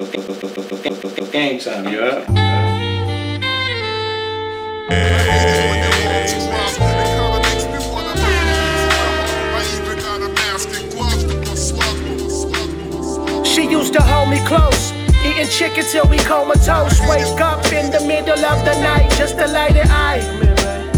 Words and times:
She 0.00 0.10
used 13.70 13.92
to 13.92 14.02
hold 14.02 14.30
me 14.30 14.38
close, 14.46 14.92
eating 15.24 15.46
chicken 15.48 15.84
till 15.84 16.08
we 16.08 16.18
comatose. 16.18 17.00
Wake 17.08 17.40
up 17.40 17.64
in 17.72 17.92
the 17.92 18.04
middle 18.04 18.44
of 18.44 18.64
the 18.64 18.74
night 18.82 19.12
just 19.12 19.38
to 19.38 19.46
light 19.46 19.76
it 19.76 19.86
eye. 19.86 20.18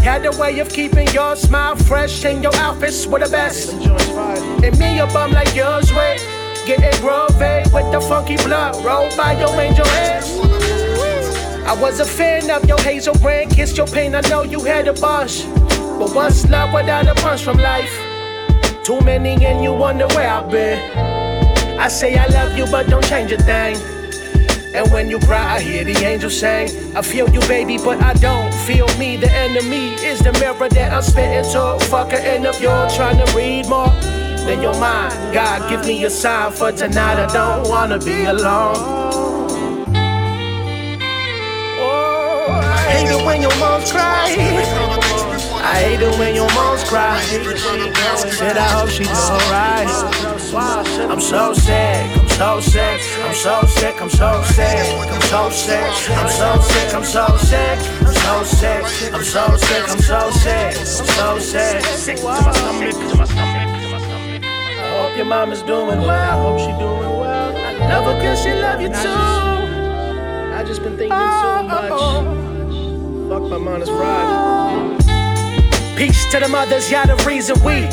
Had 0.01 0.25
a 0.25 0.31
way 0.39 0.57
of 0.59 0.69
keeping 0.69 1.07
your 1.09 1.35
smile 1.35 1.75
fresh 1.75 2.25
and 2.25 2.41
your 2.41 2.55
outfits 2.55 3.05
were 3.05 3.19
the 3.19 3.29
best. 3.29 3.73
And 3.73 4.79
me 4.79 4.99
a 4.99 5.05
bum 5.07 5.33
like 5.33 5.55
yours, 5.55 5.93
wait. 5.93 6.26
Getting 6.67 6.99
groovy 6.99 7.63
with 7.71 7.89
the 7.93 8.01
funky 8.01 8.35
blood 8.35 8.75
rolled 8.83 9.15
by 9.15 9.39
your 9.39 9.57
angel 9.57 9.87
hands. 9.87 10.37
I 11.65 11.73
was 11.79 12.01
a 12.01 12.05
fan 12.05 12.51
of 12.51 12.67
your 12.67 12.77
hazel 12.79 13.13
brand, 13.19 13.51
kissed 13.51 13.77
your 13.77 13.87
pain. 13.87 14.13
I 14.13 14.19
know 14.27 14.43
you 14.43 14.59
had 14.59 14.89
a 14.89 14.93
bunch, 14.93 15.45
but 15.97 16.13
what's 16.13 16.45
love 16.49 16.73
without 16.73 17.07
a 17.07 17.15
punch 17.21 17.45
from 17.45 17.57
life? 17.57 17.89
Too 18.83 18.99
many 18.99 19.45
and 19.45 19.63
you 19.63 19.71
wonder 19.71 20.07
where 20.07 20.29
I've 20.29 20.51
been. 20.51 21.79
I 21.79 21.87
say 21.87 22.17
I 22.17 22.25
love 22.25 22.57
you, 22.57 22.65
but 22.65 22.87
don't 22.87 23.05
change 23.05 23.31
a 23.31 23.37
thing. 23.37 23.77
And 24.75 24.91
when 24.91 25.09
you 25.09 25.19
cry, 25.19 25.55
I 25.55 25.61
hear 25.61 25.85
the 25.85 25.95
angels 26.03 26.37
sing. 26.37 26.97
I 26.97 27.01
feel 27.01 27.29
you, 27.29 27.39
baby, 27.47 27.77
but 27.77 28.03
I 28.03 28.11
don't 28.15 28.53
feel 28.53 28.87
me. 28.97 29.15
The 29.15 29.31
enemy 29.31 29.93
is 30.03 30.19
the 30.19 30.33
mirror 30.33 30.67
that 30.67 30.91
I'm 30.91 31.01
spitting 31.01 31.49
to. 31.53 31.79
Fuck 31.85 32.11
a 32.11 32.21
end 32.21 32.45
of 32.45 32.59
you're 32.59 32.89
trying 32.89 33.25
to 33.25 33.37
read 33.37 33.69
more 33.69 33.87
than 34.47 34.61
your 34.61 34.79
mind. 34.79 35.13
God, 35.33 35.69
give 35.69 35.85
me 35.85 36.05
a 36.05 36.09
sign 36.09 36.51
for 36.53 36.71
tonight. 36.71 37.19
I 37.19 37.27
don't 37.33 37.67
wanna 37.67 37.99
be 37.99 38.23
alone. 38.23 38.77
Oh, 41.79 42.47
I 42.49 42.81
hate 42.93 43.11
it 43.11 43.25
when 43.25 43.41
your 43.41 43.55
mom's 43.59 43.91
cry. 43.91 44.23
I 45.69 45.75
hate 45.83 46.01
it 46.01 46.17
when 46.17 46.33
your 46.33 46.49
mom's 46.55 46.83
cry. 46.85 47.19
Said 48.39 48.57
I 48.57 48.67
hope 48.75 48.89
she's 48.89 49.29
alright. 49.29 49.89
I'm 51.11 51.19
so 51.19 51.53
sick, 51.53 52.07
I'm 52.17 52.27
so 52.39 52.61
sick, 52.61 53.01
I'm 53.27 53.33
so 53.35 53.61
sick, 53.67 54.01
I'm 54.01 54.09
so 54.09 54.43
sick, 54.55 54.87
I'm 55.11 55.21
so 55.21 55.49
sick, 55.49 55.89
I'm 56.15 56.27
so 56.29 56.49
sick, 56.69 56.93
I'm 56.95 57.03
so 57.03 57.25
sick, 57.35 57.79
I'm 57.93 58.13
so 58.13 58.43
sick, 58.45 58.83
I'm 59.13 59.23
so 59.23 59.57
sick, 59.57 59.83
I'm 59.89 59.99
so 59.99 61.39
sick, 61.39 61.75
I'm 61.75 61.99
so 61.99 63.25
sick. 63.25 63.86
Your 65.17 65.25
mom 65.25 65.51
is 65.51 65.63
doing 65.63 65.99
well. 65.99 66.09
I 66.11 66.39
hope 66.39 66.59
she 66.59 66.67
doing 66.77 67.19
well. 67.19 67.57
I 67.57 67.71
love 67.89 68.05
her 68.05 68.21
cause 68.21 68.39
she 68.43 68.53
love 68.53 68.79
you 68.79 68.89
too. 68.89 70.53
I 70.53 70.63
just 70.63 70.83
been 70.83 70.95
thinking 70.95 71.09
so 71.09 71.17
oh, 71.17 71.57
oh, 71.59 71.63
much. 71.63 71.91
Oh. 71.91 73.27
Fuck 73.27 73.49
my 73.49 73.57
mind 73.57 73.81
is. 73.81 73.89
Peace 75.97 76.31
to 76.31 76.39
the 76.39 76.47
mothers, 76.47 76.91
y'all 76.91 77.07
the 77.07 77.15
reason 77.25 77.55
we 77.63 77.87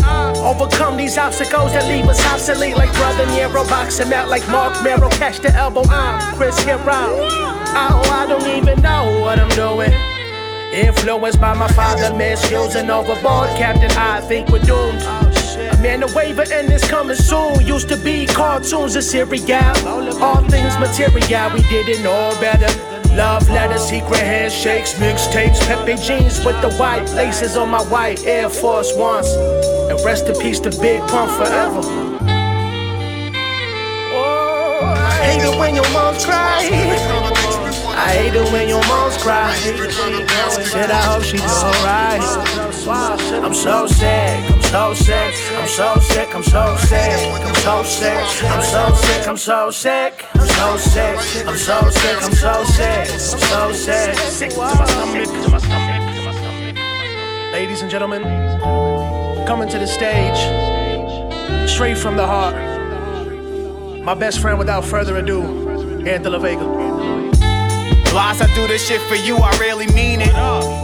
overcome 0.44 0.98
these 0.98 1.16
obstacles 1.16 1.72
that 1.72 1.88
leave 1.88 2.04
us 2.04 2.20
obsolete. 2.26 2.76
Like 2.76 2.92
Brother 2.92 3.24
Nero, 3.28 3.64
boxing 3.68 4.12
out 4.12 4.28
like 4.28 4.46
Mark 4.50 4.84
Merrill, 4.84 5.08
catch 5.08 5.38
the 5.38 5.50
elbow. 5.54 5.84
I'm 5.88 6.36
Chris 6.36 6.62
Hero. 6.62 6.82
Oh, 6.84 8.02
I 8.12 8.26
don't 8.28 8.46
even 8.54 8.82
know 8.82 9.20
what 9.22 9.38
I'm 9.38 9.48
doing. 9.56 9.94
Influenced 10.74 11.40
by 11.40 11.54
my 11.54 11.68
father, 11.68 12.14
misusing 12.14 12.90
overboard. 12.90 13.48
Captain, 13.56 13.90
I 13.92 14.20
think 14.20 14.50
we're 14.50 14.58
doomed. 14.58 15.33
Man, 15.84 16.00
the 16.00 16.06
waiver 16.16 16.46
and 16.50 16.72
it's 16.72 16.88
coming 16.88 17.14
soon. 17.14 17.60
Used 17.66 17.90
to 17.90 17.98
be 17.98 18.24
cartoons 18.24 18.94
and 18.94 19.04
cereal. 19.04 19.76
All 20.22 20.40
things 20.48 20.78
material, 20.78 21.52
we 21.52 21.60
didn't 21.68 22.02
know 22.02 22.34
better. 22.40 22.72
Love 23.14 23.46
letters, 23.50 23.84
secret 23.84 24.20
handshakes, 24.20 24.94
mixtapes, 24.94 25.60
Pepe 25.66 25.96
jeans 25.96 26.42
with 26.42 26.58
the 26.62 26.72
white 26.76 27.04
laces 27.12 27.58
on 27.58 27.68
my 27.68 27.82
white 27.82 28.24
Air 28.24 28.48
Force 28.48 28.96
Ones. 28.96 29.28
And 29.90 30.02
rest 30.06 30.26
in 30.26 30.40
peace 30.40 30.58
to 30.60 30.70
Big 30.70 31.00
Pun 31.02 31.28
forever. 31.36 31.82
Oh, 34.16 34.80
I 34.80 35.12
hate 35.26 35.44
it 35.44 35.58
when 35.58 35.74
your 35.74 35.90
mom's 35.92 36.24
cry. 36.24 36.60
I 37.94 38.08
hate 38.16 38.34
it 38.34 38.50
when 38.50 38.70
your 38.70 38.82
mom's 38.86 39.18
cry. 39.22 39.52
Said 40.64 40.90
I 40.90 41.02
hope 41.02 41.24
she's 41.24 41.42
alright. 41.42 42.73
I'm 42.86 43.54
so 43.54 43.86
sick, 43.86 44.50
I'm 44.52 44.62
so 44.62 44.94
sick, 44.94 45.34
I'm 45.52 45.66
so 45.66 45.94
sick, 46.00 46.34
I'm 46.34 46.42
so 46.42 46.76
sick, 46.76 47.14
I'm 47.14 47.54
so 47.54 47.82
sick, 47.82 48.18
I'm 48.44 48.62
so 48.62 48.92
sick, 48.92 49.26
I'm 49.26 49.36
so 49.38 49.70
sick, 49.70 50.26
I'm 50.34 50.46
so 50.46 50.76
sick, 50.76 51.46
I'm 51.46 51.56
so 51.56 51.90
sick, 51.90 52.22
I'm 52.22 52.32
so 52.34 52.64
sick, 52.64 53.08
I'm 53.08 53.38
so 53.40 53.72
sick. 53.72 54.14
Sick 54.14 54.50
to 54.50 54.58
my 54.58 55.58
stomach. 55.58 56.04
Ladies 57.54 57.80
and 57.80 57.90
gentlemen, 57.90 58.22
coming 59.46 59.68
to 59.70 59.78
the 59.78 59.86
stage, 59.86 60.36
straight 61.66 61.96
from 61.96 62.16
the 62.16 62.26
heart. 62.26 62.54
My 64.04 64.14
best 64.14 64.40
friend, 64.40 64.58
without 64.58 64.84
further 64.84 65.16
ado, 65.16 65.40
Ant 66.06 66.22
de 66.22 66.28
la 66.28 66.38
Vega. 66.38 66.83
Lies, 68.14 68.40
I 68.40 68.46
do 68.54 68.68
this 68.68 68.86
shit 68.86 69.00
for 69.02 69.16
you, 69.16 69.36
I 69.38 69.50
really 69.58 69.88
mean 69.88 70.20
it. 70.20 70.30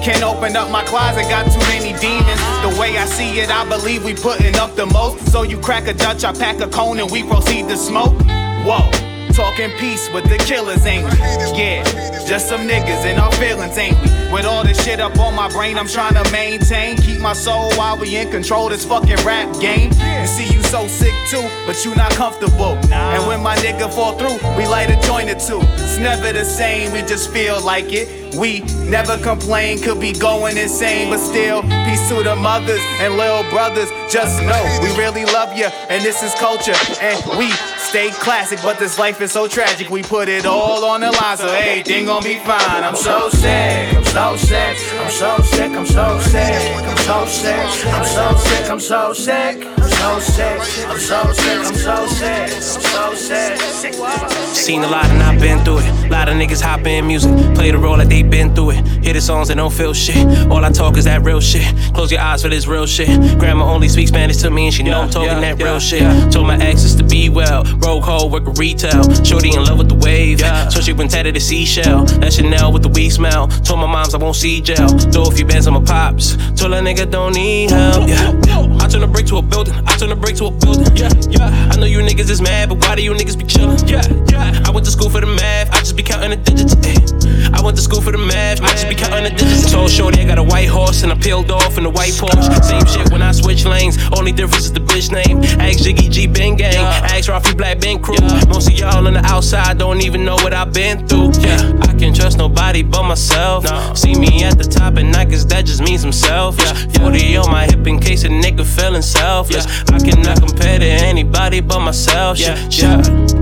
Can't 0.02 0.24
open 0.24 0.56
up 0.56 0.68
my 0.68 0.82
closet, 0.84 1.22
got 1.30 1.44
too 1.44 1.60
many 1.70 1.96
demons. 2.00 2.40
The 2.62 2.76
way 2.80 2.98
I 2.98 3.04
see 3.06 3.38
it, 3.38 3.50
I 3.50 3.68
believe 3.68 4.04
we 4.04 4.14
putting 4.14 4.56
up 4.56 4.74
the 4.74 4.86
most. 4.86 5.30
So 5.30 5.42
you 5.42 5.56
crack 5.56 5.86
a 5.86 5.94
Dutch, 5.94 6.24
I 6.24 6.32
pack 6.32 6.58
a 6.60 6.66
cone, 6.66 6.98
and 6.98 7.08
we 7.08 7.22
proceed 7.22 7.68
to 7.68 7.76
smoke. 7.76 8.20
Whoa. 8.66 8.99
Talking 9.40 9.70
peace, 9.78 10.10
with 10.12 10.28
the 10.28 10.36
killers 10.36 10.84
ain't 10.84 11.02
we? 11.02 11.18
Yeah, 11.58 11.82
just 12.28 12.46
some 12.46 12.68
niggas 12.68 13.10
in 13.10 13.18
our 13.18 13.32
feelings, 13.32 13.78
ain't 13.78 13.98
we? 14.02 14.10
With 14.30 14.44
all 14.44 14.62
this 14.62 14.84
shit 14.84 15.00
up 15.00 15.18
on 15.18 15.34
my 15.34 15.48
brain, 15.48 15.78
I'm 15.78 15.88
trying 15.88 16.12
to 16.12 16.30
maintain. 16.30 16.98
Keep 16.98 17.20
my 17.20 17.32
soul 17.32 17.72
while 17.72 17.96
we 17.96 18.16
in 18.16 18.30
control 18.30 18.68
this 18.68 18.84
fucking 18.84 19.16
rap 19.24 19.48
game. 19.58 19.92
And 19.94 20.28
see 20.28 20.44
you 20.54 20.62
so 20.62 20.86
sick 20.86 21.14
too, 21.30 21.48
but 21.66 21.82
you 21.86 21.94
not 21.94 22.12
comfortable. 22.12 22.76
And 22.92 23.26
when 23.26 23.42
my 23.42 23.56
nigga 23.56 23.90
fall 23.90 24.12
through, 24.18 24.36
we 24.58 24.66
light 24.66 24.90
a 24.90 25.00
joint 25.06 25.30
or 25.30 25.40
two. 25.40 25.60
It's 25.82 25.98
never 25.98 26.34
the 26.34 26.44
same, 26.44 26.92
we 26.92 27.00
just 27.00 27.32
feel 27.32 27.62
like 27.62 27.94
it. 27.94 28.20
We 28.36 28.60
never 28.88 29.16
complain, 29.18 29.80
could 29.80 30.00
be 30.00 30.12
going 30.12 30.58
insane, 30.58 31.10
but 31.10 31.18
still, 31.18 31.62
peace 31.62 32.08
to 32.10 32.22
the 32.22 32.36
mothers 32.36 32.80
and 33.00 33.16
little 33.16 33.48
brothers. 33.50 33.88
Just 34.12 34.40
know 34.42 34.78
we 34.82 34.96
really 34.98 35.24
love 35.24 35.56
you, 35.56 35.66
and 35.88 36.04
this 36.04 36.22
is 36.22 36.32
culture, 36.34 36.76
and 37.00 37.18
we 37.38 37.50
stay 37.90 38.10
classic. 38.10 38.60
But 38.62 38.78
this 38.78 38.98
life 38.98 39.20
is 39.20 39.32
so 39.32 39.48
tragic, 39.48 39.90
we 39.90 40.02
put 40.02 40.28
it 40.28 40.46
all 40.46 40.84
on 40.84 41.00
the 41.00 41.10
line, 41.10 41.36
so 41.36 41.48
everything 41.48 42.06
gon' 42.06 42.22
be 42.22 42.36
fine. 42.38 42.84
I'm 42.84 42.94
so 42.94 43.28
sick, 43.30 43.96
I'm 43.96 44.04
so 44.04 44.36
sick, 44.36 44.78
I'm 44.92 45.10
so 45.10 45.38
sick, 45.42 45.72
I'm 45.72 45.86
so 45.86 46.16
sick, 46.16 46.54
I'm 46.86 46.96
so 46.96 47.26
sick, 47.26 47.90
I'm 47.90 48.04
so 48.04 48.34
sick, 48.36 48.70
I'm 48.70 48.80
so 48.80 49.12
sick, 49.12 49.66
I'm 49.66 49.90
so 49.90 50.20
sick, 50.20 50.60
I'm 50.88 50.98
so 50.98 51.32
sick, 51.32 51.58
I'm 51.66 51.74
so 51.74 52.06
sick, 52.06 52.52
I'm 52.70 53.16
so 53.16 53.16
sick. 53.16 54.54
Seen 54.54 54.84
a 54.84 54.88
lot 54.88 55.06
and 55.06 55.22
I've 55.22 55.40
been 55.40 55.58
through 55.64 55.78
it. 55.78 56.10
Lot 56.10 56.28
of 56.28 56.36
niggas 56.36 56.60
hop 56.60 56.86
in 56.86 57.06
music, 57.06 57.32
play 57.54 57.70
the 57.70 57.78
role 57.78 57.96
like 57.98 58.08
they 58.08 58.22
been 58.22 58.54
through 58.54 58.72
it. 58.72 58.86
Hear 59.04 59.14
the 59.14 59.20
songs 59.20 59.48
that 59.48 59.56
don't 59.56 59.72
feel 59.72 59.94
shit. 59.94 60.16
All 60.48 60.64
I 60.64 60.70
talk 60.70 60.96
is 60.96 61.04
that 61.04 61.22
real 61.22 61.40
shit. 61.40 61.66
Close 61.94 62.12
your 62.12 62.20
eyes 62.20 62.42
for 62.42 62.48
this 62.48 62.66
real 62.66 62.86
shit. 62.86 63.08
Grandma 63.38 63.64
only 63.64 63.88
speaks 63.88 64.10
Spanish 64.10 64.36
to 64.38 64.50
me 64.50 64.66
and 64.66 64.74
she 64.74 64.82
know 64.82 65.00
I'm 65.00 65.10
talking 65.10 65.40
that 65.40 65.60
real 65.60 65.80
shit. 65.80 66.02
Told 66.32 66.46
my 66.46 66.56
exes 66.56 66.94
to 66.96 67.02
be 67.02 67.28
well. 67.28 67.64
Broke 67.80 68.04
hole, 68.04 68.30
work 68.30 68.46
a 68.46 68.50
retail. 68.52 69.02
Shorty 69.24 69.50
in 69.54 69.64
love 69.64 69.78
with 69.78 69.88
the 69.88 69.94
wave. 69.94 70.40
So 70.72 70.80
she 70.80 70.92
went 70.92 71.10
tatted 71.10 71.36
a 71.36 71.40
seashell. 71.40 72.04
That 72.20 72.32
Chanel 72.32 72.72
with 72.72 72.82
the 72.82 72.88
weed 72.88 73.10
smell. 73.10 73.48
Told 73.48 73.80
my 73.80 73.86
moms 73.86 74.14
I 74.14 74.18
won't 74.18 74.36
see 74.36 74.60
jail. 74.60 74.88
Throw 75.12 75.24
a 75.24 75.30
few 75.30 75.44
bands 75.46 75.66
on 75.66 75.74
my 75.74 75.82
pops. 75.82 76.36
Told 76.58 76.72
that 76.72 76.84
nigga 76.84 77.10
don't 77.10 77.34
need 77.34 77.70
help. 77.70 78.08
Yeah. 78.08 78.36
I 78.80 78.88
turn 78.88 79.02
a 79.02 79.06
brick 79.08 79.26
to 79.26 79.36
a 79.38 79.42
building. 79.42 79.74
I 79.86 79.96
turn 79.96 80.12
a 80.12 80.16
brick 80.16 80.36
to 80.36 80.46
a 80.46 80.50
building. 80.50 80.94
Yeah, 80.96 81.10
yeah. 81.28 81.70
I 81.72 81.76
know 81.76 81.86
you 81.86 81.98
niggas 82.00 82.30
is 82.30 82.40
mad, 82.40 82.68
but 82.68 82.78
why 82.80 82.94
do 82.96 83.02
you 83.02 83.12
niggas 83.12 83.38
be 83.38 83.44
chillin'? 83.44 83.78
Yeah, 83.88 84.02
yeah. 84.30 84.62
I 84.66 84.70
went 84.70 84.84
to 84.86 84.92
school 84.92 85.10
for 85.10 85.20
the 85.20 85.26
math. 85.26 85.70
I 85.72 85.78
just 85.78 85.96
be 85.96 86.02
counting 86.02 86.30
the 86.30 86.36
digits. 86.36 86.74
eh. 86.86 87.29
I 87.52 87.62
went 87.62 87.76
to 87.76 87.82
school 87.82 88.00
for 88.00 88.12
the 88.12 88.18
math. 88.18 88.60
I 88.62 88.68
just 88.70 88.88
be 88.88 88.94
counting 88.94 89.24
the 89.24 89.30
digits. 89.30 89.70
Told 89.72 89.90
Shorty 89.90 90.22
I 90.22 90.26
got 90.26 90.38
a 90.38 90.42
white 90.42 90.68
horse 90.68 91.02
and 91.02 91.12
I 91.12 91.16
peeled 91.16 91.50
off 91.50 91.78
in 91.78 91.84
the 91.84 91.90
white 91.90 92.12
Porsche. 92.12 92.62
Same 92.64 92.84
shit 92.86 93.10
when 93.12 93.22
I 93.22 93.32
switch 93.32 93.64
lanes. 93.64 93.98
Only 94.16 94.32
difference 94.32 94.64
is 94.66 94.72
the 94.72 94.80
bitch 94.80 95.10
name. 95.12 95.42
Ask 95.60 95.80
Jiggy 95.80 96.08
G 96.08 96.26
Ben 96.26 96.56
Gang. 96.56 96.74
Ask 96.76 97.28
Rafi 97.30 97.56
Black 97.56 97.80
Ben 97.80 98.00
Crew. 98.00 98.16
Most 98.48 98.68
of 98.68 98.74
y'all 98.74 99.06
on 99.06 99.14
the 99.14 99.24
outside 99.24 99.78
don't 99.78 100.00
even 100.00 100.24
know 100.24 100.36
what 100.36 100.52
I've 100.52 100.72
been 100.72 101.06
through. 101.06 101.32
Yeah, 101.40 101.78
I 101.82 101.94
can 101.94 102.14
trust 102.14 102.38
nobody 102.38 102.82
but 102.82 103.02
myself. 103.04 103.66
See 103.96 104.14
me 104.14 104.44
at 104.44 104.58
the 104.58 104.64
top 104.64 104.96
and 104.96 105.14
I 105.14 105.24
guess 105.24 105.44
that 105.46 105.66
just 105.66 105.82
means 105.82 106.04
I'm 106.04 106.12
selfish. 106.12 106.70
40 106.96 107.36
on 107.36 107.50
my 107.50 107.64
hip 107.66 107.86
in 107.86 107.98
case 107.98 108.24
a 108.24 108.28
nigga 108.28 108.64
feeling 108.64 109.02
selfless. 109.02 109.66
I 109.90 109.98
cannot 109.98 110.40
compare 110.40 110.78
to 110.78 110.86
anybody 110.86 111.60
but 111.60 111.80
myself. 111.80 112.38
Yeah, 112.38 112.56
yeah. 112.70 113.40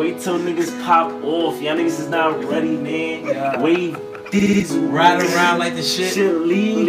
nigga. 0.00 0.14
Wait 0.14 0.20
till 0.20 0.38
niggas 0.38 0.84
pop 0.84 1.12
off. 1.24 1.60
Y'all 1.60 1.76
niggas 1.76 2.00
is 2.00 2.08
not 2.08 2.42
ready, 2.44 2.76
man. 2.76 3.62
Wave 3.62 3.98
diesel. 4.30 4.80
Ride 4.82 5.22
around 5.22 5.58
like 5.58 5.74
the 5.74 5.82
shit. 5.82 6.14
Shit 6.14 6.34
leave. 6.34 6.88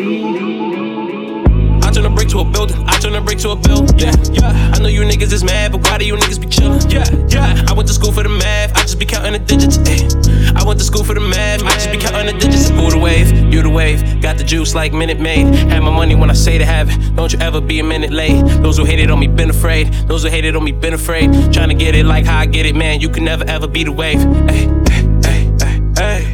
I 1.83 1.91
turn 1.91 2.03
turn 2.03 2.05
a 2.05 2.15
brick 2.15 2.29
to 2.29 2.39
a 2.39 2.45
building. 2.45 2.83
I 2.87 2.97
turn 2.99 3.15
a 3.15 3.21
brick 3.21 3.39
to 3.39 3.49
a 3.49 3.55
bill. 3.55 3.85
Yeah, 3.97 4.13
yeah. 4.31 4.71
I 4.73 4.79
know 4.79 4.87
you 4.87 5.01
niggas 5.01 5.33
is 5.33 5.43
mad, 5.43 5.71
but 5.71 5.81
why 5.83 5.97
do 5.97 6.05
you 6.05 6.15
niggas 6.15 6.39
be 6.39 6.47
chillin'? 6.47 6.91
Yeah, 6.91 7.05
yeah. 7.27 7.65
I 7.67 7.73
went 7.73 7.87
to 7.89 7.93
school 7.93 8.11
for 8.11 8.23
the 8.23 8.29
math. 8.29 8.77
I 8.77 8.81
just 8.81 8.99
be 8.99 9.05
counting 9.05 9.33
the 9.33 9.39
digits. 9.39 9.77
Ay. 9.79 10.07
I 10.55 10.63
went 10.63 10.79
to 10.79 10.85
school 10.85 11.03
for 11.03 11.13
the 11.13 11.19
math. 11.19 11.63
I 11.63 11.73
just 11.73 11.91
be 11.91 11.97
counting 11.97 12.33
the 12.33 12.39
digits. 12.39 12.69
Who 12.69 12.89
the 12.91 12.97
wave? 12.97 13.40
Got 13.71 14.37
the 14.37 14.43
juice 14.43 14.75
like 14.75 14.91
Minute 14.93 15.19
Maid. 15.19 15.47
Had 15.55 15.81
my 15.81 15.89
money 15.89 16.13
when 16.15 16.29
I 16.29 16.33
say 16.33 16.57
to 16.57 16.65
have 16.65 16.89
it. 16.89 17.15
Don't 17.15 17.31
you 17.31 17.39
ever 17.39 17.61
be 17.61 17.79
a 17.79 17.83
minute 17.83 18.11
late. 18.11 18.43
Those 18.61 18.77
who 18.77 18.83
hated 18.83 19.09
on 19.09 19.19
me 19.19 19.27
been 19.27 19.49
afraid. 19.49 19.93
Those 20.07 20.23
who 20.23 20.29
hated 20.29 20.55
on 20.55 20.63
me 20.63 20.71
been 20.71 20.93
afraid. 20.93 21.31
Trying 21.53 21.69
to 21.69 21.75
get 21.75 21.95
it 21.95 22.05
like 22.05 22.25
how 22.25 22.39
I 22.39 22.45
get 22.45 22.65
it, 22.65 22.75
man. 22.75 22.99
You 22.99 23.09
can 23.09 23.23
never 23.23 23.45
ever 23.45 23.67
be 23.67 23.83
the 23.83 23.91
wave. 23.91 24.19
Ay. 24.49 24.90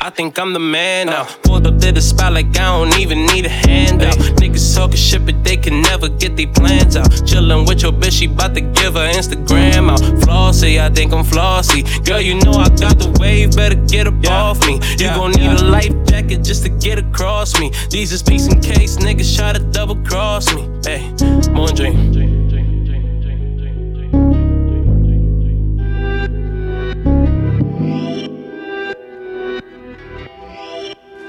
I 0.07 0.09
think 0.09 0.39
I'm 0.39 0.53
the 0.53 0.59
man 0.59 1.07
now. 1.07 1.23
Uh. 1.23 1.25
Pulled 1.43 1.67
up 1.67 1.79
to 1.79 1.91
the 1.91 1.99
spot 1.99 2.31
like 2.31 2.47
I 2.57 2.79
don't 2.79 2.97
even 2.97 3.25
need 3.25 3.45
a 3.45 3.49
handout. 3.49 4.15
Niggas 4.39 4.73
talking 4.73 4.95
shit, 4.95 5.25
but 5.25 5.43
they 5.43 5.57
can 5.57 5.81
never 5.81 6.07
get 6.07 6.37
their 6.37 6.47
plans 6.47 6.95
out. 6.95 7.09
Chillin' 7.27 7.67
with 7.67 7.81
your 7.81 7.91
bitch, 7.91 8.19
she 8.19 8.27
bout 8.27 8.55
to 8.55 8.61
give 8.61 8.93
her 8.93 9.11
Instagram 9.11 9.91
out. 9.91 9.99
Flossy, 10.23 10.79
I 10.79 10.89
think 10.89 11.11
I'm 11.11 11.25
flossy. 11.25 11.83
Girl, 12.05 12.21
you 12.21 12.35
know 12.35 12.53
I 12.53 12.69
got 12.69 12.97
the 12.99 13.13
wave, 13.19 13.53
better 13.57 13.75
get 13.75 14.07
up 14.07 14.13
yeah. 14.21 14.43
off 14.43 14.65
me. 14.65 14.79
You 14.91 15.09
gon' 15.09 15.31
need 15.31 15.59
a 15.59 15.65
life 15.65 15.93
jacket 16.05 16.41
just 16.41 16.63
to 16.63 16.69
get 16.69 16.97
across 16.99 17.59
me. 17.59 17.73
These 17.89 18.13
is 18.13 18.23
peace 18.23 18.47
in 18.47 18.61
case 18.61 18.95
niggas 18.95 19.35
try 19.35 19.51
to 19.51 19.59
double 19.59 19.97
cross 20.05 20.47
me. 20.55 20.69
Hey, 20.85 21.03
more 21.51 21.67
dream. 21.67 22.16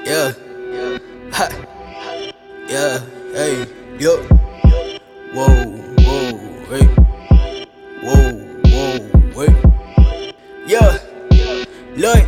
Yeah. 0.09 0.33
Ha. 1.33 1.49
Yeah. 2.67 2.99
Hey. 3.37 3.67
Yo. 4.01 4.17
Whoa. 5.37 5.53
Whoa. 6.01 6.33
Hey. 6.73 6.89
Whoa. 8.01 8.33
Whoa. 8.73 8.97
Wait. 9.37 9.57
Yeah. 10.67 10.97
Look. 11.95 12.25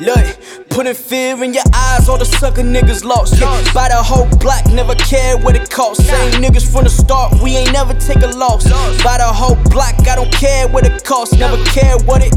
Look. 0.00 0.35
Putting 0.76 0.92
fear 0.92 1.42
in 1.42 1.54
your 1.54 1.64
eyes, 1.72 2.06
all 2.06 2.18
the 2.18 2.26
sucker 2.26 2.60
niggas 2.60 3.02
lost. 3.02 3.40
Yeah. 3.40 3.48
By 3.72 3.88
the 3.88 3.96
whole 3.96 4.28
block, 4.36 4.66
never 4.66 4.94
care 4.96 5.38
what 5.38 5.56
it 5.56 5.70
costs. 5.70 6.04
Same 6.04 6.32
niggas 6.32 6.70
from 6.70 6.84
the 6.84 6.90
start, 6.90 7.32
we 7.42 7.56
ain't 7.56 7.72
never 7.72 7.94
take 7.94 8.22
a 8.22 8.26
loss. 8.26 8.64
By 9.02 9.16
the 9.16 9.24
whole 9.24 9.56
block, 9.70 9.94
I 10.06 10.16
don't 10.16 10.30
care 10.30 10.68
what 10.68 10.84
it 10.84 11.02
costs, 11.02 11.34
never 11.38 11.56
care 11.64 11.96
what 12.04 12.20
it 12.22 12.34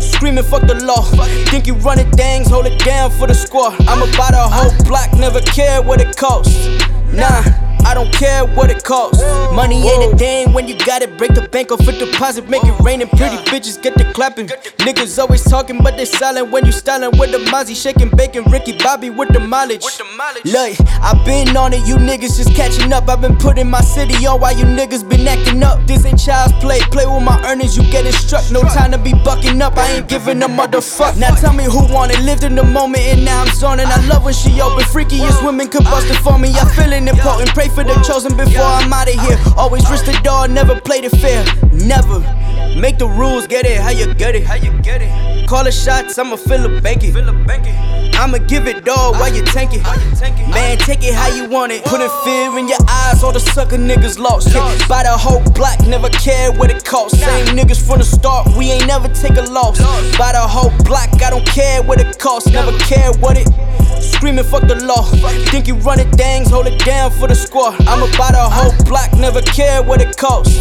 Screaming, 0.00 0.44
fuck 0.44 0.68
the 0.68 0.76
law. 0.76 1.02
Think 1.50 1.66
you 1.66 1.74
running 1.74 2.08
things, 2.12 2.48
hold 2.48 2.66
it 2.66 2.78
down 2.78 3.10
for 3.10 3.26
the 3.26 3.34
squad. 3.34 3.74
I'm 3.88 4.02
about 4.02 4.34
a 4.34 4.46
whole 4.46 4.84
block, 4.84 5.12
never 5.14 5.40
care 5.40 5.82
what 5.82 6.00
it 6.00 6.16
costs. 6.16 6.68
Nah. 7.12 7.69
I 7.84 7.94
don't 7.94 8.12
care 8.12 8.44
what 8.44 8.70
it 8.70 8.84
costs. 8.84 9.22
Money 9.52 9.88
ain't 9.88 10.12
a 10.12 10.16
thing 10.16 10.52
when 10.52 10.68
you 10.68 10.76
got 10.84 11.02
it. 11.02 11.16
Break 11.18 11.34
the 11.34 11.48
bank 11.48 11.72
off 11.72 11.80
a 11.86 11.92
deposit, 11.92 12.48
make 12.48 12.64
it 12.64 12.78
rain 12.80 13.00
and 13.00 13.10
pretty 13.10 13.36
bitches 13.50 13.80
get 13.80 13.94
the 13.94 14.04
clapping. 14.12 14.48
Niggas 14.78 15.18
always 15.18 15.42
talking, 15.42 15.78
but 15.82 15.96
they 15.96 16.04
silent 16.04 16.50
when 16.50 16.64
you 16.64 16.72
styling 16.72 17.18
with 17.18 17.32
the 17.32 17.38
Mozzie, 17.50 17.74
shaking 17.74 18.10
bacon. 18.10 18.44
Ricky 18.50 18.76
Bobby 18.78 19.10
with 19.10 19.30
the 19.32 19.40
mileage. 19.40 19.84
Look, 20.44 20.76
I 21.02 21.22
been 21.24 21.56
on 21.56 21.72
it, 21.72 21.86
you 21.86 21.96
niggas 21.96 22.36
just 22.36 22.54
catching 22.54 22.92
up. 22.92 23.08
I've 23.08 23.20
been 23.20 23.36
putting 23.36 23.68
my 23.68 23.80
city 23.80 24.26
on 24.26 24.40
while 24.40 24.56
you 24.56 24.64
niggas 24.64 25.08
been 25.08 25.26
acting 25.26 25.62
up. 25.62 25.86
This 25.86 26.04
ain't 26.04 26.18
child's 26.20 26.52
play. 26.54 26.80
Play 26.90 27.06
with 27.06 27.22
my 27.22 27.40
earnings, 27.44 27.76
you 27.76 27.82
getting 27.90 28.12
struck. 28.12 28.44
No 28.50 28.62
time 28.62 28.92
to 28.92 28.98
be 28.98 29.12
bucking 29.12 29.60
up. 29.62 29.76
I 29.76 29.90
ain't 29.92 30.08
giving 30.08 30.42
a 30.42 30.48
motherfuck. 30.48 31.16
Now 31.18 31.34
tell 31.34 31.52
me 31.52 31.64
who 31.64 31.92
want 31.92 32.12
it. 32.12 32.20
Lived 32.20 32.44
in 32.44 32.54
the 32.54 32.64
moment 32.64 33.02
and 33.02 33.24
now 33.24 33.42
I'm 33.42 33.54
zoning. 33.54 33.86
I 33.86 34.04
love 34.06 34.24
when 34.24 34.34
she 34.34 34.60
open. 34.60 34.84
Freakiest 34.84 35.44
women 35.44 35.68
could 35.68 35.84
bust 35.84 36.10
it 36.10 36.18
for 36.18 36.38
me. 36.38 36.50
I 36.54 36.64
feeling 36.74 37.08
important. 37.08 37.50
Pray 37.50 37.68
for 37.74 37.84
the 37.84 37.94
chosen 38.06 38.36
before 38.36 38.64
I'm 38.64 38.92
out 38.92 39.08
of 39.08 39.14
here. 39.14 39.38
Always 39.56 39.88
risk 39.90 40.06
the 40.06 40.18
door, 40.22 40.48
never 40.48 40.80
play 40.80 41.00
the 41.00 41.10
fair. 41.10 41.44
Never. 41.72 42.20
Make 42.78 42.98
the 42.98 43.08
rules, 43.08 43.46
get 43.46 43.66
it, 43.66 43.80
how 43.80 43.90
you 43.90 44.14
get 44.14 44.34
it. 44.34 44.44
How 44.44 44.54
you 44.54 44.72
get 44.80 45.02
it. 45.02 45.48
Call 45.48 45.64
the 45.64 45.72
shots, 45.72 46.18
I'ma 46.18 46.36
fill 46.36 46.64
a 46.66 46.80
banky. 46.80 47.10
I'ma 48.20 48.38
give 48.38 48.66
it 48.66 48.84
dog 48.84 49.14
while 49.14 49.34
you 49.34 49.42
tank 49.42 49.70
it. 49.72 49.82
Man, 50.50 50.78
take 50.78 51.02
it 51.02 51.14
how 51.14 51.34
you 51.34 51.48
want 51.48 51.72
it. 51.72 51.84
Putting 51.84 52.10
fear 52.22 52.58
in 52.58 52.68
your 52.68 52.78
eyes, 52.88 53.22
all 53.22 53.32
the 53.32 53.40
sucker 53.40 53.78
niggas 53.78 54.18
lost. 54.18 54.52
Yeah, 54.52 54.86
by 54.88 55.02
the 55.04 55.16
whole 55.16 55.42
block, 55.52 55.80
never 55.86 56.08
care 56.10 56.52
what 56.52 56.70
it 56.70 56.84
costs. 56.84 57.18
Same 57.18 57.56
niggas 57.56 57.84
from 57.84 57.98
the 57.98 58.04
start, 58.04 58.48
we 58.56 58.70
ain't 58.70 58.86
never 58.86 59.08
take 59.08 59.36
a 59.36 59.42
loss. 59.42 59.78
By 60.18 60.32
the 60.32 60.40
whole 60.46 60.70
block, 60.84 61.08
I 61.22 61.30
don't 61.30 61.46
care 61.46 61.82
what 61.82 62.00
it 62.00 62.18
costs, 62.18 62.50
never 62.50 62.76
care 62.78 63.10
what 63.20 63.38
it. 63.38 63.48
Screaming, 64.00 64.44
fuck 64.44 64.66
the 64.68 64.76
law. 64.84 65.02
Think 65.50 65.66
you 65.66 65.76
running 65.76 66.10
things, 66.12 66.50
hold 66.50 66.66
it 66.66 66.78
down 66.84 67.10
for 67.10 67.26
the 67.26 67.34
squad. 67.34 67.59
I'm 67.68 68.02
about 68.02 68.34
a 68.34 68.48
whole 68.48 68.72
block, 68.84 69.12
never 69.18 69.42
care 69.42 69.82
what 69.82 70.00
it 70.00 70.16
costs. 70.16 70.56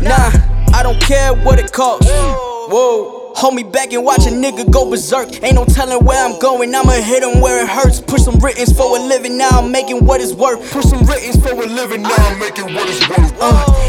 Nah, 0.00 0.30
I 0.72 0.82
don't 0.82 1.00
care 1.00 1.34
what 1.34 1.58
it 1.58 1.72
costs. 1.72 2.10
Whoa. 2.10 3.32
Hold 3.36 3.54
me 3.54 3.62
back 3.62 3.92
and 3.92 4.04
watch 4.04 4.26
a 4.26 4.30
nigga 4.30 4.68
go 4.70 4.90
berserk. 4.90 5.42
Ain't 5.44 5.54
no 5.54 5.64
telling 5.64 6.04
where 6.04 6.24
I'm 6.24 6.38
going, 6.40 6.74
I'ma 6.74 6.92
hit 6.92 7.22
him 7.22 7.40
where 7.40 7.62
it 7.62 7.68
hurts. 7.68 8.00
Push 8.00 8.22
some 8.22 8.38
writtens 8.40 8.76
for 8.76 8.96
a 8.96 9.00
living, 9.00 9.36
now 9.36 9.50
I'm 9.50 9.70
making 9.70 10.04
what 10.04 10.20
it's 10.20 10.32
worth. 10.32 10.72
Push 10.72 10.86
some 10.86 11.04
writtens 11.04 11.36
for 11.40 11.52
a 11.52 11.66
living, 11.66 12.02
now 12.02 12.16
I'm 12.16 12.38
making 12.40 12.74
what 12.74 12.88
it's 12.88 13.08
worth. 13.08 13.32
Uh, 13.40 13.87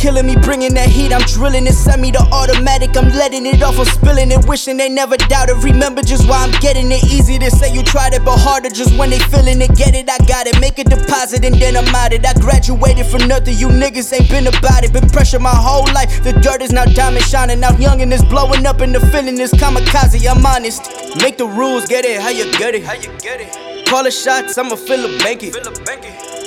killing 0.00 0.24
me, 0.24 0.34
bringing 0.34 0.72
that 0.72 0.88
heat. 0.88 1.12
I'm 1.12 1.20
drilling 1.28 1.66
it, 1.66 1.74
send 1.74 2.00
me 2.00 2.10
the 2.10 2.24
automatic. 2.32 2.96
I'm 2.96 3.12
letting 3.12 3.44
it 3.44 3.62
off, 3.62 3.78
I'm 3.78 3.84
spilling 3.84 4.32
it, 4.32 4.48
wishing 4.48 4.78
they 4.78 4.88
never 4.88 5.16
doubted. 5.28 5.62
Remember 5.62 6.00
just 6.00 6.26
why 6.26 6.40
I'm 6.40 6.56
getting 6.60 6.90
it. 6.90 7.04
Easy 7.04 7.38
to 7.38 7.50
say 7.50 7.72
you 7.72 7.82
tried 7.82 8.14
it, 8.14 8.24
but 8.24 8.38
harder 8.38 8.70
just 8.70 8.96
when 8.96 9.10
they 9.10 9.18
feeling 9.18 9.60
it. 9.60 9.76
Get 9.76 9.94
it, 9.94 10.08
I 10.08 10.16
got 10.24 10.46
it. 10.46 10.58
Make 10.58 10.78
a 10.78 10.84
deposit 10.84 11.44
and 11.44 11.54
then 11.54 11.76
I'm 11.76 11.94
out 11.94 12.14
it. 12.14 12.24
I 12.24 12.32
graduated 12.32 13.06
from 13.06 13.28
nothing, 13.28 13.56
you 13.58 13.68
niggas 13.68 14.08
ain't 14.18 14.30
been 14.30 14.46
about 14.46 14.84
it. 14.84 14.92
Been 14.92 15.08
pressure 15.10 15.38
my 15.38 15.54
whole 15.54 15.86
life. 15.92 16.24
The 16.24 16.32
dirt 16.32 16.62
is 16.62 16.72
now 16.72 16.86
diamond 16.86 17.24
shining 17.24 17.62
out 17.62 17.78
young 17.78 18.00
and 18.00 18.12
it's 18.12 18.24
blowing 18.24 18.64
up 18.64 18.80
and 18.80 18.94
the 18.94 19.00
feeling 19.12 19.38
is 19.38 19.52
kamikaze. 19.52 20.24
I'm 20.24 20.44
honest. 20.46 20.80
Make 21.20 21.36
the 21.36 21.46
rules, 21.46 21.86
get 21.86 22.06
it, 22.06 22.20
how 22.20 22.30
you 22.30 22.50
get 22.56 22.74
it. 22.74 22.84
How 22.84 22.94
you 22.94 23.12
get 23.18 23.40
it. 23.40 23.86
Call 23.86 24.04
the 24.04 24.10
shots, 24.10 24.56
I'ma 24.56 24.76
fill 24.76 25.04
a 25.04 25.18
banky. 25.18 25.52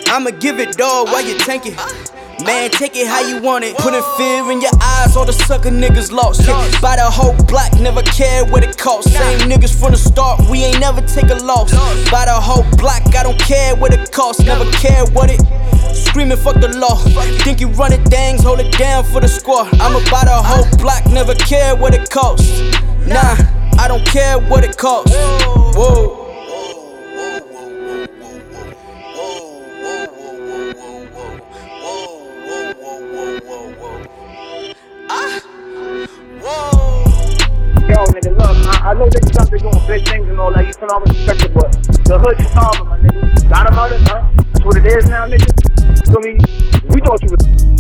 I'ma 0.09 0.31
give 0.31 0.59
it 0.59 0.75
dog 0.75 1.07
while 1.07 1.25
you 1.25 1.37
tank 1.37 1.65
it. 1.65 2.12
Man, 2.41 2.71
take 2.71 2.95
it 2.95 3.07
how 3.07 3.21
you 3.21 3.41
want 3.41 3.63
it. 3.63 3.77
Putting 3.77 4.01
fear 4.17 4.51
in 4.51 4.61
your 4.61 4.71
eyes, 4.81 5.15
all 5.15 5.25
the 5.25 5.33
sucker 5.33 5.69
niggas 5.69 6.11
lost. 6.11 6.45
Yeah, 6.45 6.57
by 6.81 6.95
the 6.95 7.09
whole 7.09 7.35
block, 7.45 7.71
never 7.79 8.01
care 8.01 8.43
what 8.45 8.63
it 8.63 8.77
costs. 8.77 9.13
Same 9.13 9.49
niggas 9.49 9.77
from 9.79 9.91
the 9.91 9.97
start, 9.97 10.41
we 10.49 10.63
ain't 10.63 10.79
never 10.79 11.01
take 11.01 11.29
a 11.29 11.35
loss. 11.35 11.71
By 12.09 12.25
the 12.25 12.33
whole 12.33 12.65
block, 12.77 13.03
I 13.15 13.23
don't 13.23 13.39
care 13.39 13.75
what 13.75 13.93
it 13.93 14.11
costs, 14.11 14.43
never 14.43 14.65
care 14.71 15.05
what 15.13 15.29
it. 15.29 15.41
Screaming, 15.95 16.37
fuck 16.37 16.59
the 16.59 16.69
law. 16.77 16.95
Think 17.43 17.61
you 17.61 17.67
running 17.69 18.03
things, 18.05 18.43
hold 18.43 18.59
it 18.59 18.71
down 18.77 19.03
for 19.03 19.21
the 19.21 19.27
squad. 19.27 19.73
I'm 19.79 19.95
about 19.95 20.27
a 20.27 20.41
whole 20.41 20.67
block, 20.77 21.05
never 21.07 21.35
care 21.35 21.75
what 21.75 21.93
it 21.93 22.09
costs. 22.09 22.61
Nah, 23.05 23.35
I 23.77 23.87
don't 23.87 24.05
care 24.05 24.39
what 24.39 24.63
it 24.63 24.77
costs. 24.77 25.15
Whoa. 25.75 26.22
Nigga, 38.13 38.37
look, 38.37 38.67
I, 38.67 38.91
I 38.91 38.93
know 38.93 39.09
this 39.09 39.25
is 39.25 39.35
something 39.35 39.59
doing 39.59 39.87
big 39.87 40.07
things 40.07 40.27
and 40.29 40.39
all 40.39 40.53
that. 40.53 40.67
You 40.67 40.73
can 40.73 40.89
all 40.89 41.01
respect 41.01 41.43
it, 41.43 41.53
but 41.53 41.71
the 42.05 42.19
hood 42.19 42.39
is 42.39 42.51
solving, 42.51 42.87
my 42.87 42.99
nigga. 42.99 43.49
Got 43.49 43.67
him 43.67 43.79
out 43.79 43.91
of 43.91 44.01
huh? 44.01 44.29
That's 44.53 44.65
what 44.65 44.77
it 44.77 44.85
is 44.85 45.09
now, 45.09 45.27
nigga. 45.27 45.49
Feel 46.05 46.21
me? 46.21 46.37
We 46.93 47.01
thought 47.01 47.21
you 47.23 47.29
was. 47.31 47.72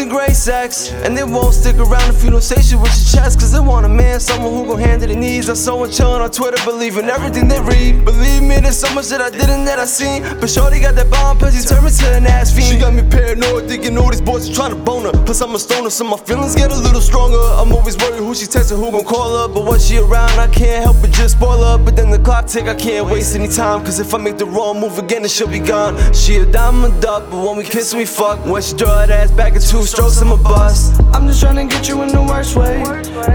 And 0.00 0.10
great 0.10 0.33
sex? 0.44 0.92
And 1.04 1.16
they 1.16 1.24
won't 1.24 1.54
stick 1.54 1.76
around 1.76 2.14
if 2.14 2.22
you 2.22 2.30
don't 2.30 2.42
say 2.42 2.60
shit 2.60 2.78
with 2.78 2.92
your 2.92 3.08
chest. 3.16 3.40
Cause 3.40 3.52
they 3.52 3.60
want 3.60 3.86
a 3.86 3.88
man, 3.88 4.20
someone 4.20 4.52
who 4.52 4.66
gon' 4.66 4.78
handle 4.78 5.08
the 5.08 5.16
needs. 5.16 5.48
I'm 5.48 5.56
someone 5.56 5.88
chillin' 5.88 6.20
on 6.20 6.30
Twitter, 6.30 6.62
believing 6.64 7.08
everything 7.08 7.48
they 7.48 7.60
read. 7.62 8.04
Believe 8.04 8.42
me, 8.42 8.60
There's 8.60 8.78
so 8.78 8.92
much 8.94 9.08
that 9.08 9.22
I 9.22 9.30
didn't 9.30 9.64
that 9.64 9.78
I 9.78 9.86
seen. 9.86 10.22
But 10.40 10.50
Shorty 10.50 10.80
got 10.80 10.94
that 10.96 11.10
bomb, 11.10 11.38
plus 11.38 11.56
she 11.56 11.66
turned 11.66 11.84
me 11.86 11.90
to 11.90 12.06
an 12.16 12.26
ass 12.26 12.52
fiend. 12.52 12.68
She 12.68 12.78
got 12.78 12.92
me 12.92 13.02
paranoid, 13.08 13.68
thinking 13.68 13.96
all 13.96 14.10
these 14.10 14.20
boys 14.20 14.50
are 14.50 14.54
trying 14.54 14.72
to 14.76 14.76
bone 14.76 15.04
her. 15.04 15.12
Plus 15.24 15.40
I'm 15.40 15.54
a 15.54 15.58
stoner, 15.58 15.88
so 15.88 16.04
my 16.04 16.18
feelings 16.18 16.54
get 16.54 16.70
a 16.70 16.76
little 16.76 17.00
stronger. 17.00 17.40
I'm 17.60 17.72
always 17.72 17.96
worried 17.96 18.20
who 18.20 18.34
she 18.34 18.44
texting, 18.44 18.76
who 18.76 18.92
gon' 18.92 19.04
call 19.04 19.30
her. 19.40 19.48
But 19.48 19.64
when 19.64 19.80
she 19.80 19.96
around, 19.96 20.38
I 20.38 20.48
can't 20.48 20.84
help 20.84 21.00
but 21.00 21.10
just 21.12 21.38
spoil 21.38 21.64
her. 21.64 21.78
But 21.82 21.96
then 21.96 22.10
the 22.10 22.18
clock 22.18 22.46
tick, 22.46 22.66
I 22.66 22.74
can't 22.74 23.08
waste 23.08 23.34
any 23.34 23.48
time. 23.48 23.82
Cause 23.84 23.98
if 23.98 24.12
I 24.12 24.18
make 24.18 24.36
the 24.36 24.46
wrong 24.46 24.78
move 24.80 24.98
again, 24.98 25.22
then 25.22 25.30
she'll 25.30 25.48
be 25.48 25.60
gone. 25.60 25.96
She 26.12 26.36
a 26.36 26.44
diamond 26.44 27.00
duck, 27.00 27.30
but 27.30 27.40
when 27.46 27.56
we 27.56 27.64
kiss, 27.64 27.94
we 27.94 28.04
fuck. 28.04 28.44
When 28.44 28.60
she 28.60 28.76
draw 28.76 28.94
that 29.00 29.10
ass 29.10 29.30
back 29.30 29.54
in 29.54 29.62
two 29.62 29.84
strokes, 29.84 30.20
I'm 30.20 30.33
a. 30.36 30.94
I'm 31.14 31.26
just 31.26 31.40
trying 31.40 31.56
to 31.56 31.74
get 31.74 31.88
you 31.88 32.02
in 32.02 32.08
the 32.08 32.22
worst 32.22 32.56
way. 32.56 32.82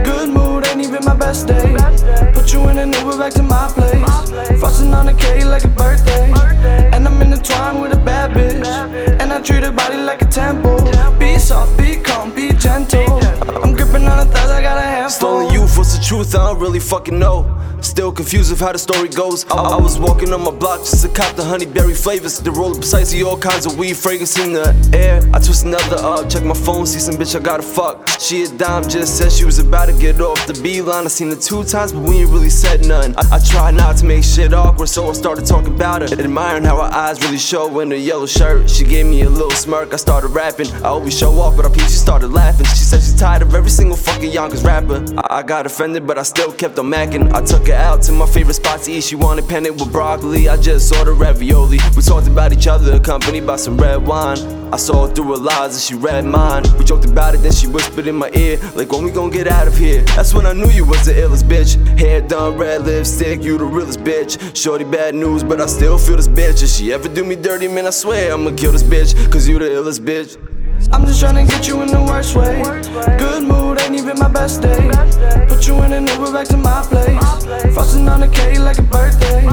Good 0.04 0.30
mood 0.30 0.68
ain't 0.68 0.82
even 0.82 1.04
my 1.06 1.16
best 1.16 1.48
day. 1.48 1.76
Put 2.34 2.54
you 2.54 2.68
in 2.70 2.78
an 2.78 2.94
Uber 2.94 3.18
back 3.18 3.34
to 3.34 3.44
my 3.44 3.68
place. 3.74 4.60
Frosting 4.60 4.94
on 4.94 5.08
a 5.08 5.14
cake 5.14 5.46
like 5.46 5.64
a 5.64 5.70
birthday. 5.70 6.32
And 6.94 7.08
I'm 7.08 7.22
in 7.22 7.30
the 7.30 7.38
twine 7.38 7.82
with 7.82 7.94
a 7.94 8.02
bad 8.04 8.32
bitch. 8.32 8.66
And 9.22 9.32
I 9.32 9.42
treat 9.42 9.64
her 9.64 9.72
body 9.72 9.98
like 9.98 10.22
a 10.22 10.26
temple. 10.26 10.80
Be 11.18 11.38
soft, 11.38 11.78
be 11.78 11.98
calm, 11.98 12.34
be 12.34 12.52
gentle. 12.54 13.20
I'm 13.64 13.74
gripping 13.74 14.06
on 14.06 14.20
a 14.20 14.26
thighs, 14.26 14.50
I 14.50 14.62
got 14.62 14.78
a 14.78 14.82
handful. 14.82 15.10
Stolen 15.10 15.54
youth, 15.54 15.78
what's 15.78 15.98
the 15.98 16.04
truth? 16.04 16.36
I 16.36 16.50
don't 16.50 16.60
really 16.60 16.80
fucking 16.80 17.18
know. 17.18 17.56
Still 17.82 18.12
confused 18.12 18.52
with 18.52 18.60
how 18.60 18.74
the 18.74 18.78
story 18.78 19.08
goes. 19.08 19.46
I, 19.50 19.56
I 19.56 19.76
was 19.78 19.98
walking 19.98 20.34
on 20.34 20.44
my 20.44 20.52
block 20.52 20.80
just 20.80 21.02
to 21.04 21.10
cop 21.10 21.38
the 21.38 21.44
honeyberry 21.44 21.96
flavors. 21.96 22.38
The 22.40 22.52
roller 22.52 22.76
precisely 22.76 23.24
all 23.24 23.38
kinds 23.38 23.66
of 23.66 23.78
weed 23.78 23.96
fragrance 23.96 24.38
in 24.38 24.52
the 24.52 24.76
air. 24.94 25.22
I 25.34 25.40
twist 25.40 25.64
another 25.64 25.96
up, 25.96 26.30
check 26.30 26.44
my 26.44 26.54
phone, 26.54 26.86
see 26.90 27.00
some 27.00 27.16
bitch 27.16 27.36
I 27.36 27.40
gotta 27.40 27.62
fuck. 27.62 28.08
She 28.20 28.44
a 28.44 28.50
dime, 28.50 28.84
just 28.84 29.18
said 29.18 29.32
she 29.32 29.46
was 29.46 29.60
about 29.60 29.86
to 29.86 29.94
get 29.94 30.20
off 30.20 30.46
the 30.48 30.60
beeline. 30.62 31.06
I 31.06 31.08
seen 31.08 31.30
her 31.30 31.36
two 31.36 31.64
times, 31.64 31.94
but 31.94 32.02
we 32.02 32.18
ain't 32.18 32.32
really 32.32 32.50
said 32.50 32.86
nothing. 32.86 33.16
I, 33.16 33.38
I 33.38 33.40
tried 33.40 33.76
not 33.76 33.98
to 33.98 34.06
make 34.06 34.24
shit 34.24 34.54
awkward, 34.54 34.90
so 34.90 35.10
I 35.10 35.14
started 35.14 35.46
talking 35.46 35.74
about 35.76 36.02
her. 36.02 36.20
Admiring 36.20 36.64
how 36.64 36.78
her 36.78 36.92
eyes 36.92 37.22
really 37.24 37.38
show 37.38 37.80
in 37.80 37.92
her 37.92 37.98
yellow 37.98 38.26
shirt. 38.26 38.70
She 38.70 38.84
gave 38.84 39.06
me 39.06 39.22
a 39.22 39.30
little 39.30 39.52
smirk, 39.52 39.94
I 39.94 39.98
started 39.98 40.30
rapping. 40.30 40.72
I 40.84 40.90
always 40.90 41.18
show 41.18 41.32
off, 41.40 41.56
but 41.56 41.66
I 41.66 41.70
peeped, 41.70 41.92
she 41.92 41.98
started 41.98 42.30
laughing. 42.30 42.66
She 42.66 42.84
said 42.90 43.02
she's 43.02 43.20
tired 43.20 43.44
of 43.44 43.54
every 43.54 43.70
single 43.70 43.98
fucking 43.98 44.32
Yonkers 44.32 44.64
rapper. 44.64 45.06
I, 45.18 45.40
I 45.40 45.44
got 45.44 45.66
offended, 45.66 46.08
but 46.08 46.18
I 46.18 46.24
still 46.24 46.52
kept 46.52 46.80
on 46.80 46.88
macking. 46.88 47.32
I 47.34 47.42
took 47.44 47.68
her 47.68 47.74
out 47.74 48.02
to 48.04 48.12
my 48.12 48.26
favorite 48.26 48.56
spot 48.56 48.82
to 48.84 48.92
eat. 48.92 49.04
She 49.04 49.16
wanted 49.16 49.48
pennant 49.48 49.80
with 49.80 49.92
broccoli. 49.92 50.50
I 50.50 50.58
just 50.58 50.94
ordered 50.96 51.16
ravioli. 51.16 51.78
We 51.96 52.02
talked 52.02 52.28
about 52.28 52.52
each 52.52 52.68
other, 52.68 52.96
accompanied 52.96 53.46
by 53.46 53.58
some 53.58 53.78
red 53.78 54.06
wine. 54.06 54.40
I 54.74 54.78
saw 54.78 55.08
through 55.08 55.32
her 55.36 55.38
lies 55.38 55.74
and 55.74 55.82
she 55.82 55.96
read 55.96 56.26
mine. 56.26 56.64
We 56.80 56.86
joked 56.86 57.06
about 57.06 57.36
it, 57.36 57.40
then 57.40 57.52
she 57.52 57.68
whispered 57.68 58.08
in 58.08 58.16
my 58.16 58.32
ear, 58.34 58.58
like, 58.74 58.92
when 58.92 59.04
we 59.04 59.12
gon' 59.12 59.30
get 59.30 59.48
out 59.48 59.68
of 59.68 59.78
here? 59.78 60.02
That's 60.16 60.34
when 60.34 60.46
I 60.46 60.54
knew 60.54 60.70
you 60.70 60.86
was 60.86 61.06
the 61.06 61.12
illest 61.12 61.44
bitch. 61.44 61.76
Hair 62.00 62.22
done, 62.22 62.58
red 62.58 62.86
lipstick, 62.86 63.44
you 63.44 63.58
the 63.58 63.66
realest 63.66 64.00
bitch. 64.00 64.56
Shorty 64.56 64.86
bad 64.86 65.14
news, 65.14 65.44
but 65.44 65.60
I 65.60 65.66
still 65.66 65.98
feel 65.98 66.16
this 66.16 66.30
bitch. 66.30 66.64
If 66.64 66.70
she 66.70 66.94
ever 66.94 67.10
do 67.10 67.26
me 67.26 67.36
dirty, 67.36 67.68
man, 67.68 67.86
I 67.86 67.90
swear 67.90 68.34
I'ma 68.34 68.56
kill 68.56 68.72
this 68.72 68.84
bitch, 68.84 69.30
cause 69.32 69.48
you 69.48 69.60
the 69.60 69.66
illest 69.66 70.00
bitch. 70.00 70.38
I'm 70.92 71.06
just 71.06 71.20
trying 71.20 71.46
to 71.46 71.52
get 71.52 71.68
you 71.68 71.82
in 71.82 71.88
the 71.88 72.02
worst 72.02 72.36
way. 72.36 72.62
Good 73.18 73.44
mood 73.44 73.82
ain't 73.82 73.96
even 73.96 74.18
my 74.18 74.28
best 74.28 74.62
day. 74.62 74.90
Put 75.48 75.68
you 75.68 75.82
in 75.84 75.94
an 75.94 76.08
Uber 76.08 76.32
back 76.32 76.48
to 76.48 76.58
my 76.58 76.82
place. 76.84 77.74
Frosting 77.74 78.08
on 78.08 78.24
a 78.24 78.30
cake 78.30 78.60
like 78.60 78.78
a 78.78 78.84
birthday. 78.84 79.46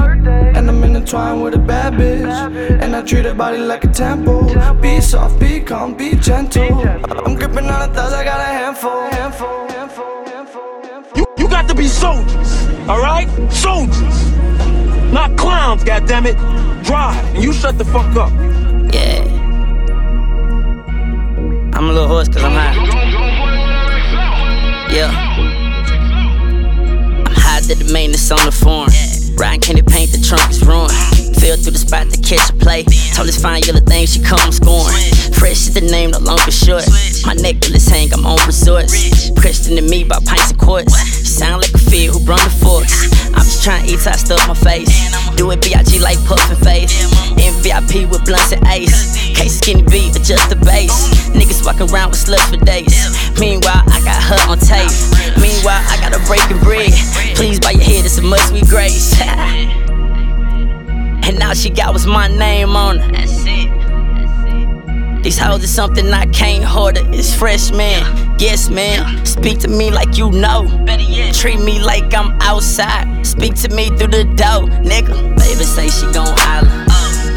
And 0.55 0.69
I'm 0.69 0.83
in 0.83 0.93
the 0.93 1.01
twine 1.01 1.41
with 1.41 1.53
a 1.55 1.59
bad 1.59 1.93
bitch. 1.93 2.81
And 2.81 2.95
I 2.95 3.01
treat 3.01 3.25
her 3.25 3.33
body 3.33 3.57
like 3.57 3.83
a 3.83 3.87
temple. 3.87 4.47
Be 4.81 5.01
soft, 5.01 5.39
be 5.39 5.59
calm, 5.59 5.95
be 5.95 6.15
gentle. 6.15 6.79
I'm 7.25 7.35
gripping 7.35 7.69
on 7.69 7.79
the 7.87 7.93
thighs, 7.93 8.13
I 8.13 8.23
got 8.23 8.39
a 8.39 8.43
handful. 8.43 9.07
You, 11.15 11.25
you 11.37 11.49
got 11.49 11.67
to 11.67 11.75
be 11.75 11.87
soldiers, 11.87 12.67
alright? 12.87 13.27
Soldiers. 13.51 14.31
Not 15.11 15.37
clowns, 15.37 15.83
goddammit. 15.83 16.37
Drive, 16.83 17.35
and 17.35 17.43
you 17.43 17.53
shut 17.53 17.77
the 17.77 17.85
fuck 17.85 18.15
up. 18.15 18.31
I'm 21.77 21.91
a 21.91 21.93
little 21.93 22.07
hoarse 22.07 22.27
cause 22.27 22.43
I'm 22.43 22.53
high. 22.53 22.73
Yeah. 24.91 25.11
I'm 27.23 27.35
high 27.35 27.59
that 27.59 27.77
the 27.77 27.93
maintenance 27.93 28.31
on 28.31 28.43
the 28.45 28.51
form. 28.51 28.89
Riding 29.37 29.61
candy 29.61 29.83
paint, 29.83 30.11
the 30.11 30.17
trunk 30.17 30.49
is 30.49 30.65
ruined. 30.65 31.26
Fell 31.39 31.57
through 31.57 31.73
the 31.73 31.79
spot 31.79 32.09
to 32.09 32.17
catch 32.21 32.49
a 32.49 32.53
play. 32.53 32.83
Told 33.13 33.27
us 33.27 33.41
fine 33.41 33.63
yellow 33.63 33.81
things, 33.81 34.13
she 34.13 34.21
come 34.21 34.51
scoring. 34.51 34.95
Fresh 35.33 35.69
is 35.69 35.73
the 35.73 35.81
name, 35.81 36.11
no 36.11 36.19
longer 36.19 36.51
short. 36.51 36.85
My 37.25 37.33
neck 37.33 37.61
necklace 37.61 37.87
hang, 37.87 38.13
I'm 38.13 38.25
on 38.25 38.39
resorts. 38.45 39.27
Into 39.47 39.81
me 39.81 40.03
by 40.03 40.19
pints 40.25 40.51
and 40.51 40.59
quarts. 40.59 40.95
Sound 41.27 41.61
like 41.61 41.73
a 41.73 41.77
fear 41.77 42.11
who 42.11 42.19
brung 42.25 42.43
the 42.43 42.49
forks. 42.49 43.07
I'm 43.27 43.43
just 43.43 43.63
trying 43.63 43.85
to 43.85 43.93
eat 43.93 43.99
till 43.99 44.11
I 44.11 44.15
stuff 44.15 44.47
my 44.47 44.53
face. 44.53 44.91
Do 45.35 45.51
it 45.51 45.63
B.I.G. 45.63 45.99
like 45.99 46.19
puffin' 46.25 46.57
face. 46.63 46.91
MVP 47.35 48.09
with 48.09 48.25
blunts 48.25 48.51
and 48.51 48.65
ace. 48.67 49.15
Case 49.35 49.59
skinny 49.59 49.83
beat, 49.83 50.15
adjust 50.15 50.49
the 50.49 50.55
bass. 50.55 51.29
Niggas 51.29 51.65
walking 51.65 51.93
around 51.93 52.11
with 52.11 52.19
sluts 52.19 52.47
for 52.49 52.63
days. 52.65 52.91
Meanwhile, 53.39 53.83
I 53.87 53.99
got 54.03 54.21
her 54.23 54.51
on 54.51 54.59
tape. 54.59 54.91
Meanwhile, 55.39 55.83
I 55.87 55.95
got 55.99 56.11
her 56.11 56.23
breaking 56.27 56.59
bread. 56.59 56.91
Please 57.35 57.59
bow 57.59 57.71
your 57.71 57.83
head, 57.83 58.05
it's 58.05 58.17
a 58.17 58.21
must 58.21 58.51
we 58.51 58.61
grace. 58.61 59.15
and 61.27 61.37
now 61.37 61.53
she 61.53 61.69
got 61.69 61.91
what's 61.91 62.05
my 62.05 62.27
name 62.27 62.75
on 62.75 62.99
her. 62.99 63.11
That's 63.11 63.43
it. 63.45 65.23
These 65.23 65.37
hoes 65.37 65.61
is 65.61 65.73
something 65.73 66.07
I 66.13 66.25
can't 66.27 66.63
hold 66.63 66.97
it. 66.97 67.05
It's 67.13 67.35
fresh, 67.35 67.69
man. 67.71 68.35
Yes, 68.39 68.69
man. 68.69 69.25
Speak 69.25 69.59
to 69.59 69.67
me 69.67 69.91
like 69.91 70.17
you 70.17 70.31
know. 70.31 70.67
Treat 71.33 71.59
me 71.59 71.81
like 71.81 72.13
I'm 72.13 72.31
outside. 72.41 73.25
Speak 73.27 73.55
to 73.55 73.69
me 73.75 73.89
through 73.89 74.15
the 74.15 74.23
door, 74.23 74.71
nigga. 74.87 75.35
Baby 75.37 75.65
say 75.65 75.89
she 75.89 76.05
gon' 76.13 76.31
holler. 76.39 76.85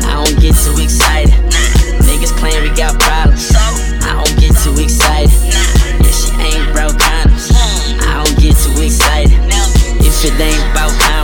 I 0.06 0.22
don't 0.24 0.38
get 0.40 0.54
too 0.54 0.80
excited. 0.80 1.34
Niggas 2.06 2.36
claim 2.38 2.62
we 2.62 2.70
got 2.76 2.94
problems. 3.00 3.50
I 3.56 4.22
don't 4.22 4.38
get 4.38 4.54
too 4.62 4.78
excited. 4.80 5.34
Yeah, 5.98 6.14
she 6.14 6.30
ain't 6.38 6.72
broke 6.72 6.94
condoms. 6.94 7.50
Hmm. 7.50 8.06
I 8.06 8.22
don't 8.22 8.38
get 8.38 8.54
too 8.54 8.82
excited. 8.82 9.34
If 9.98 10.24
it 10.24 10.38
ain't 10.38 10.62
about 10.70 10.92
commas, 11.00 11.19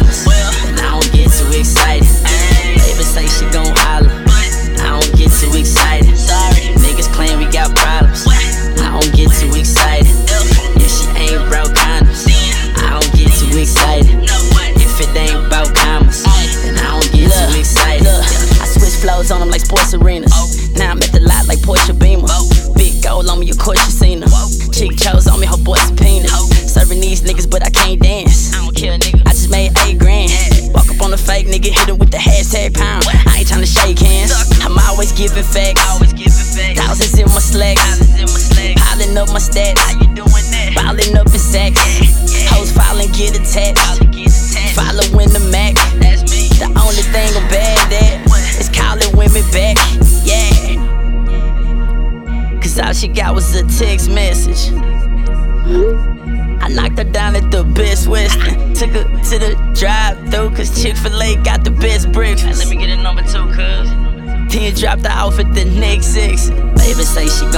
off 65.26 65.36
the 65.38 65.64
next 65.64 66.06
six. 66.14 66.50
Baby 66.50 67.02
say 67.02 67.26
she 67.26 67.50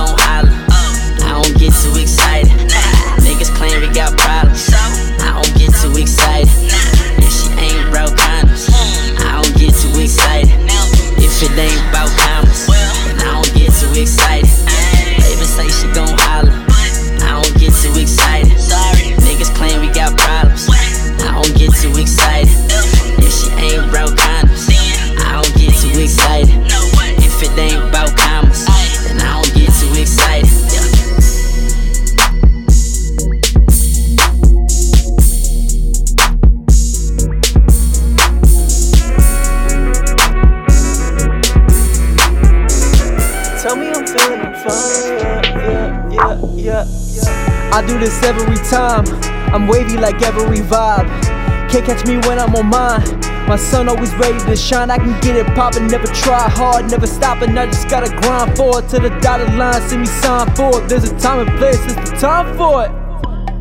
My 53.48 53.56
son 53.56 53.88
always 53.88 54.14
ready 54.16 54.38
to 54.40 54.54
shine. 54.54 54.90
I 54.90 54.98
can 54.98 55.18
get 55.22 55.34
it 55.34 55.46
poppin', 55.54 55.86
never 55.86 56.06
try 56.08 56.50
hard, 56.50 56.90
never 56.90 57.06
stoppin'. 57.06 57.56
I 57.56 57.64
just 57.64 57.88
gotta 57.88 58.14
grind 58.20 58.54
for 58.58 58.80
it 58.80 58.88
to 58.90 58.98
the 59.00 59.08
dotted 59.20 59.54
line. 59.54 59.80
See 59.88 59.96
me 59.96 60.04
sign 60.04 60.54
for 60.54 60.82
it. 60.82 60.88
There's 60.88 61.10
a 61.10 61.18
time 61.18 61.48
and 61.48 61.58
place, 61.58 61.80
it's 61.86 62.10
the 62.10 62.16
time 62.18 62.54
for 62.58 62.84
it. 62.84 62.90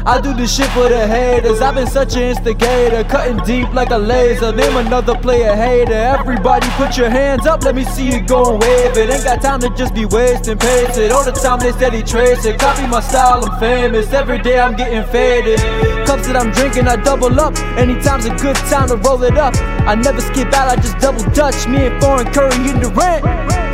I 0.05 0.19
do 0.19 0.33
this 0.33 0.53
shit 0.53 0.69
for 0.71 0.89
the 0.89 1.07
haters. 1.07 1.61
I've 1.61 1.75
been 1.75 1.87
such 1.87 2.17
an 2.17 2.23
instigator, 2.23 3.05
cutting 3.05 3.37
deep 3.45 3.73
like 3.73 3.91
a 3.91 3.97
laser. 3.97 4.51
Name 4.51 4.75
another 4.75 5.15
player 5.15 5.55
hater. 5.55 5.93
Everybody 5.93 6.67
put 6.71 6.97
your 6.97 7.09
hands 7.09 7.45
up, 7.47 7.63
let 7.63 7.73
me 7.73 7.85
see 7.85 8.11
you 8.11 8.19
go 8.21 8.53
and 8.53 8.61
wave 8.61 8.97
it. 8.97 9.09
Ain't 9.09 9.23
got 9.23 9.41
time 9.41 9.61
to 9.61 9.69
just 9.69 9.93
be 9.93 10.03
wasting 10.05 10.57
pace 10.57 10.97
it. 10.97 11.13
All 11.13 11.23
the 11.23 11.31
time 11.31 11.59
they 11.59 11.71
steady 11.71 12.03
trace 12.03 12.43
it. 12.43 12.59
Copy 12.59 12.85
my 12.87 12.99
style, 12.99 13.45
I'm 13.45 13.57
famous. 13.57 14.11
Every 14.11 14.41
day 14.41 14.59
I'm 14.59 14.75
getting 14.75 15.05
faded. 15.11 15.86
Cups 16.07 16.25
that 16.27 16.39
I'm 16.39 16.55
drinking, 16.55 16.87
I 16.87 16.95
double 16.95 17.37
up. 17.37 17.59
Anytime's 17.75 18.23
a 18.23 18.33
good 18.39 18.55
time 18.71 18.87
to 18.87 18.95
roll 18.95 19.21
it 19.23 19.37
up. 19.37 19.53
I 19.83 19.93
never 19.93 20.21
skip 20.21 20.53
out, 20.55 20.71
I 20.71 20.79
just 20.79 20.97
double 20.99 21.19
dutch. 21.35 21.67
Me 21.67 21.87
and 21.87 21.99
Phoreign 21.99 22.31
Curry 22.31 22.55
in 22.63 22.79
the 22.79 22.87
rent. 22.95 23.27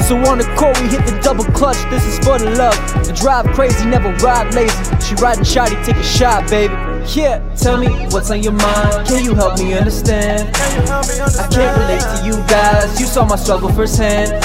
So 0.10 0.18
on 0.26 0.42
the 0.42 0.50
court, 0.58 0.74
we 0.82 0.90
hit 0.90 1.06
the 1.06 1.14
double 1.22 1.46
clutch. 1.54 1.78
This 1.94 2.04
is 2.10 2.18
for 2.26 2.40
the 2.42 2.50
love. 2.58 2.74
The 3.06 3.14
drive 3.14 3.46
crazy, 3.54 3.86
never 3.86 4.10
ride 4.26 4.50
lazy. 4.56 4.74
She 5.06 5.14
riding 5.22 5.46
shoddy, 5.46 5.78
take 5.86 5.96
a 5.96 6.04
shot, 6.04 6.50
baby. 6.50 6.74
Yeah, 7.14 7.38
tell 7.54 7.78
me 7.78 7.88
what's 8.10 8.32
on 8.32 8.42
your 8.42 8.58
mind. 8.58 9.06
Can 9.06 9.24
you 9.24 9.36
help 9.36 9.60
me 9.60 9.78
understand? 9.78 10.50
I 10.58 11.46
can't 11.54 11.78
relate 11.86 12.02
to 12.02 12.26
you 12.26 12.34
guys. 12.50 13.00
You 13.00 13.06
saw 13.06 13.26
my 13.26 13.36
struggle 13.36 13.70
firsthand. 13.70 14.42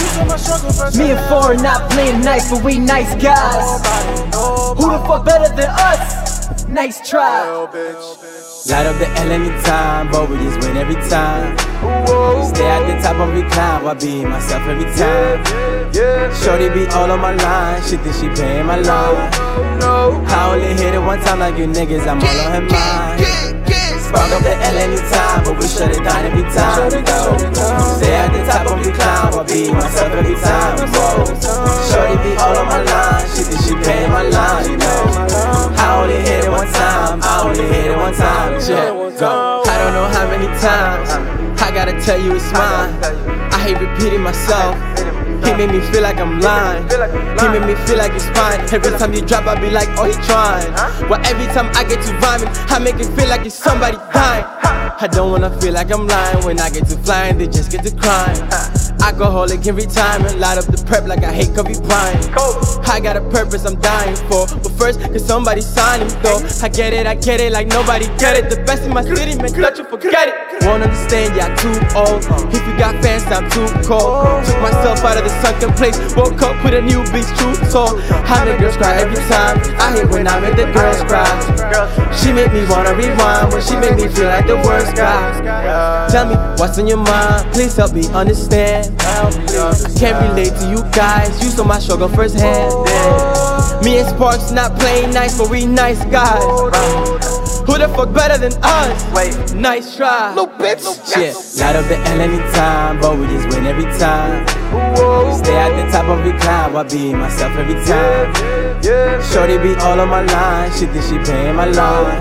Me 0.93 1.17
and 1.17 1.25
Phoreign 1.33 1.63
not 1.63 1.91
playing 1.91 2.21
nice, 2.21 2.51
but 2.51 2.63
we 2.63 2.79
nice 2.79 3.17
guys. 3.17 3.81
Who 4.77 4.93
the 4.93 5.01
fuck 5.09 5.25
better 5.25 5.49
than 5.57 5.71
us? 5.73 6.38
Nice 6.79 7.11
try. 7.11 7.43
Light 7.43 8.87
up 8.87 8.97
the 9.03 9.09
L 9.19 9.33
anytime, 9.33 10.13
but 10.13 10.31
we 10.31 10.37
just 10.39 10.63
win 10.63 10.77
every 10.77 10.95
time. 11.11 11.59
Stay 12.55 12.71
at 12.71 12.87
the 12.87 13.03
top 13.03 13.19
of 13.19 13.35
the 13.35 13.43
climb 13.51 13.83
while 13.83 13.97
being 13.97 14.31
myself 14.31 14.63
every 14.63 14.87
time. 14.95 15.43
Shorty 16.39 16.69
be 16.71 16.87
all 16.95 17.11
on 17.11 17.19
my 17.19 17.35
line, 17.35 17.83
she 17.83 17.97
think 17.97 18.15
she 18.15 18.29
paying 18.31 18.65
my 18.65 18.77
line. 18.79 19.27
I 19.83 20.55
only 20.55 20.81
hit 20.81 20.95
it 20.95 21.03
one 21.03 21.19
time 21.19 21.41
like 21.41 21.59
you 21.59 21.67
niggas, 21.67 22.07
I'm 22.07 22.23
all 22.23 22.41
on 22.47 22.53
her 22.55 22.63
mind. 22.71 23.27
Spark 23.99 24.31
up 24.31 24.43
the 24.47 24.55
L 24.55 24.79
anytime, 24.79 25.43
but 25.43 25.59
we 25.59 25.67
shut 25.67 25.91
it 25.91 26.05
down 26.07 26.31
every 26.31 26.47
time. 26.47 26.91
Stay 27.99 28.15
at 28.15 28.31
the 28.31 28.39
top 28.47 28.71
of 28.71 28.79
the 28.87 28.93
climb 28.95 29.35
while 29.35 29.43
being 29.43 29.75
myself 29.75 30.13
every 30.15 30.37
time. 30.37 30.79
Whoa. 30.95 31.27
Shorty 31.91 32.23
be 32.23 32.37
all 32.39 32.55
on 32.55 32.67
my 32.71 32.83
line, 32.87 33.27
she 33.35 33.43
think 33.43 33.67
she 33.67 33.75
paying 33.83 34.13
my 34.13 34.23
line, 34.23 34.71
you 34.71 34.77
know. 34.77 35.28
I 35.79 36.03
only 36.03 36.17
hit 36.17 36.45
it 36.45 36.51
one 36.51 36.67
time, 36.73 37.21
I 37.23 37.43
only 37.45 37.65
hit 37.65 37.91
it 37.93 37.97
one 37.97 38.15
time. 38.15 38.61
Yeah, 38.69 39.19
go. 39.19 39.63
I 39.67 39.79
don't 39.79 39.93
know 39.93 40.09
how 40.17 40.27
many 40.27 40.47
times 40.61 41.11
I 41.63 41.71
gotta 41.73 42.01
tell 42.01 42.21
you 42.21 42.35
it's 42.37 42.51
mine. 42.53 42.93
I 43.53 43.59
hate 43.59 43.79
repeating 43.81 44.23
myself. 44.23 44.77
He 45.45 45.53
made 45.55 45.71
me 45.71 45.81
feel 45.91 46.03
like 46.03 46.19
I'm 46.19 46.41
lying. 46.41 46.85
He 46.89 47.49
made 47.49 47.67
me 47.67 47.75
feel 47.87 47.99
like 47.99 48.13
it's 48.13 48.29
fine. 48.31 48.61
Every 48.73 48.93
time 48.99 49.13
you 49.13 49.23
drop, 49.23 49.47
I 49.47 49.61
be 49.61 49.71
like, 49.71 49.89
oh, 49.99 50.05
he 50.05 50.13
trying. 50.27 50.73
But 51.09 51.27
every 51.27 51.47
time 51.55 51.71
I 51.75 51.85
get 51.85 52.03
to 52.07 52.13
rhyming, 52.19 52.49
I 52.71 52.79
make 52.79 52.97
it 52.97 53.09
feel 53.17 53.29
like 53.29 53.47
it's 53.47 53.55
somebody 53.55 53.97
dying. 54.13 54.45
I 55.01 55.07
don't 55.07 55.31
wanna 55.31 55.51
feel 55.61 55.75
like 55.75 55.93
I'm 55.93 56.09
lying 56.09 56.45
when 56.45 56.59
I 56.59 56.71
get 56.71 56.87
to 56.89 56.97
flying, 56.99 57.39
they 57.39 57.47
just 57.47 57.71
get 57.71 57.85
to 57.85 57.95
crying. 57.95 58.41
Alcoholic 59.01 59.65
in 59.65 59.77
retirement, 59.77 60.39
light 60.39 60.59
up 60.59 60.65
the 60.67 60.83
prep 60.85 61.07
like 61.07 61.23
I 61.23 61.33
hate 61.33 61.55
Kobe 61.55 61.75
Bryant. 61.87 62.35
I 62.89 62.99
got 62.99 63.17
a 63.17 63.21
purpose 63.31 63.65
I'm 63.65 63.79
dying 63.81 64.17
for, 64.29 64.47
but 64.47 64.73
first, 64.73 65.01
cause 65.01 65.25
somebody 65.25 65.61
sign 65.61 66.01
him 66.01 66.09
though. 66.23 66.43
I 66.63 66.69
get 66.69 66.93
it, 66.93 67.07
I 67.07 67.15
get 67.15 67.41
it, 67.41 67.53
like 67.53 67.69
nobody 67.69 68.07
get 68.19 68.37
it. 68.37 68.51
The 68.51 68.57
best 68.65 68.83
in 68.83 68.93
my 68.93 69.03
city, 69.05 69.37
man, 69.41 69.51
thought 69.51 69.79
you 69.79 69.85
forget 69.85 70.29
it. 70.29 70.35
Won't 70.69 70.83
understand, 70.83 71.33
yeah, 71.35 71.49
too 71.57 71.73
old. 71.97 72.21
If 72.53 72.61
you 72.69 72.77
got 72.77 73.01
fans, 73.01 73.25
I'm 73.33 73.49
too 73.49 73.65
cold. 73.89 74.45
Took 74.45 74.61
myself 74.61 75.01
out 75.01 75.17
of 75.17 75.25
the 75.25 75.33
sunken 75.41 75.73
place, 75.73 75.97
woke 76.15 76.43
up 76.43 76.63
with 76.63 76.75
a 76.75 76.83
new 76.83 77.01
beast, 77.09 77.33
true 77.41 77.55
soul. 77.73 77.97
How 78.29 78.45
the 78.45 78.55
girls 78.59 78.77
cry 78.77 79.01
every 79.01 79.17
time. 79.33 79.57
I 79.81 79.97
hate 79.97 80.11
when 80.11 80.29
I 80.29 80.39
make 80.41 80.57
the 80.57 80.71
girls 80.77 81.01
cry. 81.09 81.25
She 82.13 82.35
make 82.35 82.53
me 82.53 82.69
wanna 82.69 82.93
rewind 82.93 83.51
when 83.51 83.63
she 83.63 83.77
make 83.77 83.97
me 83.97 84.09
feel 84.13 84.29
like 84.29 84.47
the 84.47 84.57
worst 84.57 84.95
guy. 84.95 86.07
Tell 86.11 86.29
me 86.29 86.37
what's 86.61 86.79
on 86.79 86.87
your 86.87 86.99
mind, 86.99 87.51
please 87.55 87.75
help 87.75 87.95
me 87.95 88.07
understand. 88.13 88.95
I 89.01 89.31
can't 89.97 90.21
relate 90.29 90.53
to 90.61 90.69
you 90.69 90.83
guys, 90.93 91.33
you 91.43 91.49
saw 91.49 91.65
my 91.65 91.79
struggle 91.79 92.11
firsthand. 92.11 92.75
Me 93.83 94.01
and 94.01 94.09
Sparkz 94.09 94.51
not 94.51 94.79
playing 94.79 95.15
nice, 95.15 95.39
but 95.39 95.49
we 95.49 95.65
nice 95.65 96.05
guys. 96.13 97.48
Who 97.69 97.77
the 97.77 97.87
fuck 97.89 98.15
better 98.15 98.39
than 98.39 98.53
us? 98.63 99.05
Wait, 99.13 99.55
nice 99.55 99.95
try. 99.95 100.35
No 100.35 100.47
bitch. 100.47 100.89
Shit, 101.13 101.37
light 101.61 101.77
up 101.77 101.85
the 101.85 101.99
L 101.99 102.21
anytime, 102.23 102.99
but 102.99 103.19
we 103.19 103.27
just 103.27 103.55
win 103.55 103.67
every 103.67 103.85
time. 104.01 104.49
Stay 105.37 105.55
at 105.55 105.77
the 105.77 105.93
top 105.93 106.09
of 106.09 106.25
the 106.25 106.33
climb 106.41 106.75
I 106.75 106.83
be 106.85 107.13
myself 107.13 107.53
every 107.59 107.75
time. 107.85 108.33
Shorty 109.23 109.59
be 109.59 109.75
all 109.83 110.01
on 110.01 110.09
my 110.09 110.23
line, 110.23 110.73
she 110.73 110.87
think 110.87 111.05
she 111.05 111.19
paying 111.31 111.57
my 111.57 111.67
line. 111.67 112.19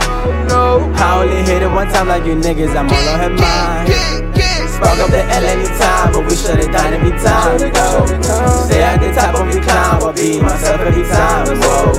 I 0.51 1.23
only 1.23 1.37
hit 1.49 1.63
it 1.63 1.71
one 1.71 1.87
time 1.87 2.09
like 2.09 2.25
you 2.25 2.35
niggas, 2.35 2.75
I'm 2.75 2.89
all 2.89 3.07
on 3.07 3.19
her 3.21 3.29
mind. 3.29 4.46
Spark 4.77 4.99
up 4.99 5.09
the 5.09 5.25
L 5.25 5.45
anytime, 5.45 6.13
but 6.13 6.23
we 6.29 6.35
shut 6.35 6.59
it 6.59 6.71
down 6.71 6.93
every 6.93 7.09
time. 7.17 7.57
Stay 8.69 8.83
at 8.83 9.01
the 9.01 9.09
top 9.11 9.33
of 9.33 9.51
the 9.51 9.59
climb 9.59 10.01
while 10.01 10.13
be 10.13 10.39
myself 10.39 10.81
every 10.81 11.01
time. 11.01 11.57
Whoa. 11.65 11.97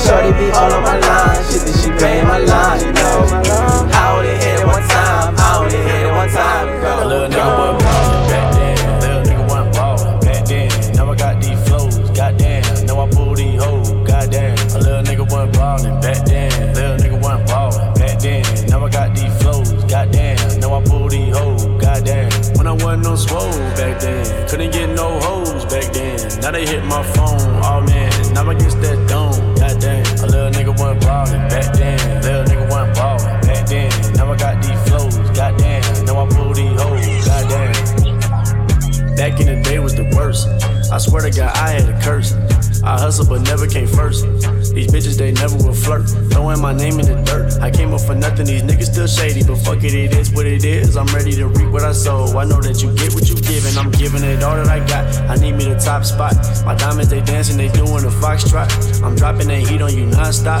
Shorty 0.00 0.32
be 0.32 0.50
all 0.56 0.72
on 0.72 0.82
my 0.82 0.98
line, 0.98 1.44
she 1.44 1.58
think 1.60 1.76
she 1.76 1.90
paying 2.00 2.24
my 2.24 2.38
line, 2.38 2.80
you 2.80 2.92
know. 2.96 3.28
I 3.92 4.16
only 4.16 4.40
hit 4.40 4.60
it 4.60 4.66
one 4.66 4.88
time, 4.88 5.34
I 5.36 5.58
only 5.60 5.76
hit 5.76 6.06
it 6.08 6.12
one 6.12 6.30
time. 6.30 6.68
A 7.02 7.06
little 7.06 7.83
Now 26.44 26.50
they 26.50 26.66
hit 26.66 26.84
my 26.84 27.02
phone, 27.14 27.40
oh 27.64 27.80
man. 27.80 28.12
Now 28.34 28.46
I 28.46 28.52
get 28.52 28.76
that 28.82 29.08
dome, 29.08 29.54
goddamn. 29.54 30.04
A 30.22 30.26
little 30.26 30.50
nigga 30.50 30.78
wasn't 30.78 31.00
ballin' 31.00 31.48
back 31.48 31.72
then, 31.72 32.20
little 32.20 32.44
nigga 32.44 32.70
wasn't 32.70 32.94
ballin' 32.94 33.40
back 33.40 33.66
then. 33.66 34.12
Now 34.12 34.30
I 34.30 34.36
got 34.36 34.60
these 34.60 34.78
flows, 34.86 35.16
goddamn. 35.30 36.04
Now 36.04 36.22
I 36.22 36.28
pull 36.28 36.52
these 36.52 36.78
hoes, 36.78 37.24
goddamn. 37.24 37.72
Back 39.16 39.40
in 39.40 39.46
the 39.46 39.62
day 39.64 39.78
was 39.78 39.94
the 39.94 40.04
worst. 40.14 40.46
I 40.92 40.98
swear 40.98 41.22
to 41.22 41.30
God, 41.30 41.56
I 41.56 41.70
had 41.80 41.88
a 41.88 41.98
curse. 42.02 42.34
I 42.84 43.00
hustle 43.00 43.24
but 43.24 43.40
never 43.40 43.66
came 43.66 43.86
first. 43.86 44.26
These 44.74 44.88
bitches, 44.88 45.16
they 45.16 45.30
never 45.30 45.56
will 45.56 45.72
flirt. 45.72 46.08
Throwing 46.32 46.60
my 46.60 46.74
name 46.74 46.98
in 46.98 47.06
the 47.06 47.14
dirt. 47.22 47.62
I 47.62 47.70
came 47.70 47.94
up 47.94 48.00
for 48.00 48.14
nothing, 48.14 48.46
these 48.46 48.62
niggas 48.62 48.90
still 48.90 49.06
shady. 49.06 49.44
But 49.44 49.58
fuck 49.58 49.84
it, 49.84 49.94
it 49.94 50.12
is 50.14 50.32
what 50.32 50.46
it 50.46 50.64
is. 50.64 50.96
I'm 50.96 51.06
ready 51.14 51.30
to 51.36 51.46
reap 51.46 51.70
what 51.70 51.84
I 51.84 51.92
sow. 51.92 52.36
I 52.36 52.44
know 52.44 52.60
that 52.60 52.82
you 52.82 52.90
get 52.96 53.14
what 53.14 53.28
you 53.28 53.36
give, 53.36 53.64
and 53.66 53.78
I'm 53.78 53.92
giving 53.92 54.24
it 54.24 54.42
all 54.42 54.56
that 54.56 54.66
I 54.66 54.84
got. 54.84 55.06
I 55.30 55.36
need 55.36 55.52
me 55.52 55.64
the 55.70 55.78
top 55.78 56.04
spot. 56.04 56.34
My 56.66 56.74
diamonds, 56.74 57.08
they 57.08 57.20
dancing, 57.20 57.56
they 57.56 57.68
doing 57.68 58.02
a 58.02 58.10
foxtrot. 58.18 58.66
I'm 59.04 59.14
dropping 59.14 59.46
that 59.46 59.62
heat 59.62 59.80
on 59.80 59.94
you 59.94 60.06
nonstop. 60.06 60.58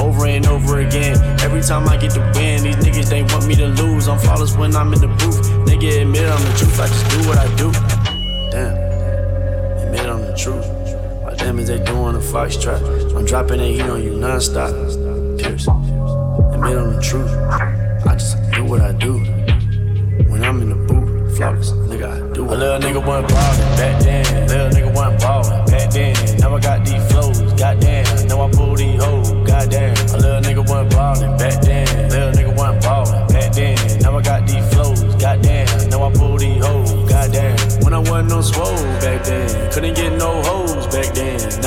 Over 0.00 0.26
and 0.26 0.44
over 0.46 0.80
again. 0.80 1.16
Every 1.40 1.62
time 1.62 1.88
I 1.88 1.96
get 1.96 2.10
to 2.18 2.20
win, 2.34 2.64
these 2.64 2.76
niggas, 2.82 3.08
they 3.08 3.22
want 3.22 3.46
me 3.46 3.54
to 3.54 3.68
lose. 3.68 4.08
I'm 4.08 4.18
flawless 4.18 4.56
when 4.56 4.74
I'm 4.74 4.92
in 4.92 5.00
the 5.00 5.06
booth. 5.06 5.38
Nigga, 5.70 6.02
admit 6.02 6.26
I'm 6.26 6.42
the 6.42 6.58
truth. 6.58 6.80
I 6.80 6.88
just 6.88 7.06
do 7.14 7.28
what 7.28 7.38
I 7.38 7.46
do. 7.54 7.70
Damn. 8.50 8.74
Admit 9.86 10.06
I'm 10.06 10.20
the 10.22 10.34
truth. 10.36 10.81
Diamonds, 11.42 11.68
they 11.68 11.82
doing 11.82 12.14
a 12.14 12.20
foxtrot. 12.20 13.16
I'm 13.16 13.24
dropping 13.24 13.58
that 13.58 13.66
heat 13.66 13.80
on 13.82 14.00
you 14.00 14.12
nonstop. 14.12 14.70
Pierce. 15.42 15.66
Admit 15.66 16.78
I'm 16.78 16.94
the 16.94 17.02
truth. 17.02 17.32
I 18.06 18.14
just 18.14 18.36
do 18.52 18.64
what 18.64 18.80
I 18.80 18.92
do. 18.92 19.18
When 20.30 20.44
I'm 20.44 20.62
in 20.62 20.68
the 20.68 20.76
booth, 20.76 21.36
flawless, 21.36 21.72
nigga, 21.90 22.06
I 22.06 22.32
do. 22.32 22.44
A 22.44 22.54
little 22.54 22.78
nigga 22.78 23.04
wasn't 23.04 23.28
ballin' 23.28 23.76
back 23.76 24.02
then. 24.04 24.46
Little 24.46 24.70
nigga 24.70 24.94
wasn't 24.94 25.20
ballin' 25.20 25.66
back 25.66 25.90
then. 25.90 26.38
Now 26.38 26.54
I 26.54 26.60
got 26.60 26.86
these 26.86 27.10
flows, 27.10 27.52
goddamn. 27.54 28.26
Now 28.28 28.42
I 28.46 28.50
pull 28.52 28.76
these 28.76 29.02
hoes, 29.02 29.30
goddamn. 29.44 29.96
A 30.14 30.18
little 30.18 30.40
nigga 30.46 30.62
wasn't 30.70 30.90
ballin' 30.90 31.36
back 31.38 31.60
then. 31.60 32.08
Little 32.08 32.30
nigga 32.30 32.56
wasn't 32.56 32.71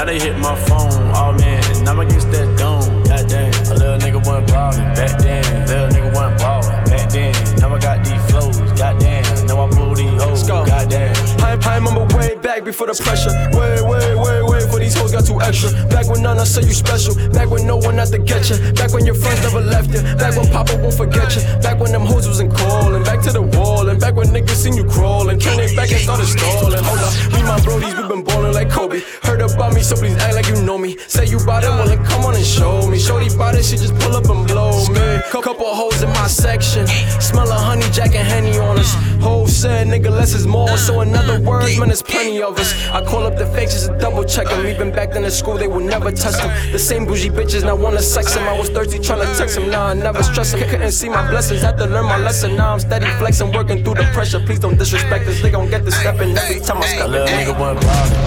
Now 0.05 0.11
they 0.11 0.19
hit 0.19 0.37
my 0.37 0.53
phone, 0.69 0.93
oh 1.17 1.33
man. 1.33 1.83
Now 1.83 1.99
I'm 1.99 2.07
get 2.07 2.21
that 2.29 2.45
dome, 2.61 3.01
goddamn. 3.09 3.49
A 3.49 3.73
little 3.73 3.97
nigga 3.97 4.21
wasn't 4.21 4.45
ballin' 4.53 4.93
back 4.93 5.17
then. 5.17 5.41
Little 5.65 5.89
nigga 5.89 6.13
wasn't 6.13 6.37
ballin' 6.37 6.85
back 6.85 7.09
then. 7.09 7.33
Now 7.57 7.73
I 7.73 7.79
got 7.79 8.05
these 8.05 8.21
flows, 8.29 8.61
goddamn. 8.77 9.25
Now 9.47 9.65
I 9.65 9.69
pull 9.73 9.95
these 9.95 10.21
hoes, 10.21 10.43
goddamn. 10.45 11.09
I, 11.41 11.57
I 11.57 11.77
remember 11.77 12.05
way 12.15 12.35
back 12.35 12.63
before 12.63 12.85
the 12.85 12.93
pressure. 12.93 13.33
Way, 13.57 13.81
way, 13.81 14.13
way, 14.13 14.43
way 14.45 14.61
for 14.69 14.77
these 14.77 14.93
hoes 14.93 15.11
got 15.11 15.25
too 15.25 15.41
extra. 15.41 15.73
Back 15.89 16.05
when 16.05 16.21
none, 16.21 16.37
I 16.37 16.43
say 16.43 16.61
you 16.61 16.77
special. 16.77 17.15
Back 17.33 17.49
when 17.49 17.65
no 17.65 17.77
one 17.77 17.97
had 17.97 18.09
to 18.09 18.19
get 18.19 18.47
you. 18.51 18.61
Back 18.73 18.93
when 18.93 19.07
your 19.07 19.15
friends 19.15 19.41
never 19.41 19.61
left 19.61 19.89
you. 19.89 20.05
Back 20.21 20.37
when 20.37 20.45
Papa 20.53 20.77
won't 20.77 20.93
forget 20.93 21.33
you. 21.35 21.41
Back 21.65 21.79
when 21.79 21.91
them 21.91 22.05
hoes 22.05 22.27
wasn't 22.27 22.53
calling. 22.53 23.01
Back 23.01 23.23
to 23.23 23.31
the 23.31 23.41
wall. 23.41 23.89
And 23.89 23.99
back 23.99 24.13
when 24.13 24.27
niggas 24.27 24.53
seen 24.53 24.77
you 24.77 24.85
crawling. 24.85 25.39
Turn 25.39 25.59
it 25.59 25.75
back 25.75 25.89
and 25.89 25.97
started 25.97 26.29
stalling. 26.29 26.83
Hold 26.85 27.01
up, 27.01 27.13
me 27.33 27.41
my 27.41 27.57
brodies, 27.65 27.97
we 27.97 28.07
been 28.07 28.23
ballin' 28.23 28.53
like 28.53 28.69
Kobe. 28.69 29.01
About 29.55 29.73
me, 29.73 29.81
so 29.81 29.95
please 29.95 30.17
act 30.17 30.35
like 30.35 30.47
you 30.49 30.61
know 30.63 30.77
me. 30.77 30.97
Say 31.07 31.27
you 31.27 31.39
bout 31.45 31.63
it, 31.63 31.69
well 31.69 31.87
then 31.87 32.03
come 32.03 32.25
on 32.25 32.35
and 32.35 32.45
show 32.45 32.85
me. 32.89 32.99
Shorty 32.99 33.29
bout 33.37 33.55
it, 33.55 33.63
she 33.63 33.77
just 33.77 33.95
pull 33.99 34.13
up 34.13 34.29
and 34.29 34.45
blow 34.45 34.85
me. 34.89 35.21
Couple 35.31 35.73
hoes 35.73 36.01
in 36.01 36.09
my 36.09 36.27
section. 36.27 36.87
Smell 37.21 37.49
a 37.49 37.53
honey, 37.53 37.87
jack 37.91 38.15
and 38.15 38.27
henny 38.27 38.57
on 38.57 38.77
us. 38.79 38.93
Ho 39.21 39.45
said, 39.45 39.87
nigga, 39.87 40.09
less 40.09 40.33
is 40.33 40.45
more. 40.45 40.75
So 40.77 41.01
in 41.01 41.15
other 41.15 41.39
words, 41.39 41.77
man, 41.79 41.87
there's 41.87 42.01
plenty 42.01 42.41
of 42.41 42.59
us. 42.59 42.73
I 42.89 43.05
call 43.05 43.23
up 43.23 43.37
the 43.37 43.45
fakes 43.45 43.73
just 43.73 43.87
to 43.87 43.97
double 43.97 44.23
check 44.25 44.47
them. 44.47 44.65
Even 44.65 44.91
back 44.91 45.11
then 45.13 45.23
in 45.23 45.31
school, 45.31 45.57
they 45.57 45.67
would 45.67 45.85
never 45.85 46.11
test 46.11 46.41
them. 46.41 46.51
The 46.71 46.79
same 46.79 47.05
bougie 47.05 47.29
bitches 47.29 47.63
now 47.63 47.75
wanna 47.75 48.01
sex 48.01 48.33
them. 48.33 48.43
I 48.47 48.57
was 48.57 48.69
thirsty 48.69 48.99
trying 48.99 49.25
to 49.25 49.37
text 49.37 49.55
them. 49.55 49.69
Now 49.69 49.85
I 49.85 49.93
never 49.93 50.21
stress 50.23 50.51
them. 50.51 50.61
Couldn't 50.67 50.91
see 50.91 51.07
my 51.09 51.29
blessings, 51.29 51.61
had 51.61 51.77
to 51.77 51.85
learn 51.85 52.05
my 52.05 52.17
lesson. 52.17 52.55
Now 52.55 52.73
I'm 52.73 52.79
steady 52.79 53.07
flexing, 53.19 53.53
working 53.53 53.83
through 53.83 53.95
the 53.95 54.09
pressure. 54.13 54.39
Please 54.39 54.59
don't 54.59 54.77
disrespect 54.77 55.25
this. 55.25 55.41
They 55.41 55.51
gon' 55.51 55.69
get 55.69 55.85
the 55.85 55.91
stepping 55.91 56.35
every 56.35 56.59
time 56.59 56.79
I 56.79 56.87
step 56.87 57.05
in. 57.05 57.11
Little 57.11 57.27
nigga 57.27 57.57
ballin' 57.57 57.79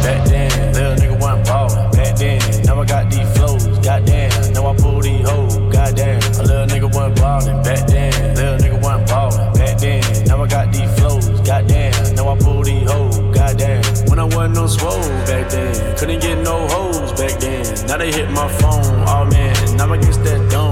back 0.04 0.24
then. 0.28 0.72
Little 0.72 0.94
nigga 0.94 1.17
wasn't 1.20 1.44
ballin' 1.46 1.90
back 1.92 2.16
then. 2.16 2.40
Now 2.64 2.80
I 2.80 2.84
got 2.84 3.10
these 3.10 3.30
flows, 3.36 3.66
goddamn. 3.78 4.52
Now 4.52 4.66
I 4.70 4.76
pull 4.76 5.00
these 5.00 5.28
hoes, 5.28 5.56
goddamn. 5.72 6.20
A 6.40 6.42
little 6.42 6.66
nigga 6.66 6.94
wasn't 6.94 7.16
ballin' 7.16 7.62
back 7.62 7.86
then. 7.86 8.12
Little 8.34 8.58
nigga 8.58 8.82
wasn't 8.82 9.08
ballin' 9.08 9.52
back 9.54 9.78
then. 9.78 10.02
Now 10.26 10.42
I 10.42 10.46
got 10.46 10.72
these 10.72 10.92
flows, 10.98 11.28
goddamn. 11.40 12.14
Now 12.14 12.28
I 12.28 12.38
pull 12.38 12.62
these 12.62 12.90
hoes, 12.90 13.18
goddamn. 13.34 13.82
When 14.08 14.18
I 14.18 14.24
wasn't 14.24 14.54
no 14.54 14.66
swole 14.66 15.08
back 15.26 15.50
then, 15.50 15.96
couldn't 15.96 16.20
get 16.20 16.38
no 16.42 16.66
hoes 16.68 17.12
back 17.12 17.38
then. 17.40 17.64
Now 17.86 17.96
they 17.96 18.12
hit 18.12 18.30
my 18.30 18.48
phone, 18.58 18.84
oh 19.06 19.24
man. 19.24 19.76
Now 19.76 19.92
I 19.92 19.96
against 19.96 20.24
that 20.24 20.50
dome, 20.50 20.67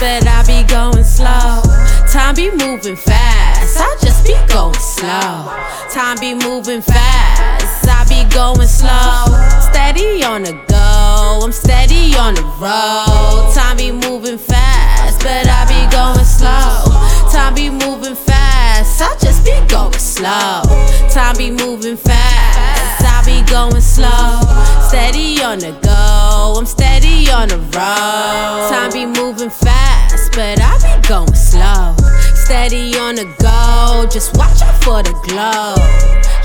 but 0.00 0.26
I 0.26 0.42
be 0.46 0.62
going 0.68 1.04
slow. 1.04 1.62
Time 2.12 2.34
be 2.34 2.50
moving 2.50 2.96
fast, 2.96 3.76
I 3.78 3.96
just 4.00 4.24
be 4.24 4.34
going 4.52 4.74
slow. 4.74 5.50
Time 5.90 6.18
be 6.20 6.34
moving 6.34 6.82
fast, 6.82 7.88
I 7.88 8.04
be 8.08 8.22
going 8.32 8.68
slow. 8.68 9.26
Steady 9.60 10.22
on 10.24 10.42
the 10.42 10.52
go, 10.68 11.40
I'm 11.42 11.52
steady 11.52 12.14
on 12.16 12.34
the 12.34 12.44
road. 12.62 13.52
Time 13.54 13.76
be 13.76 13.90
moving 13.90 14.38
fast, 14.38 15.18
but 15.20 15.46
I 15.46 15.66
be 15.66 15.90
going 15.90 16.24
slow. 16.24 16.84
Time 17.32 17.54
be 17.54 17.68
moving 17.68 18.14
fast, 18.14 18.37
I 19.00 19.16
just 19.20 19.44
be 19.44 19.52
going 19.68 19.92
slow. 19.98 20.62
Time 21.10 21.36
be 21.36 21.50
moving 21.50 21.96
fast, 21.96 23.04
I 23.04 23.22
be 23.24 23.48
going 23.50 23.80
slow. 23.80 24.40
Steady 24.88 25.42
on 25.42 25.58
the 25.58 25.72
go, 25.82 26.54
I'm 26.58 26.66
steady 26.66 27.30
on 27.30 27.48
the 27.48 27.58
road. 27.58 28.68
Time 28.70 28.92
be 28.92 29.06
moving 29.06 29.50
fast, 29.50 30.32
but 30.32 30.58
I 30.60 30.74
be 30.78 31.08
going 31.08 31.34
slow. 31.34 31.94
Steady 32.34 32.98
on 32.98 33.14
the 33.16 33.26
go, 33.38 34.08
just 34.10 34.36
watch 34.36 34.62
out 34.62 34.82
for 34.82 35.02
the 35.02 35.12
glow. 35.28 35.74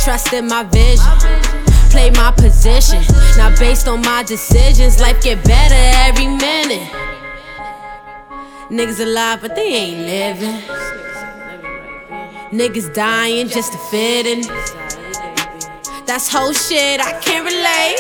Trust 0.04 0.34
in 0.34 0.48
my 0.48 0.64
vision 0.64 1.54
play 1.94 2.10
my 2.10 2.32
position. 2.32 3.04
Now, 3.38 3.56
based 3.60 3.88
on 3.88 4.02
my 4.02 4.24
decisions, 4.24 5.00
life 5.00 5.22
get 5.22 5.44
better 5.44 5.82
every 6.08 6.28
minute. 6.28 6.90
Niggas 8.72 9.00
alive, 9.00 9.42
but 9.42 9.56
they 9.56 9.70
ain't 9.82 10.00
living. 10.08 10.93
Niggas 12.54 12.94
dying 12.94 13.48
just 13.48 13.72
to 13.72 13.80
fit 13.90 14.28
in. 14.28 14.42
That's 16.06 16.30
whole 16.30 16.54
shit, 16.54 17.02
I 17.02 17.18
can't 17.18 17.50
relate. 17.50 17.98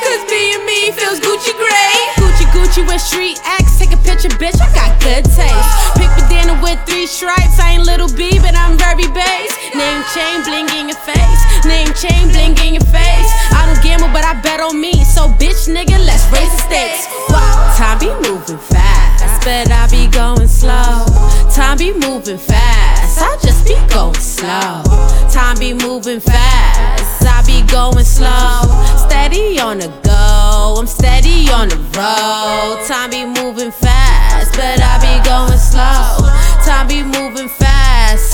Cause 0.00 0.24
being 0.32 0.64
me 0.64 0.88
feels 0.96 1.20
Gucci 1.20 1.52
great. 1.52 2.06
Gucci, 2.16 2.48
Gucci 2.48 2.88
with 2.88 3.02
street 3.02 3.38
X. 3.60 3.78
Take 3.78 3.92
a 3.92 3.98
picture, 3.98 4.32
bitch, 4.40 4.56
I 4.56 4.72
got 4.72 4.98
good 5.04 5.22
taste. 5.36 5.68
Pick 6.00 6.08
banana 6.16 6.56
with 6.62 6.80
three 6.88 7.04
stripes. 7.06 7.60
I 7.60 7.76
ain't 7.76 7.84
little 7.84 8.08
B, 8.08 8.38
but 8.40 8.56
I'm 8.56 8.78
very 8.78 9.04
base. 9.12 9.52
Name 9.74 10.02
chain, 10.12 10.42
bling 10.44 10.68
in 10.78 10.88
your 10.88 10.98
face. 10.98 11.40
Name 11.64 11.92
chain, 11.94 12.28
bling 12.28 12.56
in 12.66 12.74
your 12.74 12.84
face. 12.92 13.30
I 13.56 13.64
don't 13.66 13.82
gamble, 13.82 14.08
but 14.12 14.24
I 14.24 14.34
bet 14.42 14.60
on 14.60 14.80
me. 14.80 14.92
So, 15.04 15.28
bitch, 15.40 15.68
nigga, 15.68 15.98
let's 16.04 16.28
raise 16.32 16.50
the 16.52 16.60
stakes. 16.68 17.08
Wow, 17.30 17.72
time 17.76 17.98
be 17.98 18.12
moving 18.28 18.58
fast, 18.58 19.44
but 19.44 19.70
I 19.72 19.88
be 19.88 20.08
going 20.08 20.48
slow. 20.48 21.06
Time 21.50 21.78
be 21.78 21.92
moving 21.92 22.38
fast, 22.38 23.20
I 23.20 23.38
just 23.42 23.66
be 23.66 23.76
going 23.88 24.14
slow. 24.14 24.82
Time 25.30 25.58
be 25.58 25.72
moving 25.72 26.20
fast, 26.20 27.24
I 27.24 27.42
be 27.46 27.62
going 27.70 28.04
slow. 28.04 28.68
Steady 29.08 29.58
on 29.58 29.78
the 29.78 29.88
go, 30.04 30.76
I'm 30.78 30.86
steady 30.86 31.48
on 31.50 31.68
the 31.68 31.76
road. 31.96 32.84
Time 32.86 33.10
be 33.10 33.24
moving 33.24 33.70
fast, 33.72 34.52
but 34.52 34.80
I 34.80 35.00
be 35.00 35.14
going 35.24 35.58
slow. 35.58 36.28
Time 36.64 36.88
be 36.88 37.02
moving 37.02 37.48
fast, 37.48 37.71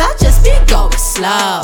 I 0.00 0.14
just 0.20 0.44
be 0.44 0.52
going 0.66 0.92
slow. 0.92 1.60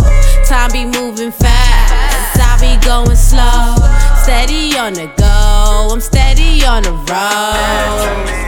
Time 0.47 0.73
be 0.73 0.85
moving 0.85 1.31
fast, 1.31 2.41
I 2.41 2.59
be 2.61 2.77
going 2.85 3.17
slow. 3.17 3.77
Steady 4.23 4.77
on 4.77 4.95
the 4.95 5.07
go, 5.17 5.89
I'm 5.93 6.01
steady 6.01 6.65
on 6.65 6.83
the 6.83 6.93
road. 6.93 8.41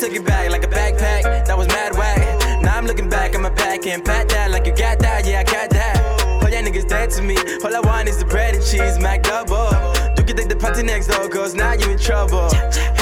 Took 0.00 0.12
it 0.12 0.24
back 0.26 0.50
like 0.50 0.64
a 0.64 0.66
backpack. 0.66 1.46
That 1.46 1.56
was 1.56 1.66
mad 1.68 1.96
whack. 1.96 2.18
Now 2.60 2.76
I'm 2.76 2.84
looking 2.84 3.08
back, 3.08 3.34
I'm 3.34 3.43
and 3.86 4.04
pat 4.04 4.28
that 4.30 4.50
like 4.50 4.66
you 4.66 4.74
got 4.74 4.98
that. 5.00 5.26
Yeah, 5.26 5.40
I 5.40 5.44
got 5.44 5.70
that. 5.70 5.96
All 6.42 6.48
y'all 6.48 6.62
niggas 6.62 6.88
dead 6.88 7.10
to 7.10 7.22
me. 7.22 7.36
All 7.64 7.74
I 7.74 7.80
want 7.80 8.08
is 8.08 8.18
the 8.18 8.24
bread 8.24 8.54
and 8.54 8.64
cheese, 8.64 8.98
Mac 8.98 9.22
double. 9.22 9.68
You 10.16 10.24
can 10.24 10.36
take 10.36 10.48
the 10.48 10.56
party 10.56 10.82
next 10.82 11.08
door, 11.08 11.28
cause 11.28 11.54
now 11.54 11.72
you 11.72 11.90
in 11.90 11.98
trouble. 11.98 12.48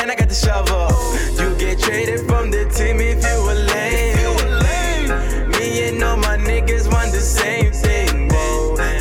And 0.01 0.11
I 0.11 0.15
got 0.17 0.29
the 0.29 0.35
shovel. 0.35 0.91
You 1.39 1.55
get 1.59 1.79
traded 1.79 2.27
from 2.27 2.51
the 2.51 2.65
team 2.71 2.99
if 3.01 3.23
you 3.23 3.39
were 3.47 3.55
lame. 3.55 5.51
Me 5.51 5.89
and 5.89 6.03
all 6.03 6.17
my 6.17 6.37
niggas 6.37 6.91
want 6.91 7.13
the 7.13 7.21
same 7.21 7.73
thing. 7.73 8.31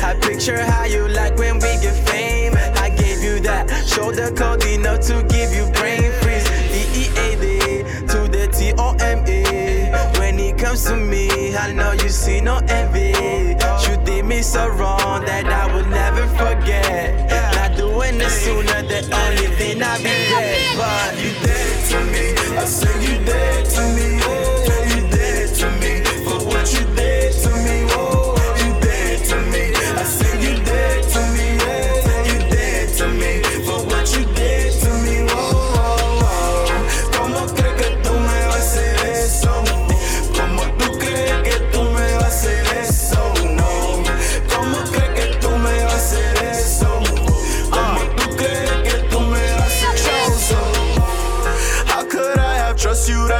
I 0.02 0.14
picture 0.20 0.62
how 0.62 0.84
you 0.84 1.08
like 1.08 1.36
when 1.36 1.54
we 1.56 1.72
get 1.82 1.96
fame. 2.08 2.54
I 2.76 2.90
gave 2.90 3.22
you 3.22 3.40
that 3.40 3.68
shoulder 3.86 4.30
cold 4.30 4.64
enough 4.64 5.00
to 5.08 5.22
give 5.28 5.52
you 5.54 5.66
see 12.12 12.40
no 12.40 12.58
envy. 12.68 13.08
You 13.88 13.96
did 14.04 14.24
me 14.26 14.42
so 14.42 14.68
wrong 14.68 15.24
that 15.24 15.46
I 15.46 15.74
will 15.74 15.86
never 15.86 16.26
forget. 16.36 17.30
Not 17.54 17.76
doing 17.76 18.20
it 18.20 18.30
sooner, 18.30 18.82
the 18.82 19.00
only 19.22 19.48
thing 19.56 19.82
I 19.82 19.96
regret. 19.96 20.76
But 20.76 21.18
you 21.18 21.32
dead 21.42 21.88
to 21.90 21.98
me, 22.12 22.58
I 22.58 22.64
say 22.64 22.92
you 23.06 23.21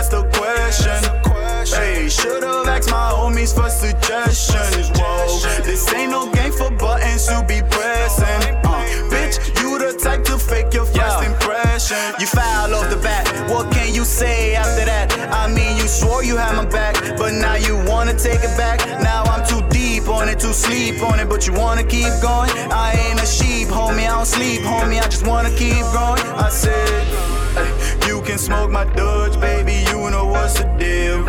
That's 0.03 0.15
the 0.17 0.29
question. 0.37 1.79
Hey, 1.79 2.09
should've 2.09 2.67
asked 2.67 2.91
my 2.91 3.13
homies 3.15 3.55
for 3.55 3.71
suggestions. 3.71 4.91
Whoa, 4.99 5.63
this 5.63 5.95
ain't 5.95 6.11
no 6.11 6.29
game 6.33 6.51
for 6.51 6.73
buttons 6.73 7.27
to 7.29 7.45
be 7.47 7.61
pressing. 7.71 8.57
Uh, 8.67 8.83
bitch, 9.15 9.39
you 9.63 9.79
the 9.79 9.97
type 10.03 10.25
to 10.25 10.39
fake 10.39 10.75
your 10.75 10.87
first 10.87 11.23
impression. 11.23 12.19
You 12.19 12.27
foul 12.27 12.75
off 12.75 12.91
the 12.91 12.97
bat, 12.97 13.49
walk 13.49 13.71
before 13.71 13.95
you 13.95 14.05
say 14.05 14.57
after 14.57 14.85
that? 14.87 15.13
I 15.31 15.47
mean, 15.47 15.77
you 15.77 15.87
swore 15.87 16.25
you 16.25 16.37
had 16.37 16.57
my 16.57 16.67
back, 16.67 16.95
but 17.17 17.33
now 17.35 17.55
you 17.55 17.77
wanna 17.87 18.19
take 18.19 18.43
it 18.43 18.57
back. 18.57 18.81
Now 19.03 19.23
I'm 19.25 19.47
too 19.47 19.63
deep 19.71 20.09
on 20.09 20.29
it, 20.29 20.41
too 20.41 20.53
sleep 20.53 21.01
on 21.03 21.21
it, 21.21 21.29
but 21.29 21.47
you 21.47 21.53
wanna 21.53 21.85
keep 21.85 22.11
going. 22.21 22.51
I 22.73 22.95
ain't 23.07 23.23
a 23.23 23.27
sheep, 23.27 23.69
homie, 23.69 24.11
I 24.11 24.17
don't 24.17 24.27
sleep, 24.27 24.63
homie, 24.63 24.99
I 25.01 25.07
just 25.07 25.27
wanna 25.27 25.51
keep 25.55 25.85
growing. 25.95 26.19
I 26.35 26.49
said, 26.49 27.07
"Ay, 27.15 27.42
you 28.07 28.23
can 28.23 28.39
smoke 28.39 28.71
my 28.71 28.85
Dutch, 28.85 29.39
baby, 29.41 29.85
you 29.91 30.11
know 30.11 30.25
what's 30.27 30.55
the 30.59 30.65
deal. 30.79 31.23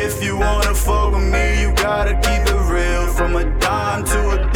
If 0.00 0.22
you 0.22 0.36
wanna 0.36 0.74
fuck 0.74 1.12
with 1.12 1.22
me, 1.22 1.62
you 1.62 1.72
gotta 1.74 2.14
keep 2.14 2.46
it 2.46 2.60
real. 2.72 3.12
From 3.14 3.36
a 3.36 3.44
dime 3.58 4.04
to 4.04 4.30
a 4.30 4.53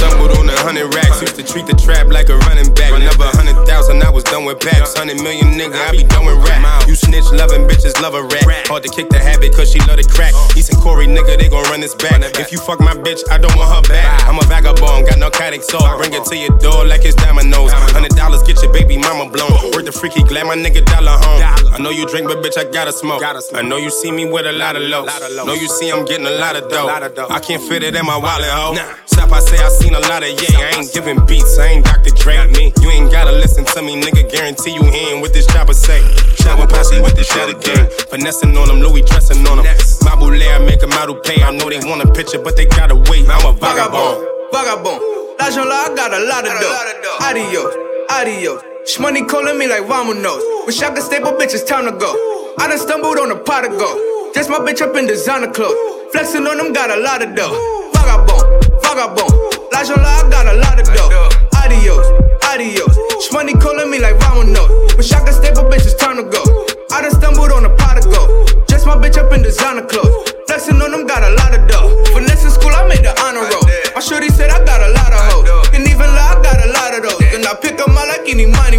stumbled 0.00 0.32
on 0.40 0.48
a 0.48 0.56
hundred 0.64 0.88
racks. 0.96 1.20
Used 1.20 1.36
to 1.36 1.44
treat 1.44 1.66
the 1.68 1.76
trap 1.76 2.08
like 2.08 2.28
a 2.32 2.36
running 2.48 2.72
back. 2.72 2.96
Never 2.96 3.28
a 3.28 3.36
hundred 3.36 3.60
thousand, 3.68 4.02
I 4.02 4.10
was 4.10 4.24
done 4.24 4.44
with 4.44 4.60
packs. 4.60 4.96
Hundred 4.96 5.20
million 5.20 5.52
nigga, 5.52 5.76
I 5.76 5.92
be 5.92 6.04
done 6.04 6.24
with 6.24 6.40
rap. 6.48 6.88
You 6.88 6.94
snitch 6.96 7.28
loving 7.32 7.68
bitches, 7.68 8.00
love 8.00 8.14
a 8.14 8.22
rat. 8.24 8.66
Hard 8.66 8.82
to 8.84 8.88
kick 8.88 9.08
the 9.10 9.20
habit, 9.20 9.52
cause 9.54 9.70
she 9.70 9.78
love 9.84 10.00
the 10.00 10.06
crack. 10.08 10.32
East 10.56 10.72
and 10.72 10.80
Corey, 10.80 11.06
nigga, 11.06 11.36
they 11.36 11.48
gon' 11.48 11.64
run 11.68 11.80
this 11.80 11.94
back. 11.94 12.24
If 12.40 12.52
you 12.52 12.58
fuck 12.58 12.80
my 12.80 12.94
bitch, 12.94 13.20
I 13.30 13.36
don't 13.36 13.54
want 13.56 13.68
her 13.68 13.84
back. 13.92 14.24
I'm 14.26 14.38
a 14.38 14.44
vagabond, 14.48 15.06
got 15.06 15.18
narcotic 15.18 15.62
soul. 15.62 15.84
Bring 15.98 16.14
it 16.14 16.24
to 16.24 16.36
your 16.36 16.56
door 16.58 16.86
like 16.86 17.04
it's 17.04 17.14
dominoes. 17.16 17.70
Hundred 17.92 18.16
dollars, 18.16 18.42
get 18.42 18.62
your 18.62 18.72
baby 18.72 18.96
mama 18.96 19.28
blown. 19.28 19.52
Worth 19.76 19.84
the 19.84 19.92
freaky, 19.92 20.22
glad 20.24 20.46
my 20.46 20.56
nigga 20.56 20.84
dollar 20.84 21.16
home. 21.20 21.40
I 21.70 21.78
know 21.78 21.90
you 21.90 22.06
drink, 22.08 22.26
but 22.26 22.42
bitch, 22.42 22.56
I 22.56 22.64
gotta 22.64 22.92
smoke. 22.92 23.22
I 23.22 23.62
know 23.62 23.76
you 23.76 23.90
see 23.90 24.10
me 24.10 24.24
with 24.24 24.46
a 24.46 24.52
lot 24.52 24.76
of 24.76 24.82
lows. 24.82 25.08
Know 25.44 25.54
you 25.54 25.68
see 25.68 25.90
I'm 25.90 26.04
getting 26.04 26.26
a 26.26 26.36
lot 26.40 26.56
of 26.56 26.68
dough. 26.70 26.88
I 27.28 27.40
can't 27.40 27.62
fit 27.62 27.82
it 27.82 27.94
in 27.94 28.06
my 28.06 28.16
wallet, 28.16 28.48
ho. 28.48 28.74
Stop, 29.06 29.32
I 29.32 29.40
say 29.40 29.58
I 29.58 29.68
seen 29.90 29.98
a 29.98 30.08
lot 30.08 30.22
of 30.22 30.30
yeah. 30.30 30.70
I 30.70 30.78
ain't 30.78 30.92
giving 30.92 31.18
beats, 31.26 31.58
I 31.58 31.66
ain't 31.66 31.84
Dr. 31.84 32.14
Dre. 32.14 32.46
Me, 32.54 32.72
you 32.80 32.90
ain't 32.90 33.10
gotta 33.10 33.32
listen 33.32 33.64
to 33.64 33.82
me, 33.82 34.00
nigga. 34.00 34.30
Guarantee 34.30 34.74
you 34.74 34.84
hearing 34.84 35.20
what 35.20 35.32
this 35.32 35.46
chopper 35.46 35.74
say. 35.74 36.00
Shower 36.38 36.66
posse 36.66 37.00
with 37.00 37.16
the 37.16 37.24
shot 37.24 37.50
again. 37.50 37.88
Finessing 38.08 38.56
on 38.56 38.68
them, 38.68 38.80
Louis 38.80 39.02
dressing 39.02 39.46
on 39.46 39.62
them. 39.62 39.66
My 40.02 40.14
boule, 40.14 40.34
I 40.34 40.58
make 40.64 40.80
them 40.80 40.92
out 40.92 41.08
who 41.08 41.20
pay. 41.20 41.42
I 41.42 41.50
know 41.50 41.68
they 41.68 41.80
want 41.80 42.02
a 42.02 42.10
picture, 42.12 42.38
but 42.38 42.56
they 42.56 42.66
gotta 42.66 42.96
wait. 43.10 43.26
I'm 43.28 43.44
a 43.46 43.52
vagabond. 43.52 44.26
Vagabond. 44.52 45.00
L'argent 45.40 45.66
là, 45.66 45.88
I 45.88 45.94
got 45.96 46.12
a 46.12 46.20
lot 46.20 46.44
of 46.46 46.52
dough. 46.60 47.26
Adios, 47.26 47.74
adios. 48.10 48.62
Shmoney 48.84 49.26
calling 49.26 49.58
me 49.58 49.66
like 49.66 49.82
vamonos. 49.84 50.66
Wish 50.66 50.82
I 50.82 50.90
could 50.90 51.02
stay, 51.02 51.20
but 51.20 51.38
bitch, 51.38 51.54
it's 51.54 51.64
time 51.64 51.84
to 51.86 51.92
go. 51.92 52.12
I 52.58 52.68
done 52.68 52.78
stumbled 52.78 53.18
on 53.18 53.30
a 53.30 53.36
pot 53.36 53.64
of 53.64 53.78
gold. 53.78 54.34
Just 54.34 54.50
my 54.50 54.58
bitch 54.58 54.82
up 54.82 54.94
in 54.96 55.06
designer 55.06 55.50
clothes. 55.50 55.74
Flexing 56.12 56.46
on 56.46 56.58
them, 56.58 56.72
got 56.72 56.90
a 56.90 57.00
lot 57.00 57.22
of 57.22 57.34
dough. 57.34 57.90
Vagabond, 57.94 58.82
vagabond. 58.82 59.49
Là, 59.72 59.80
I 59.80 60.28
got 60.30 60.46
a 60.46 60.54
lot 60.54 60.80
of 60.80 60.86
dough. 60.94 61.28
Adios, 61.62 62.06
adios. 62.50 62.96
Shmoney 63.26 63.58
calling 63.60 63.90
me 63.90 63.98
like 63.98 64.16
vamonos. 64.18 64.96
Wish 64.96 65.12
I 65.12 65.24
could 65.24 65.34
staple 65.34 65.64
bitches, 65.64 65.96
time 65.96 66.16
to 66.16 66.24
go. 66.24 66.42
I 66.90 67.02
done 67.02 67.12
stumbled 67.12 67.52
on 67.52 67.64
a 67.64 67.74
pot 67.76 67.98
of 67.98 68.10
gold. 68.12 68.66
Just 68.68 68.86
my 68.86 68.96
bitch 68.96 69.16
up 69.16 69.32
in 69.32 69.42
designer 69.42 69.82
clothes. 69.82 70.32
Flexing 70.46 70.80
on 70.82 70.90
them, 70.90 71.06
got 71.06 71.22
a 71.22 71.30
lot 71.30 71.54
of 71.54 71.66
dough. 71.68 72.04
Finesse 72.12 72.44
in 72.44 72.50
school, 72.50 72.70
I 72.70 72.86
made 72.88 73.04
the 73.04 73.14
honor 73.22 73.46
roll. 73.46 73.64
My 73.94 74.00
shorty 74.00 74.28
said 74.28 74.50
I 74.50 74.64
got 74.64 74.80
a 74.82 74.90
lot 74.92 75.12
of 75.12 75.20
hoes. 75.32 75.68
Can 75.70 75.82
even 75.82 76.10
lie, 76.12 76.36
I 76.36 76.42
got 76.42 76.58
a 76.60 76.68
lot 76.72 76.94
of 76.94 77.02
those. 77.02 77.22
And 77.34 77.46
I 77.46 77.54
pick 77.54 77.80
up 77.80 77.88
my 77.88 78.04
like 78.04 78.28
any 78.28 78.46
money 78.46 78.69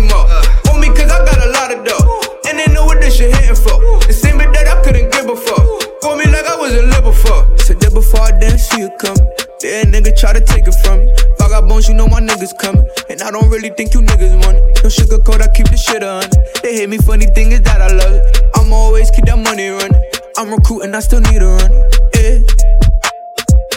You 11.88 11.96
know 11.96 12.08
my 12.08 12.22
niggas 12.22 12.58
coming. 12.60 12.86
And 13.10 13.22
I 13.22 13.32
don't 13.32 13.50
really 13.50 13.70
think 13.70 13.94
you 13.94 14.02
niggas 14.02 14.38
want 14.46 14.58
it. 14.58 14.84
No 14.84 14.90
sugarcoat, 14.90 15.42
I 15.42 15.48
keep 15.50 15.68
the 15.68 15.78
shit 15.78 16.04
on. 16.04 16.24
They 16.62 16.78
hate 16.78 16.90
me, 16.90 16.98
funny 16.98 17.26
thing 17.26 17.52
is 17.52 17.62
that 17.62 17.82
I 17.82 17.88
love 17.92 18.14
it. 18.14 18.50
I'ma 18.56 18.76
always 18.76 19.10
keep 19.10 19.26
that 19.26 19.38
money 19.38 19.70
running. 19.70 20.02
I'm 20.38 20.52
recruiting, 20.52 20.94
I 20.94 21.00
still 21.00 21.22
need 21.22 21.42
a 21.42 21.48
run. 21.48 21.72
Yeah. 22.14 22.46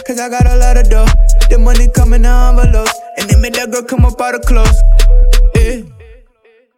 Cause 0.05 0.19
I 0.19 0.29
got 0.29 0.45
a 0.45 0.55
lot 0.55 0.77
of 0.77 0.89
dough. 0.89 1.09
The 1.49 1.57
money 1.57 1.87
coming 1.89 2.21
in 2.21 2.29
envelopes. 2.29 2.93
And 3.17 3.29
they 3.29 3.39
made 3.39 3.55
that 3.55 3.71
girl 3.71 3.83
come 3.83 4.05
up 4.05 4.21
out 4.21 4.35
of 4.35 4.41
clothes. 4.41 4.77
Yeah. 5.55 5.81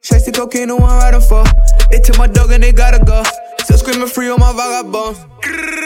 Chase 0.01 0.25
the 0.25 0.31
cocaine, 0.31 0.69
the 0.69 0.75
one 0.77 0.95
riding 0.95 1.19
for. 1.19 1.43
They 1.91 1.99
took 1.99 2.17
my 2.17 2.27
dog 2.27 2.51
and 2.51 2.63
they 2.63 2.71
gotta 2.71 3.03
go. 3.03 3.23
Still 3.59 3.77
screaming 3.77 4.07
free 4.07 4.29
on 4.29 4.39
my 4.39 4.53
vagabond. 4.53 5.17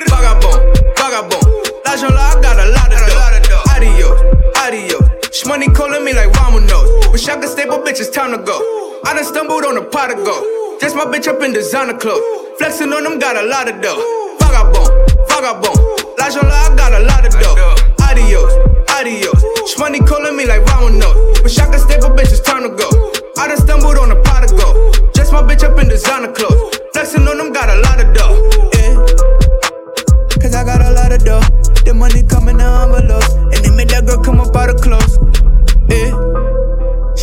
Vagabond, 0.05 0.59
vagabond. 0.97 1.45
L'argent 1.85 2.13
là, 2.13 2.37
I 2.37 2.41
got 2.41 2.59
a 2.59 2.69
lot 2.69 2.93
of 2.93 3.49
dough. 3.49 3.75
Adios, 3.75 4.21
adios. 4.55 5.20
Shmoney 5.31 5.73
calling 5.73 6.03
me 6.03 6.11
like 6.11 6.27
vamonos. 6.33 7.09
Wish 7.13 7.29
I 7.29 7.39
could 7.39 7.47
bitch 7.87 8.03
it's 8.03 8.09
time 8.09 8.31
to 8.31 8.43
go. 8.43 8.99
I 9.05 9.15
done 9.15 9.23
stumbled 9.23 9.63
on 9.63 9.77
a 9.77 9.81
pot 9.81 10.11
of 10.11 10.25
gold. 10.25 10.43
Just 10.81 10.93
my 10.93 11.05
bitch 11.05 11.25
up 11.29 11.41
in 11.41 11.53
designer 11.53 11.97
clothes. 11.97 12.19
Flexing 12.57 12.91
on 12.91 13.03
them, 13.03 13.17
got 13.17 13.37
a 13.37 13.43
lot 13.47 13.71
of 13.71 13.81
dough. 13.81 13.95
Vagabond, 14.39 14.91
vagabond. 15.31 15.79
Là, 16.19 16.27
I 16.27 16.75
got 16.75 16.91
a 16.91 16.99
lot 17.07 17.25
of 17.25 17.31
dough. 17.39 17.55
Adios, 18.03 18.51
adios. 18.91 19.41
Shmoney 19.71 20.05
calling 20.05 20.35
me 20.35 20.45
like 20.45 20.63
vamonos. 20.63 21.41
Wish 21.43 21.57
I 21.59 21.65
could 21.65 22.11
bitch 22.11 22.31
it's 22.35 22.41
time 22.41 22.63
to 22.63 22.69
go. 22.75 22.89
I 23.37 23.47
done 23.47 23.57
stumbled 23.57 23.97
on 23.99 24.11
a 24.11 24.21
pot 24.23 24.43
of 24.43 24.59
gold. 24.59 25.13
Just 25.15 25.31
my 25.31 25.41
bitch 25.41 25.63
up 25.63 25.79
in 25.79 25.87
designer 25.87 26.33
clothes. 26.33 26.77
Flexing 26.91 27.25
on 27.25 27.37
them, 27.37 27.53
got 27.53 27.69
a 27.69 27.79
lot 27.79 28.03
of 28.03 28.13
dough. 28.13 28.50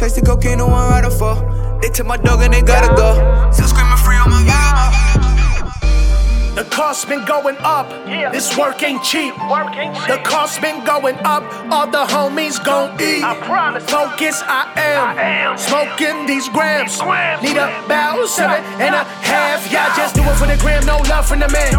Chase 0.08 0.20
the 0.20 0.24
cocaine, 0.24 0.56
the 0.56 0.64
one 0.64 0.88
riding 0.88 1.10
for. 1.10 1.36
They 1.82 1.90
took 1.90 2.06
my 2.06 2.16
dog 2.16 2.40
and 2.40 2.54
they 2.54 2.62
gotta 2.62 2.88
go. 2.96 3.12
Still 3.52 3.68
screaming 3.68 3.98
free 3.98 4.16
on 4.16 4.30
my 4.30 4.40
vagabond. 4.40 5.68
The 6.56 6.64
cost 6.64 7.10
been 7.10 7.26
going 7.26 7.58
up. 7.60 7.90
This 8.32 8.56
work 8.56 8.82
ain't 8.82 9.04
cheap. 9.04 9.34
The 9.34 10.18
cost 10.24 10.62
been 10.62 10.82
going 10.82 11.16
up. 11.28 11.44
All 11.70 11.86
the 11.86 12.08
homies 12.08 12.56
gon' 12.64 12.98
eat. 12.98 13.22
I 13.22 13.36
promise. 13.44 13.84
Focus, 13.84 14.40
I 14.46 14.72
am. 14.80 15.58
Smoking 15.58 16.24
these 16.24 16.48
grams. 16.48 16.96
Need 17.44 17.60
about 17.60 18.26
seven 18.28 18.64
and 18.80 18.94
a 18.94 19.04
half. 19.04 19.70
Yeah, 19.70 19.94
just 19.94 20.14
do 20.14 20.22
it 20.22 20.36
for 20.40 20.46
the 20.46 20.56
gram. 20.56 20.86
No 20.86 20.96
love 21.04 21.28
from 21.28 21.40
the 21.40 21.50
man. 21.52 21.74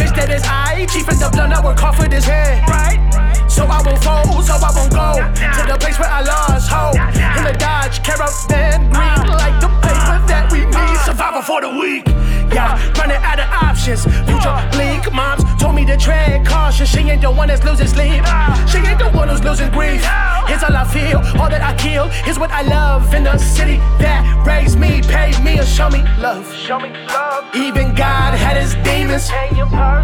Bitch, 0.00 0.16
that 0.16 0.30
is 0.30 0.42
I. 0.48 0.86
Chief 0.86 1.06
is 1.06 1.20
the 1.20 1.28
blunt. 1.28 1.52
I 1.52 1.62
work 1.62 1.78
hard 1.78 1.96
for 1.96 2.08
this 2.08 2.24
hand. 2.24 2.66
Right. 2.66 3.27
So 3.58 3.66
I 3.66 3.82
won't 3.82 3.98
fold. 4.04 4.44
So 4.46 4.54
I 4.54 4.70
won't 4.70 4.94
go 4.94 5.18
to 5.18 5.62
the 5.66 5.76
place 5.82 5.98
where 5.98 6.08
I 6.08 6.22
lost 6.22 6.70
hope. 6.70 6.94
In 6.94 7.42
the 7.42 7.58
Dodge 7.58 7.98
Caravan 8.06 8.86
green, 8.94 9.34
like 9.34 9.58
the 9.58 9.66
paper 9.82 10.22
that 10.30 10.46
we 10.52 10.62
need. 10.62 10.98
Survival 11.02 11.42
for 11.42 11.60
the 11.60 11.70
weak. 11.74 12.06
Yeah, 12.52 12.76
running 12.98 13.22
out 13.22 13.38
of 13.38 13.48
options. 13.50 14.04
Future 14.04 14.56
bleak. 14.72 15.12
Moms 15.12 15.44
told 15.60 15.74
me 15.74 15.84
to 15.86 15.96
tread 15.96 16.46
cautious. 16.46 16.88
She 16.90 17.00
ain't 17.00 17.22
the 17.22 17.30
one 17.30 17.48
that's 17.48 17.64
losing 17.64 17.86
sleep. 17.86 18.24
She 18.68 18.78
ain't 18.78 18.98
the 18.98 19.10
one 19.14 19.28
who's 19.28 19.42
losing 19.42 19.70
grief. 19.70 20.04
Here's 20.46 20.62
all 20.62 20.74
I 20.74 20.84
feel, 20.84 21.18
all 21.40 21.50
that 21.50 21.62
I 21.62 21.74
kill. 21.76 22.08
Here's 22.08 22.38
what 22.38 22.50
I 22.50 22.62
love 22.62 23.12
in 23.14 23.24
the 23.24 23.36
city 23.38 23.76
that 24.00 24.22
raised 24.46 24.78
me, 24.78 25.02
paid 25.02 25.38
me, 25.42 25.58
and 25.58 25.68
show 25.68 25.90
me 25.90 26.02
love. 26.18 26.44
Show 26.54 26.78
me 26.80 26.90
love. 27.06 27.44
Even 27.54 27.94
God 27.94 28.34
had 28.34 28.56
his 28.56 28.74
demons. 28.86 29.30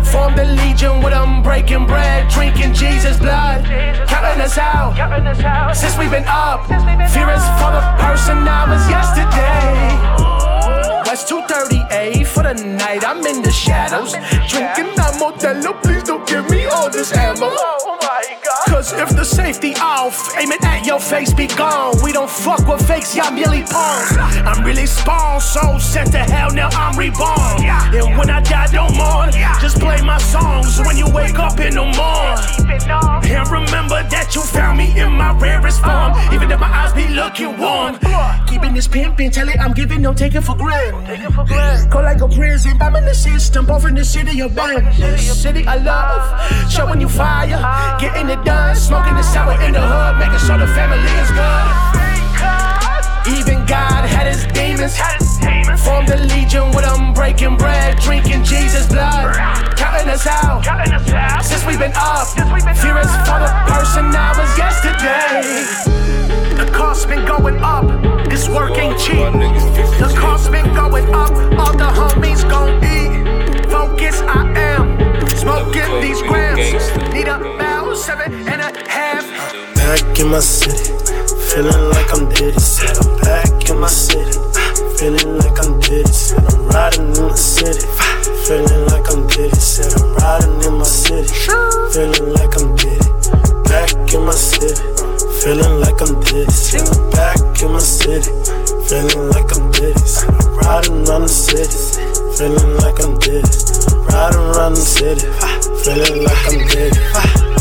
Formed 0.08 0.38
a 0.38 0.44
legion 0.44 1.02
with 1.02 1.12
them 1.12 1.42
breaking 1.42 1.86
bread, 1.86 2.28
drinking 2.30 2.74
Jesus' 2.74 3.18
blood. 3.18 3.64
Counting 4.08 4.40
us 4.40 4.58
out. 4.58 5.74
Since 5.74 5.96
we've 5.98 6.10
been 6.10 6.24
up, 6.26 6.66
fear 6.66 7.30
is 7.30 7.44
for 7.60 7.70
the 7.72 7.82
person 7.98 8.46
I 8.46 8.66
was 8.68 8.82
yesterday. 8.90 10.33
West 11.14 11.28
238 11.28 12.26
for 12.26 12.42
the 12.42 12.54
night, 12.54 13.04
I'm 13.06 13.24
in 13.24 13.40
the 13.40 13.52
shadows. 13.52 14.14
Drinking 14.50 14.98
that 14.98 15.14
Modelo, 15.22 15.80
please 15.80 16.02
don't 16.02 16.23
give 16.34 16.50
me 16.50 16.64
all 16.66 16.90
this 16.90 17.12
ammo. 17.12 17.50
Cause 18.66 18.92
if 18.92 19.10
the 19.10 19.24
safety 19.24 19.74
off, 19.80 20.36
aiming 20.36 20.58
at 20.62 20.84
your 20.86 20.98
face 20.98 21.32
be 21.32 21.46
gone. 21.46 21.94
We 22.02 22.12
don't 22.12 22.30
fuck 22.30 22.66
with 22.66 22.86
fakes, 22.86 23.14
y'all 23.16 23.30
merely 23.30 23.62
pawns. 23.62 24.16
I'm 24.18 24.64
really 24.64 24.86
spawned, 24.86 25.42
so 25.42 25.78
sent 25.78 26.12
to 26.12 26.18
hell, 26.18 26.50
now 26.50 26.68
I'm 26.72 26.98
reborn. 26.98 27.62
And 27.94 28.18
when 28.18 28.30
I 28.30 28.40
die, 28.40 28.68
don't 28.72 28.96
mourn. 28.96 29.30
Just 29.60 29.78
play 29.78 30.00
my 30.02 30.18
songs 30.18 30.78
when 30.80 30.96
you 30.96 31.08
wake 31.12 31.38
up 31.38 31.58
in 31.60 31.74
the 31.74 31.84
morning. 31.84 32.64
And 33.30 33.48
remember 33.48 34.02
that 34.10 34.34
you 34.34 34.42
found 34.42 34.78
me 34.78 34.98
in 35.00 35.12
my 35.12 35.32
rarest 35.38 35.82
form. 35.82 36.12
Even 36.32 36.50
if 36.50 36.58
my 36.58 36.68
eyes 36.68 36.92
be 36.92 37.06
looking 37.08 37.56
warm. 37.58 37.98
Keeping 38.46 38.74
this 38.74 38.88
pimpin', 38.88 39.32
tell 39.32 39.48
it 39.48 39.58
I'm 39.58 39.72
giving, 39.72 40.02
no 40.02 40.12
taking 40.12 40.42
for 40.42 40.56
granted. 40.56 41.32
Cold 41.90 42.04
like 42.04 42.20
a 42.20 42.28
prison, 42.28 42.76
I'm 42.80 42.96
in 42.96 43.04
the 43.04 43.14
system, 43.14 43.66
both 43.66 43.86
in 43.86 43.94
the 43.94 44.04
city 44.04 44.40
of 44.40 44.54
bandits. 44.54 45.24
City 45.44 45.66
I 45.66 45.76
love, 45.76 46.23
showing 46.68 47.00
you 47.00 47.08
fire, 47.08 47.58
getting 47.98 48.28
it 48.28 48.44
done, 48.44 48.76
smoking 48.76 49.14
the 49.14 49.22
sour 49.22 49.60
in 49.62 49.72
the 49.72 49.80
hood, 49.80 50.18
making 50.18 50.38
sure 50.46 50.58
the 50.58 50.66
family 50.68 51.12
is 51.22 51.30
good. 51.30 51.94
Even 53.26 53.64
God 53.64 54.04
had 54.04 54.26
his 54.26 54.44
demons. 54.52 54.98
Formed 55.80 56.10
a 56.10 56.16
legion 56.16 56.70
with 56.72 56.84
them 56.84 57.14
breaking 57.14 57.56
bread, 57.56 57.98
drinking 57.98 58.44
Jesus' 58.44 58.86
blood. 58.86 59.34
Counting 59.76 60.08
us 60.08 60.26
out 60.26 60.64
since 61.42 61.64
we've 61.64 61.78
been 61.78 61.92
up. 61.96 62.26
Fear 62.28 62.98
is 62.98 63.12
for 63.24 63.38
the 63.40 63.52
person 63.68 64.12
I 64.12 64.34
was 64.36 64.58
yesterday. 64.58 65.40
The 66.56 66.70
cost 66.72 67.08
been 67.08 67.24
going 67.24 67.58
up. 67.62 67.86
This 68.28 68.48
work 68.48 68.76
ain't 68.76 68.98
cheap. 68.98 69.32
The 69.98 70.14
cost 70.18 70.50
been 70.50 70.74
going 70.74 71.06
up. 71.14 71.30
All 71.58 71.72
the 71.72 71.90
homies 71.98 72.48
gon' 72.48 72.82
eat. 72.84 73.70
Focus, 73.70 74.20
I 74.22 74.52
am 74.56 75.03
smoking 75.44 76.00
these 76.00 76.22
grams. 76.22 76.72
Need 77.12 77.28
a 77.28 77.38
bell, 77.58 77.94
seven 77.94 78.32
and 78.48 78.60
a 78.64 78.70
half. 78.88 79.24
Back 79.76 80.18
in 80.18 80.28
my 80.28 80.40
city, 80.40 80.88
feeling 81.52 81.84
like 81.92 82.10
I'm 82.16 82.28
Diddy. 82.30 82.58
Said 82.58 82.96
I'm 82.96 83.20
back 83.20 83.68
in 83.68 83.78
my 83.78 83.88
city, 83.88 84.32
feeling 84.96 85.38
like 85.38 85.58
I'm 85.62 85.78
Diddy. 85.80 86.12
Said 86.12 86.44
I'm 86.48 86.68
riding 86.68 87.08
in 87.20 87.28
the 87.28 87.36
city, 87.36 87.84
feeling 88.46 88.86
like 88.88 89.06
I'm 89.12 89.26
Diddy. 89.28 89.60
Said 89.60 89.92
I'm 90.00 90.14
riding 90.16 90.56
in 90.64 90.74
my 90.80 90.84
city, 90.84 91.28
feeling 91.92 92.32
like 92.32 92.54
I'm 92.56 92.74
Diddy. 92.76 93.04
Back 93.68 93.92
in 94.14 94.22
my 94.24 94.32
city, 94.32 94.80
feeling 95.44 95.80
like 95.84 96.00
I'm 96.00 96.20
Diddy. 96.24 96.50
Said 96.52 96.88
I'm 96.88 97.10
back 97.12 97.60
in 97.60 97.70
my 97.72 97.78
city, 97.78 98.32
feeling 98.88 99.28
like 99.36 99.52
I'm 99.52 99.70
Diddy. 99.76 100.00
Said 100.08 100.32
I'm 100.32 100.56
riding 100.64 101.04
around 101.04 101.22
the 101.22 101.28
city, 101.28 101.76
feeling 102.32 102.76
like 102.80 102.98
I'm 103.04 103.18
Diddy. 103.18 103.44
Riding 104.08 104.43
the 105.14 105.20
city, 105.20 105.84
feeling 105.84 106.24
like 106.24 106.46
I'm 106.46 106.66
Diddy. 106.68 107.00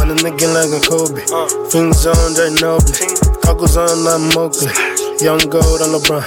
On 0.01 0.11
a 0.11 0.15
nigga 0.15 0.47
like 0.53 0.73
a 0.73 0.81
Kobe. 0.83 1.21
Things 1.69 2.05
on 2.05 2.33
Ginobili. 2.33 3.41
Goggles 3.41 3.77
on 3.77 4.03
like 4.03 4.35
Mowgli. 4.35 4.71
Young 5.23 5.39
gold 5.49 5.81
on 5.81 5.93
LeBron. 5.93 6.23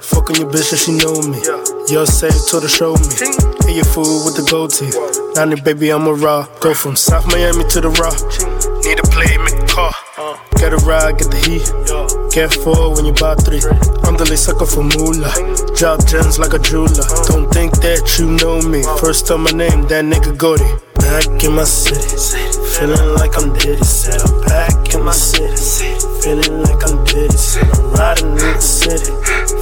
Fucking 0.00 0.36
your 0.36 0.50
bitch 0.50 0.72
and 0.72 0.80
she 0.80 0.92
know 0.92 1.20
me. 1.22 1.40
You're 1.88 2.06
safe 2.06 2.48
to 2.50 2.60
the 2.60 2.68
show 2.68 2.94
me. 2.94 3.70
Eat 3.70 3.76
your 3.76 3.84
food 3.84 4.24
with 4.24 4.36
the 4.36 4.46
gold 4.50 4.70
teeth. 4.70 4.96
Now 5.36 5.54
baby, 5.62 5.90
I'm 5.90 6.06
a 6.06 6.12
raw. 6.12 6.46
Go 6.60 6.74
from 6.74 6.96
South 6.96 7.26
Miami 7.26 7.64
to 7.70 7.80
the 7.80 7.90
raw. 7.90 8.12
Need 8.84 8.98
a 8.98 9.02
play, 9.02 9.36
make 9.38 9.62
a 9.62 9.66
call. 9.66 9.94
Get 10.56 10.72
a 10.72 10.76
ride, 10.84 11.18
get 11.18 11.30
the 11.30 11.38
heat. 11.38 12.23
Four 12.34 12.92
when 12.96 13.04
you 13.06 13.12
buy 13.12 13.36
three. 13.36 13.62
I'm 14.02 14.18
the 14.18 14.26
late 14.26 14.42
sucker 14.42 14.66
for 14.66 14.82
moolah. 14.82 15.30
Drop 15.78 16.02
gems 16.02 16.34
like 16.36 16.50
a 16.50 16.58
jeweler. 16.58 17.06
Don't 17.30 17.46
think 17.54 17.78
that 17.78 18.02
you 18.18 18.26
know 18.26 18.58
me. 18.58 18.82
First 18.98 19.30
time 19.30 19.46
my 19.46 19.54
name, 19.54 19.86
that 19.86 20.02
nigga 20.02 20.34
Goody. 20.34 20.66
Back 20.98 21.30
in 21.46 21.54
my 21.54 21.62
city, 21.62 22.02
feeling 22.74 23.14
like 23.14 23.38
I'm 23.38 23.54
Diddy. 23.54 23.78
Said 23.86 24.18
I'm 24.18 24.34
back 24.50 24.74
in 24.90 25.06
my 25.06 25.14
city, 25.14 25.54
feeling 26.26 26.58
like 26.66 26.82
I'm 26.82 27.06
Diddy. 27.06 27.38
Said 27.38 27.70
I'm 27.70 27.94
riding 27.94 28.34
in 28.34 28.50
the 28.50 28.58
city, 28.58 29.14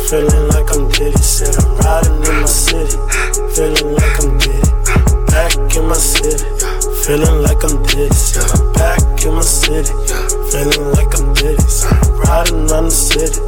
feeling 0.09 0.49
like 0.49 0.73
I'm 0.73 0.89
Diddy. 0.89 1.21
Said 1.21 1.53
I'm 1.53 1.77
riding 1.77 2.25
in 2.25 2.37
my 2.41 2.49
city, 2.49 2.97
feeling 3.53 3.93
like 4.01 4.17
I'm 4.17 4.33
Diddy. 4.41 4.73
Back 5.29 5.77
in 5.77 5.85
my 5.93 6.01
city, 6.01 6.41
feeling 7.05 7.37
like 7.45 7.61
I'm 7.69 7.85
Diddy. 7.85 8.17
Said 8.17 8.49
I'm 8.49 8.65
back 8.73 9.05
in 9.29 9.37
my 9.37 9.45
city, 9.45 9.93
feeling 10.49 10.89
like 10.97 11.13
I'm 11.21 11.37
Diddy. 11.37 12.02
Riding 12.27 12.71
around 12.71 12.87
the 12.89 12.95
city, 12.95 13.39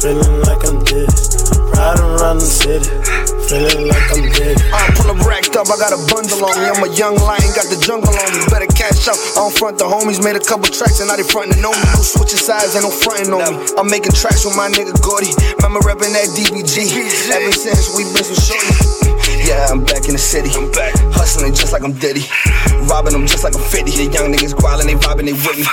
feeling 0.00 0.40
like 0.42 0.62
I'm 0.66 0.82
Diddy. 0.84 1.06
Riding 1.76 2.10
around 2.16 2.38
the 2.40 2.48
city, 2.48 2.88
feeling 3.46 3.88
like 3.88 4.06
I'm 4.10 4.24
Diddy. 4.32 4.58
I'm 4.72 4.90
pull 4.96 5.12
up 5.12 5.20
racked 5.26 5.54
up, 5.54 5.68
I 5.70 5.76
got 5.76 5.92
a 5.92 6.00
bundle 6.10 6.42
on 6.42 6.54
me. 6.56 6.66
I'm 6.66 6.82
a 6.82 6.90
young 6.94 7.16
lion, 7.20 7.50
got 7.54 7.68
the 7.68 7.78
jungle 7.78 8.10
on 8.10 8.28
me. 8.34 8.42
Better 8.50 8.70
cash 8.72 9.06
out. 9.06 9.18
I 9.36 9.44
don't 9.44 9.54
front 9.54 9.78
the 9.78 9.86
homies, 9.86 10.22
made 10.22 10.36
a 10.36 10.42
couple 10.42 10.66
tracks 10.66 10.98
and 10.98 11.08
now 11.08 11.16
they 11.16 11.26
frontin' 11.26 11.60
know 11.60 11.72
me. 11.72 11.84
No 11.94 12.02
switching 12.02 12.40
sides, 12.40 12.74
ain't 12.74 12.84
no 12.84 12.90
frontin' 12.90 13.30
on 13.30 13.44
me. 13.44 13.54
I'm 13.78 13.86
making 13.86 14.16
tracks 14.16 14.44
with 14.44 14.56
my 14.56 14.66
nigga 14.72 14.96
Gordy. 15.04 15.30
Remember 15.60 15.84
reppin' 15.84 16.12
that 16.16 16.32
DBG. 16.34 16.90
Ever 17.30 17.52
since 17.52 17.92
we 17.94 18.08
been 18.14 18.24
some 18.24 18.40
shorty. 18.40 19.04
Yeah, 19.44 19.68
I'm 19.68 19.84
back 19.84 20.08
in 20.08 20.16
the 20.16 20.22
city. 20.22 20.50
I'm 20.56 20.72
back. 20.72 20.96
Hustling 21.12 21.52
just 21.52 21.72
like 21.72 21.84
I'm 21.84 21.92
Diddy. 21.92 22.24
Robbing 22.88 23.12
them 23.12 23.26
just 23.26 23.44
like 23.44 23.54
I'm 23.54 23.62
50. 23.62 23.92
The 23.92 24.08
young 24.08 24.32
niggas 24.32 24.56
growling, 24.56 24.88
they 24.88 24.96
vibing, 24.96 25.28
they 25.28 25.36
with 25.36 25.60
me. 25.60 25.68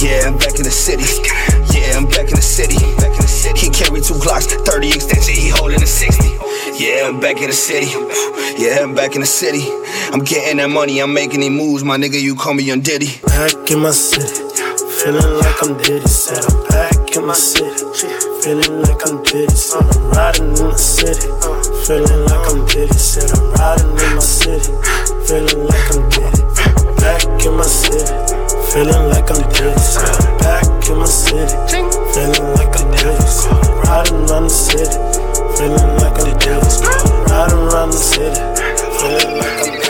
Yeah, 0.00 0.26
I'm 0.26 0.38
back 0.40 0.56
in 0.56 0.64
the 0.64 0.72
city. 0.72 1.04
Yeah, 1.92 1.98
I'm 1.98 2.06
back 2.06 2.30
in 2.32 2.36
the 2.36 2.40
city. 2.40 2.80
Back 2.96 3.12
in 3.12 3.20
the 3.20 3.28
city. 3.28 3.60
He 3.60 3.68
carry 3.68 4.00
two 4.00 4.14
Glocks, 4.14 4.48
30 4.48 4.88
extension, 4.88 5.34
he 5.34 5.50
holding 5.50 5.82
a 5.82 5.86
60. 5.86 6.24
Yeah, 6.80 7.04
I'm 7.04 7.20
back 7.20 7.36
in 7.36 7.48
the 7.48 7.52
city. 7.52 7.92
Yeah, 8.56 8.80
I'm 8.80 8.94
back 8.94 9.14
in 9.14 9.20
the 9.20 9.26
city. 9.26 9.68
I'm 10.08 10.24
getting 10.24 10.56
that 10.56 10.70
money, 10.70 11.00
I'm 11.02 11.12
making 11.12 11.40
these 11.40 11.50
moves. 11.50 11.84
My 11.84 11.98
nigga, 11.98 12.18
you 12.18 12.34
call 12.34 12.54
me 12.54 12.70
on 12.72 12.80
Diddy. 12.80 13.20
Back 13.26 13.70
in 13.70 13.80
my 13.80 13.90
city, 13.90 14.24
feeling 15.04 15.36
like 15.36 15.60
I'm 15.60 15.76
Diddy. 15.84 16.08
Said 16.08 16.40
I'm 16.40 16.64
back 16.72 17.12
in 17.14 17.26
my 17.26 17.34
city, 17.34 17.84
feeling 18.40 18.80
like 18.88 19.04
I'm 19.04 19.22
Diddy. 19.22 19.52
Said 19.52 19.84
I'm 19.84 20.10
riding 20.16 20.48
in 20.48 20.72
the 20.72 20.78
city, 20.80 21.28
feeling 21.84 22.24
like 22.24 22.46
I'm 22.48 22.64
Diddy. 22.72 22.96
Said 22.96 23.28
I'm 23.36 23.52
riding 23.60 23.92
in 24.00 24.16
my 24.16 24.24
city, 24.24 24.72
feeling 25.28 25.68
like 25.68 25.88
I'm 25.92 26.08
Diddy. 26.08 26.40
Back 27.04 27.44
in 27.44 27.52
my 27.52 27.68
city, 27.68 28.08
feeling 28.72 29.08
like 29.10 29.30
I'm. 29.30 29.42
Said 29.78 30.38
back 30.38 30.64
in 30.88 30.98
my 30.98 31.04
city, 31.04 31.54
feeling 32.14 32.54
like 32.56 32.74
I'm 32.80 32.90
I'm 32.92 33.78
riding 33.80 34.30
around 34.30 34.44
the 34.44 34.48
city, 34.48 34.96
feeling 35.56 35.96
like 36.00 36.18
I'm 36.18 36.38
Diddy. 36.38 36.86
Riding 37.30 37.58
around 37.58 37.90
the 37.90 37.96
city, 37.96 38.40
feeling 38.98 39.38
like 39.38 39.76
I'm. 39.76 39.81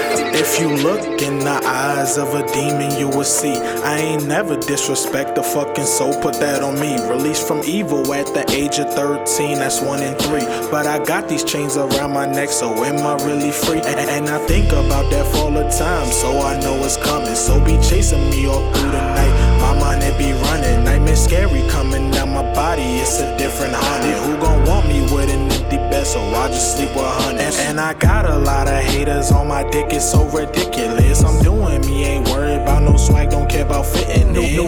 If 0.44 0.58
you 0.58 0.66
look 0.82 1.22
in 1.22 1.38
the 1.38 1.60
eyes 1.64 2.18
of 2.18 2.34
a 2.34 2.44
demon, 2.52 2.98
you 2.98 3.08
will 3.08 3.22
see. 3.22 3.54
I 3.54 3.98
ain't 3.98 4.26
never 4.26 4.56
disrespect 4.56 5.36
the 5.36 5.42
fucking 5.44 5.84
soul, 5.84 6.20
put 6.20 6.34
that 6.40 6.64
on 6.64 6.80
me. 6.80 6.98
Released 7.08 7.46
from 7.46 7.60
evil 7.62 8.12
at 8.12 8.26
the 8.26 8.44
age 8.50 8.80
of 8.80 8.92
13, 8.92 9.58
that's 9.58 9.80
one 9.80 10.02
in 10.02 10.16
three. 10.16 10.44
But 10.68 10.88
I 10.88 10.98
got 11.04 11.28
these 11.28 11.44
chains 11.44 11.76
around 11.76 12.12
my 12.12 12.26
neck, 12.26 12.48
so 12.48 12.74
am 12.84 12.98
I 13.06 13.24
really 13.24 13.52
free? 13.52 13.82
And, 13.82 14.10
and 14.10 14.28
I 14.28 14.44
think 14.48 14.72
about 14.72 15.08
death 15.12 15.32
all 15.36 15.52
the 15.52 15.68
time, 15.70 16.10
so 16.10 16.36
I 16.40 16.58
know 16.60 16.74
it's 16.82 16.96
coming. 16.96 17.36
So 17.36 17.64
be 17.64 17.78
chasing 17.80 18.28
me 18.30 18.48
all 18.48 18.68
through 18.72 18.90
the 18.90 19.00
night. 19.00 19.41
My 19.72 19.78
mind 19.78 20.02
it 20.02 20.18
be 20.18 20.32
running, 20.32 20.84
nightmare 20.84 21.16
scary 21.16 21.66
coming 21.68 22.10
down 22.10 22.34
my 22.34 22.42
body. 22.52 22.82
It's 22.82 23.20
a 23.20 23.36
different 23.38 23.72
hundred. 23.74 24.16
Who 24.24 24.36
gon' 24.38 24.66
want 24.66 24.86
me 24.86 25.00
with 25.00 25.30
an 25.30 25.50
empty 25.50 25.76
bed? 25.76 26.06
So 26.06 26.20
I 26.20 26.48
just 26.48 26.76
sleep 26.76 26.90
with 26.94 27.06
hundreds. 27.06 27.58
And, 27.58 27.78
and 27.78 27.80
I 27.80 27.94
got 27.94 28.26
a 28.26 28.36
lot 28.36 28.68
of 28.68 28.74
haters 28.84 29.32
on 29.32 29.48
my 29.48 29.62
dick. 29.70 29.86
It's 29.88 30.10
so 30.10 30.24
ridiculous. 30.28 31.24
I'm 31.24 31.42
doing 31.42 31.80
me, 31.86 32.04
ain't 32.04 32.28
worried 32.28 32.60
about 32.60 32.82
no 32.82 32.98
swag, 32.98 33.30
don't 33.30 33.48
care 33.48 33.64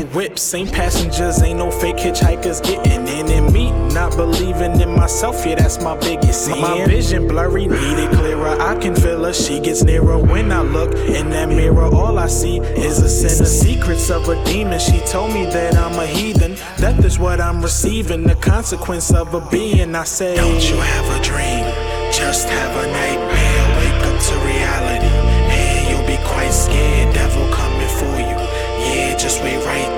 about 0.04 0.14
fitting. 0.14 0.44
No, 0.44 0.44
no 0.44 0.44
whips, 0.44 0.54
ain't 0.54 0.72
passengers, 0.72 1.42
ain't 1.42 1.58
no 1.58 1.70
fake 1.70 1.96
hitchhikers 1.96 2.62
getting 2.62 3.06
in. 3.08 3.28
And 3.28 3.52
me 3.52 3.70
not 3.94 4.16
believing 4.16 4.80
in 4.80 4.90
myself, 4.90 5.44
yeah, 5.46 5.56
that's 5.56 5.80
my 5.82 5.96
biggest 5.98 6.46
sin. 6.46 6.60
My 6.60 6.84
vision 6.86 7.28
blurry, 7.28 7.66
need 7.66 7.98
it 7.98 8.10
clearer. 8.10 8.60
I 8.60 8.76
can 8.76 8.94
feel 8.94 9.24
her, 9.24 9.32
she 9.32 9.60
gets 9.60 9.82
nearer 9.82 10.18
when 10.18 10.52
I 10.52 10.62
look 10.62 10.94
in 10.94 11.30
that 11.30 11.48
mirror. 11.48 11.84
All 11.84 12.18
I 12.18 12.28
see 12.28 12.58
is 12.58 12.98
a 13.00 13.08
sin. 13.08 13.38
The 13.38 13.46
secrets 13.46 14.10
of 14.10 14.28
a 14.28 14.42
demon. 14.44 14.78
She 14.78 15.00
told 15.00 15.32
me 15.32 15.44
that 15.46 15.76
I'm 15.76 15.98
a 15.98 16.06
heathen. 16.06 16.54
Death 16.78 17.04
is 17.04 17.18
what 17.18 17.40
I'm 17.40 17.62
receiving, 17.62 18.24
the 18.24 18.36
consequence 18.36 19.12
of 19.12 19.34
a 19.34 19.40
being. 19.50 19.94
I 19.94 20.04
say, 20.04 20.36
Don't 20.36 20.68
you 20.68 20.76
have 20.76 21.20
a 21.20 21.22
dream? 21.22 21.64
Just 22.12 22.48
have 22.48 22.84
a 22.84 22.86
nightmare. 22.86 23.64
Wake 23.78 24.04
up 24.06 24.20
to 24.20 24.34
reality, 24.46 25.12
and 25.50 25.90
you'll 25.90 26.06
be 26.06 26.22
quite 26.28 26.50
scared. 26.50 27.14
Devil 27.14 27.52
coming 27.52 27.88
for 27.88 28.16
you. 28.20 28.36
Yeah, 28.84 29.16
just 29.16 29.42
wait 29.42 29.64
right 29.64 29.93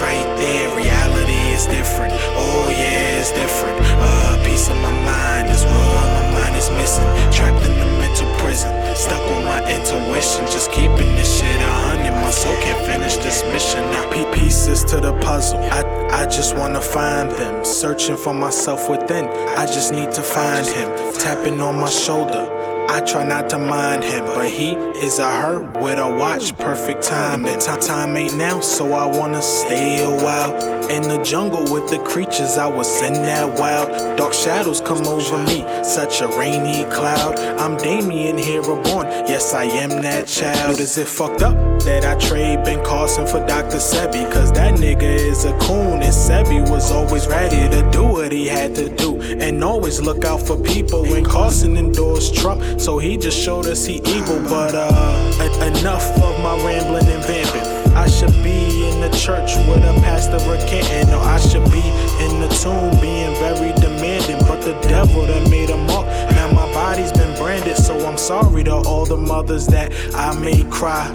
right 0.00 0.26
there. 0.36 0.76
Reality 0.76 1.38
is 1.54 1.66
different. 1.66 2.12
Oh 2.36 2.68
yeah, 2.70 3.20
it's 3.20 3.32
different. 3.32 3.76
Uh, 3.80 4.36
a 4.40 4.44
piece 4.44 4.68
of 4.68 4.76
my 4.76 4.92
mind 5.04 5.48
is 5.50 5.64
what 5.64 6.06
my 6.16 6.24
mind 6.40 6.56
is 6.56 6.70
missing. 6.70 7.06
Trapped 7.32 7.64
in 7.66 7.74
the 7.78 7.86
mental 8.00 8.28
prison. 8.38 8.72
Stuck 8.96 9.22
on 9.36 9.44
my 9.44 9.60
intuition. 9.70 10.44
Just 10.46 10.70
keeping 10.72 11.10
this 11.16 11.38
shit 11.40 11.60
a 11.60 11.72
hundred. 11.86 12.12
My 12.12 12.30
soul 12.30 12.54
can't 12.62 12.84
finish 12.86 13.16
this 13.16 13.42
mission. 13.52 13.80
Now 13.92 14.10
pe- 14.10 14.32
pieces 14.32 14.84
to 14.84 15.00
the 15.00 15.12
puzzle. 15.20 15.58
I 15.60 15.82
I 16.10 16.26
just 16.26 16.56
wanna 16.56 16.80
find 16.80 17.30
them. 17.32 17.64
Searching 17.64 18.16
for 18.16 18.34
myself 18.34 18.88
within. 18.88 19.26
I 19.56 19.66
just 19.66 19.92
need 19.92 20.12
to 20.12 20.22
find 20.22 20.66
him. 20.66 20.88
Tapping 21.14 21.60
on 21.60 21.78
my 21.78 21.90
shoulder. 21.90 22.59
I 22.92 23.00
try 23.02 23.24
not 23.24 23.48
to 23.50 23.58
mind 23.58 24.02
him, 24.02 24.24
but 24.24 24.50
he 24.50 24.72
is 24.72 25.20
a 25.20 25.30
hurt 25.30 25.80
with 25.80 26.00
a 26.00 26.08
watch. 26.08 26.58
Perfect 26.58 27.04
time. 27.04 27.44
Time, 27.44 27.80
time 27.80 28.16
ain't 28.16 28.36
now, 28.36 28.58
so 28.58 28.92
I 28.92 29.06
wanna 29.06 29.40
stay 29.40 30.02
a 30.02 30.10
while. 30.10 30.80
In 30.90 31.02
the 31.02 31.22
jungle 31.22 31.72
with 31.72 31.88
the 31.88 32.00
creatures, 32.00 32.58
I 32.58 32.66
was 32.66 33.00
in 33.00 33.12
that 33.12 33.60
wild. 33.60 34.18
Dark 34.18 34.32
shadows 34.34 34.80
come 34.80 35.06
over 35.06 35.38
me, 35.44 35.64
such 35.84 36.20
a 36.20 36.26
rainy 36.36 36.82
cloud. 36.90 37.38
I'm 37.60 37.76
Damien 37.76 38.36
here 38.36 38.60
reborn, 38.60 39.06
yes, 39.28 39.54
I 39.54 39.66
am 39.66 40.02
that 40.02 40.26
child. 40.26 40.80
Is 40.80 40.98
it 40.98 41.06
fucked 41.06 41.42
up 41.42 41.54
that 41.84 42.04
I 42.04 42.18
trade 42.18 42.64
Ben 42.64 42.84
Carson 42.84 43.24
for 43.24 43.38
Dr. 43.46 43.76
Sebi? 43.76 44.28
Cause 44.32 44.50
that 44.52 44.74
nigga 44.74 45.02
is 45.02 45.44
a 45.44 45.56
coon, 45.60 46.02
and 46.02 46.12
Sebi 46.12 46.68
was 46.68 46.90
always 46.90 47.28
ready 47.28 47.68
to 47.70 47.88
do 47.92 48.02
what 48.04 48.32
he 48.32 48.48
had 48.48 48.74
to 48.74 48.88
do. 48.88 49.20
And 49.20 49.62
always 49.62 50.00
look 50.00 50.24
out 50.24 50.42
for 50.42 50.56
people 50.56 51.02
when 51.02 51.24
Carson 51.24 51.76
endorsed 51.76 52.34
Trump. 52.34 52.79
So 52.80 52.96
he 52.96 53.18
just 53.18 53.38
showed 53.38 53.66
us 53.66 53.84
he 53.84 53.96
evil, 54.06 54.40
but 54.48 54.74
uh, 54.74 55.38
en- 55.42 55.76
enough 55.76 56.08
of 56.22 56.40
my 56.40 56.56
rambling 56.64 57.06
and 57.08 57.22
vamping. 57.24 57.92
I 57.94 58.08
should 58.08 58.32
be 58.42 58.88
in 58.88 59.02
the 59.02 59.10
church 59.10 59.54
with 59.68 59.84
a 59.84 59.92
pastor 60.00 60.38
recanting, 60.48 61.12
or 61.12 61.20
I 61.20 61.38
should 61.38 61.64
be 61.70 61.84
in 62.24 62.40
the 62.40 62.48
tomb 62.48 62.88
being 62.98 63.36
very 63.36 63.72
demanding. 63.80 64.38
But 64.48 64.62
the 64.62 64.72
devil 64.88 65.26
that 65.26 65.50
made 65.50 65.68
a 65.68 65.76
mark, 65.76 66.06
now 66.32 66.49
body's 66.90 67.12
been 67.12 67.36
branded. 67.36 67.76
So 67.76 67.94
I'm 68.04 68.18
sorry 68.18 68.64
to 68.64 68.74
all 68.74 69.06
the 69.06 69.16
mothers 69.16 69.66
that 69.68 69.92
I 70.12 70.36
made 70.40 70.68
cry. 70.70 71.14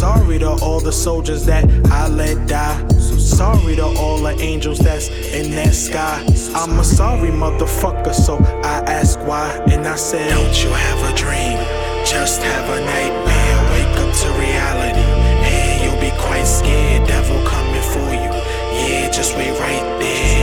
Sorry 0.00 0.38
to 0.38 0.50
all 0.62 0.78
the 0.78 0.92
soldiers 0.92 1.44
that 1.46 1.64
I 1.90 2.06
let 2.08 2.46
die. 2.46 2.78
So 2.90 3.16
sorry 3.16 3.74
to 3.76 3.86
all 4.02 4.18
the 4.18 4.34
angels 4.40 4.78
that's 4.78 5.08
in 5.08 5.50
that 5.56 5.74
sky. 5.74 6.24
I'm 6.54 6.78
a 6.78 6.84
sorry 6.84 7.30
motherfucker, 7.30 8.14
so 8.14 8.36
I 8.74 8.76
ask 8.98 9.18
why. 9.26 9.48
And 9.72 9.84
I 9.88 9.96
said, 9.96 10.30
Don't 10.30 10.56
you 10.62 10.70
have 10.70 11.00
a 11.10 11.12
dream? 11.16 11.58
Just 12.06 12.40
have 12.42 12.66
a 12.76 12.80
nightmare. 12.92 13.56
Wake 13.74 13.96
up 14.02 14.12
to 14.22 14.28
reality. 14.46 15.06
And 15.52 15.74
you'll 15.82 16.02
be 16.08 16.14
quite 16.22 16.46
scared. 16.46 17.08
Devil 17.08 17.40
coming 17.48 17.86
for 17.94 18.08
you. 18.22 18.30
Yeah, 18.78 19.10
just 19.10 19.36
wait 19.36 19.58
right 19.58 19.86
there. 19.98 20.35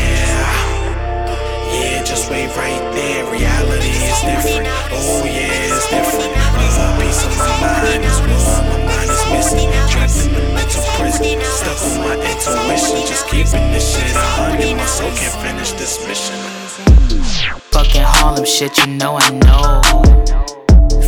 Right 2.43 2.83
there. 2.93 3.25
Reality 3.31 3.89
is 3.89 4.19
different. 4.21 4.67
Oh, 4.91 5.23
yeah, 5.25 5.73
it's 5.73 5.89
different. 5.89 6.33
Piece 6.99 7.23
of 7.25 7.33
my 7.39 7.49
mind 7.61 8.03
is. 8.03 8.19
My 8.19 8.77
mind 8.83 9.09
is 9.09 9.23
missing. 9.33 9.71
Trapped 9.89 10.17
in 10.21 10.33
the 10.33 10.43
mental 10.53 10.83
prison. 10.99 11.41
Stuck 11.41 11.81
on 11.87 12.03
my 12.03 12.13
intuition. 12.19 13.01
Just 13.07 13.25
keeping 13.27 13.71
this 13.71 13.95
shit 13.95 14.15
a 14.15 14.19
hundred. 14.37 14.75
My 14.77 14.85
soul 14.85 15.09
can't 15.15 15.33
finish 15.41 15.71
this 15.73 16.05
mission. 16.05 16.37
Fucking 17.71 18.03
Harlem 18.05 18.45
shit, 18.45 18.77
you 18.77 18.87
know 18.87 19.17
I 19.17 19.29
know. 19.31 19.81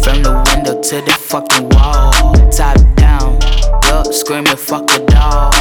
From 0.01 0.23
the 0.23 0.33
window 0.49 0.81
to 0.81 1.01
the 1.01 1.11
fucking 1.11 1.69
wall. 1.69 2.11
Top 2.49 2.77
down, 2.95 3.39
yup, 3.83 4.07
screaming 4.13 4.55
fuck 4.57 4.89
a 4.95 5.05
dog. 5.05 5.53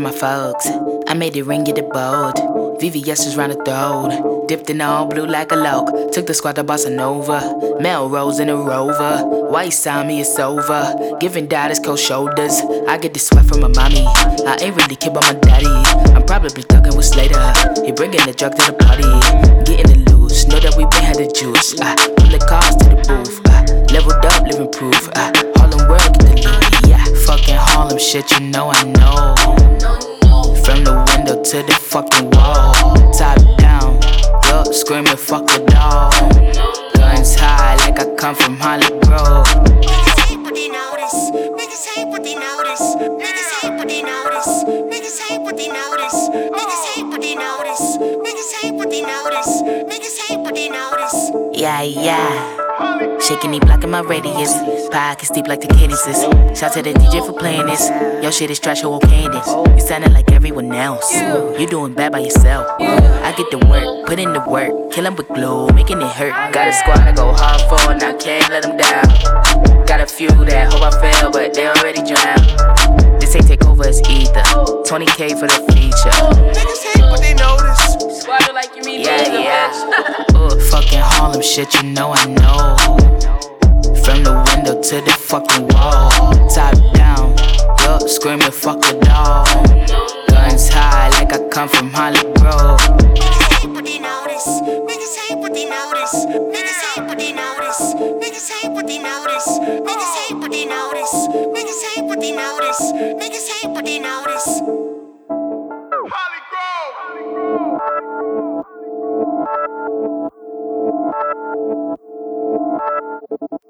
My 0.00 0.10
folks. 0.12 0.66
I 1.08 1.14
made 1.14 1.36
it 1.36 1.44
ring, 1.44 1.64
get 1.64 1.78
it 1.78 1.88
bold. 1.90 2.36
VVS 2.80 3.26
is 3.26 3.36
round 3.36 3.52
the 3.52 3.56
throat. 3.64 4.46
Dipped 4.48 4.70
in 4.70 4.80
all 4.80 5.06
blue 5.06 5.26
like 5.26 5.52
a 5.52 5.56
loke. 5.56 6.12
Took 6.12 6.26
the 6.26 6.34
squad 6.34 6.56
to 6.56 6.64
Bossa. 6.64 6.90
Melrose 7.80 8.40
in 8.40 8.48
a 8.48 8.56
rover. 8.56 9.22
White 9.50 9.72
sign 9.72 10.06
me, 10.08 10.20
it's 10.20 10.38
over. 10.38 11.16
Giving 11.20 11.46
daughters 11.46 11.78
cold 11.78 11.98
shoulders. 11.98 12.60
I 12.88 12.98
get 12.98 13.12
the 13.14 13.20
sweat 13.20 13.46
from 13.46 13.60
my 13.60 13.68
mommy. 13.68 14.04
I 14.46 14.56
ain't 14.60 14.76
really 14.76 14.96
kid 14.96 15.10
about 15.10 15.24
my 15.24 15.34
daddy. 15.40 15.66
I'm 16.14 16.24
probably 16.24 16.62
talking 16.62 16.96
with 16.96 17.06
Slater. 17.06 17.40
He 17.84 17.92
bringing 17.92 18.24
the 18.24 18.32
drug 18.32 18.56
to 18.56 18.72
the 18.72 18.76
party. 18.78 19.10
Getting 19.64 20.02
it 20.02 20.10
loose. 20.10 20.46
Know 20.46 20.60
that 20.60 20.74
we 20.76 20.84
been 20.84 21.04
had 21.04 21.16
the 21.16 21.26
juice. 21.26 21.78
Uh, 21.80 21.94
pull 22.16 22.30
the 22.30 22.38
cars 22.48 22.76
to 22.76 22.88
the 22.88 22.96
booth. 23.06 23.40
Uh, 23.44 23.92
leveled 23.92 24.24
up, 24.24 24.42
living 24.46 24.70
proof. 24.70 25.08
Uh, 25.14 25.32
Harlem 25.56 25.88
world, 25.88 26.18
get 26.18 26.42
the 26.42 26.49
fucking 27.80 27.96
them 27.96 27.98
shit, 27.98 28.30
you 28.32 28.40
know 28.48 28.70
I 28.72 28.84
know. 28.84 29.34
From 30.64 30.84
the 30.84 30.92
window 31.08 31.42
to 31.42 31.62
the 31.62 31.72
fucking 31.72 32.30
wall. 32.30 32.74
Top 33.16 33.38
down, 33.56 34.00
yup, 34.48 34.66
screaming 34.74 35.16
fuck 35.16 35.50
a 35.50 35.58
dog. 35.64 36.12
Guns 36.94 37.34
high 37.36 37.76
like 37.76 37.98
I 37.98 38.14
come 38.16 38.34
from 38.34 38.56
Hollywood. 38.56 39.00
Niggas 39.80 40.20
hate 40.28 40.40
what 40.40 40.54
they 40.54 40.68
notice. 40.68 41.30
Niggas 41.56 41.86
hate 41.94 42.08
what 42.08 42.22
they 42.22 42.34
notice. 42.34 42.84
Niggas 43.24 43.50
hate 43.60 43.76
what 43.76 43.88
they 43.88 44.02
notice. 44.02 44.64
Niggas 44.64 45.20
hate 45.28 45.40
what 45.40 45.56
they 45.56 45.68
notice. 45.68 46.28
Niggas 46.28 46.84
hate 46.94 47.06
what 47.06 47.20
they 47.20 47.34
notice. 47.34 47.96
Niggas 47.96 48.52
hate 48.60 48.74
what 48.74 48.90
they 48.90 49.02
notice. 49.02 49.62
Niggas 49.62 50.18
hate 50.28 50.40
what 50.40 50.54
they 50.54 50.68
notice. 50.68 51.30
Yeah, 51.52 51.82
yeah. 51.82 52.69
Shaking, 53.20 53.52
he 53.52 53.60
blocking 53.60 53.90
my 53.90 54.00
radius. 54.00 54.52
Pockets 54.88 55.30
deep 55.30 55.46
like 55.46 55.60
the 55.60 55.68
Kennesis. 55.68 56.56
Shout 56.56 56.72
to 56.72 56.82
the 56.82 56.92
DJ 56.92 57.24
for 57.24 57.32
playing 57.32 57.66
this. 57.66 57.88
Your 58.22 58.32
shit 58.32 58.50
is 58.50 58.58
trash, 58.58 58.80
who 58.80 58.92
okay 58.94 59.28
this? 59.28 59.46
You 59.46 59.80
sounding 59.80 60.12
like 60.12 60.30
everyone 60.32 60.72
else. 60.72 61.12
You 61.14 61.66
doing 61.66 61.94
bad 61.94 62.12
by 62.12 62.20
yourself. 62.20 62.66
I 62.80 63.34
get 63.36 63.50
the 63.50 63.58
work, 63.66 64.06
put 64.06 64.18
in 64.18 64.32
the 64.32 64.40
work. 64.40 64.92
Kill 64.92 65.06
'em 65.06 65.14
with 65.16 65.28
glue, 65.28 65.68
making 65.68 66.00
it 66.00 66.08
hurt. 66.08 66.32
Got 66.52 66.68
a 66.68 66.72
squad 66.72 67.00
I 67.00 67.12
go 67.12 67.32
hard 67.32 67.60
for, 67.68 67.92
and 67.92 68.02
I 68.02 68.14
can't 68.14 68.50
let 68.50 68.62
them 68.62 68.76
down. 68.76 69.86
Got 69.86 70.00
a 70.00 70.06
few 70.06 70.30
that 70.46 70.72
hope 70.72 70.82
I 70.82 70.90
fail, 70.90 71.30
but 71.30 71.54
they 71.54 71.68
already 71.68 72.02
drown. 72.02 73.20
This 73.20 73.36
ain't 73.36 73.46
take 73.46 73.64
over, 73.66 73.86
it's 73.86 74.00
either. 74.08 74.42
20k 74.88 75.34
for 75.38 75.46
the 75.46 75.60
feature. 75.72 76.16
Niggas 76.56 76.82
hate 76.82 77.04
what 77.10 77.20
they 77.20 77.34
notice. 77.34 77.69
Squad 78.30 78.54
like 78.54 78.76
you 78.76 78.82
mean 78.84 79.00
Yeah, 79.00 79.40
yeah. 79.40 80.26
uh, 80.34 80.50
fucking 80.70 81.00
Harlem 81.02 81.42
shit, 81.42 81.74
you 81.74 81.82
know 81.82 82.12
I 82.14 82.26
know. 82.26 82.76
From 84.04 84.22
the 84.22 84.34
window 84.46 84.80
to 84.80 84.96
the 85.02 85.10
fucking 85.10 85.66
wall. 85.74 86.10
Top 86.54 86.74
down, 86.94 87.34
up 87.90 88.08
screaming 88.08 88.52
fuck 88.52 88.78
a 88.86 88.92
dog. 89.00 89.48
Guns 90.28 90.68
high 90.68 91.08
like 91.18 91.32
I 91.32 91.48
come 91.48 91.68
from 91.68 91.90
Hollywood. 91.90 92.78
Niggas 93.18 93.58
hate 93.58 93.70
what 93.70 93.84
they 93.84 93.98
notice. 93.98 94.46
Niggas 94.86 95.16
hate 95.26 95.38
what 95.38 95.52
they 95.52 95.64
notice. 95.68 96.14
Niggas 96.54 96.82
hate 96.86 97.06
what 97.08 97.18
they 97.18 97.32
notice. 97.32 97.82
Niggas 97.98 98.48
hate 98.48 98.70
what 98.70 98.86
they 98.86 98.98
notice. 99.02 99.48
Niggas 99.58 100.14
hate 100.22 100.36
what 100.38 100.50
they 100.52 100.66
notice. 100.66 101.14
Niggas 101.50 101.82
hate 101.82 102.04
what 102.04 102.20
they 102.20 102.30
notice. 102.30 102.92
Niggas 102.92 103.48
hate 103.50 103.70
what 103.70 103.84
they 103.84 103.98
notice. 103.98 104.89
I 113.32 113.36
know. 113.36 113.60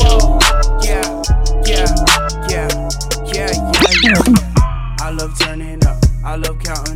Whoa, 0.00 0.38
yeah, 0.82 1.22
yeah, 1.64 1.86
yeah. 3.32 3.48
I 5.00 5.10
love 5.10 5.38
turning 5.38 5.86
up, 5.86 5.98
I 6.24 6.34
love 6.36 6.58
counting. 6.64 6.95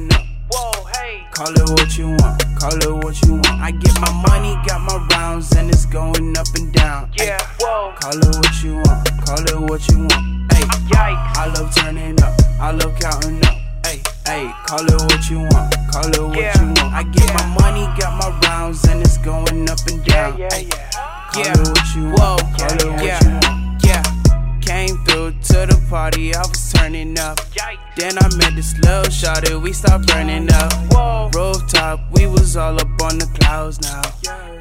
Call 1.40 1.56
it 1.56 1.70
what 1.70 1.96
you 1.96 2.08
want, 2.08 2.44
call 2.60 2.76
it 2.76 3.02
what 3.02 3.22
you 3.22 3.32
want. 3.32 3.62
I 3.62 3.70
get 3.70 3.98
my 3.98 4.12
money, 4.28 4.60
got 4.68 4.82
my 4.82 4.98
rounds, 5.16 5.50
and 5.56 5.70
it's 5.70 5.86
going 5.86 6.36
up 6.36 6.46
and 6.54 6.70
down. 6.70 7.10
Yeah, 7.16 7.40
whoa. 7.58 7.94
Call 7.98 8.12
it 8.12 8.36
what 8.36 8.62
you 8.62 8.74
want, 8.74 9.08
call 9.24 9.40
it 9.40 9.70
what 9.70 9.88
you 9.88 10.00
want. 10.00 10.52
Hey, 10.52 10.60
yikes. 10.92 11.38
I 11.38 11.46
love 11.56 11.74
turning 11.74 12.22
up, 12.22 12.34
I 12.60 12.72
love 12.72 12.94
counting 13.00 13.42
up. 13.46 13.56
Hey, 13.86 14.02
hey, 14.26 14.52
call 14.66 14.84
it 14.84 15.00
what 15.00 15.30
you 15.30 15.38
want, 15.38 15.74
call 15.90 16.08
it 16.12 16.20
what 16.20 16.36
you 16.36 16.66
want. 16.76 16.92
I 16.92 17.04
get 17.04 17.32
my 17.32 17.46
money, 17.58 17.88
got 17.98 18.18
my 18.20 18.38
rounds, 18.46 18.84
and 18.84 19.00
it's 19.00 19.16
going 19.16 19.70
up 19.70 19.78
and 19.88 20.04
down. 20.04 20.36
Hey, 20.36 20.68
call 21.32 21.46
it 21.46 21.68
what 21.72 21.94
you 21.96 22.04
want, 22.20 22.42
call 22.58 22.68
it 22.68 22.84
what 22.84 23.24
you 23.24 23.30
want. 23.40 23.82
Yeah, 23.82 24.02
came 24.60 25.02
through 25.06 25.40
to 25.40 25.64
the 25.64 25.86
party, 25.88 26.34
I 26.34 26.40
was 26.40 26.59
turning 26.80 27.18
up. 27.18 27.38
Then 27.96 28.16
I 28.18 28.26
met 28.36 28.54
this 28.56 28.72
little 28.78 29.10
shawty, 29.12 29.60
we 29.60 29.72
stopped 29.72 30.06
burning 30.06 30.48
up. 30.52 31.34
Rooftop, 31.34 32.00
we 32.12 32.26
was 32.26 32.56
all 32.56 32.80
up 32.80 33.02
on 33.02 33.18
the 33.18 33.28
clouds 33.38 33.80
now. 33.82 34.02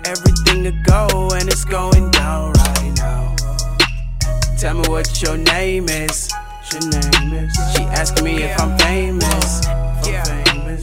Everything 0.05 0.63
to 0.65 0.73
go, 0.83 1.29
and 1.35 1.47
it's 1.47 1.63
going 1.63 2.11
down 2.11 2.51
right 2.53 2.93
now. 2.97 3.35
Tell 4.57 4.75
me 4.75 4.89
what 4.89 5.21
your 5.21 5.37
name 5.37 5.87
is. 5.87 6.29
Your 6.71 6.81
name 6.91 7.33
is. 7.33 7.53
She 7.73 7.83
asking 7.83 8.25
me 8.25 8.43
if 8.43 8.59
I'm 8.59 8.77
famous. 8.79 9.65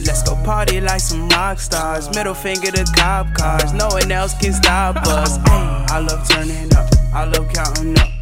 Let's 0.07 0.23
go 0.23 0.35
party 0.43 0.81
like 0.81 1.01
some 1.01 1.29
rock 1.29 1.59
stars. 1.59 2.09
Middle 2.15 2.33
finger 2.33 2.71
to 2.71 2.83
cop 2.95 3.31
cars. 3.35 3.73
No 3.73 3.87
one 3.89 4.11
else 4.11 4.33
can 4.41 4.53
stop 4.53 4.95
us. 5.05 5.37
I 5.45 5.99
love 5.99 6.27
turning 6.27 6.73
up. 6.75 6.89
I 7.13 7.25
love 7.25 7.47
counting 7.53 7.97
up. 7.99 8.16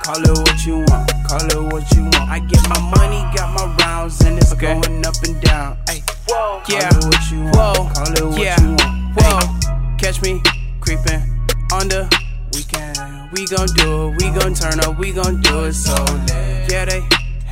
Call 0.00 0.16
it 0.16 0.38
what 0.38 0.64
you 0.64 0.78
want, 0.88 1.12
call 1.28 1.44
it 1.44 1.72
what 1.72 1.92
you 1.92 2.02
want. 2.02 2.30
I 2.30 2.38
get 2.40 2.66
my 2.68 2.80
money, 2.96 3.20
got 3.36 3.52
my 3.52 3.76
rounds, 3.84 4.20
and 4.22 4.38
it's 4.38 4.54
going 4.54 5.04
up 5.04 5.14
and 5.26 5.40
down. 5.42 5.76
Ay, 5.88 6.02
yeah, 6.68 6.88
call 6.88 6.98
it 6.98 7.04
what 7.04 7.30
you 7.30 7.42
want, 7.52 7.94
call 7.94 8.12
it 8.12 8.24
what 8.24 8.40
yeah. 8.40 8.60
you 8.62 8.68
want. 8.80 9.14
Whoa, 9.14 9.96
catch 9.98 10.22
me 10.22 10.40
creeping 10.80 11.20
on 11.72 11.88
the 11.88 12.08
weekend. 12.54 12.98
We 13.32 13.46
gon' 13.46 13.68
do 13.76 14.08
it, 14.08 14.22
we 14.22 14.30
gon' 14.40 14.54
turn 14.54 14.80
up, 14.80 14.98
we 14.98 15.12
gon' 15.12 15.42
do 15.42 15.64
it 15.64 15.74
so 15.74 15.94
lit. 16.02 16.72
Yeah, 16.72 16.86
they 16.86 17.00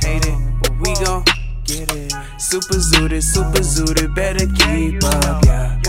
hate 0.01 0.25
it, 0.25 0.37
but 0.63 0.73
we 0.81 0.95
gon' 1.05 1.23
get 1.65 1.93
it. 1.93 2.13
Super 2.39 2.75
zooted, 2.75 3.21
super 3.21 3.61
zooted, 3.61 4.15
better 4.15 4.47
keep 4.47 5.03
up, 5.03 5.45
yeah. 5.45 5.79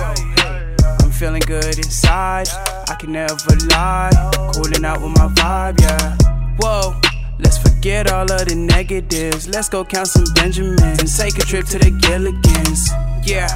I'm 1.00 1.10
feeling 1.10 1.42
good 1.46 1.78
inside, 1.78 2.48
I 2.86 2.96
can 3.00 3.12
never 3.12 3.56
lie. 3.70 4.10
Cooling 4.52 4.84
out 4.84 5.00
with 5.00 5.16
my 5.16 5.26
vibe, 5.28 5.80
yeah. 5.80 6.16
Whoa. 6.60 7.00
Let's 7.38 7.56
forget 7.56 8.12
all 8.12 8.30
of 8.30 8.46
the 8.46 8.54
negatives. 8.54 9.48
Let's 9.48 9.70
go 9.70 9.82
count 9.82 10.08
some 10.08 10.24
Benjamins 10.34 11.00
and 11.00 11.08
take 11.08 11.38
a 11.38 11.46
trip 11.46 11.64
to 11.66 11.78
the 11.78 11.90
Gilligans. 11.90 12.90
Yeah, 13.26 13.48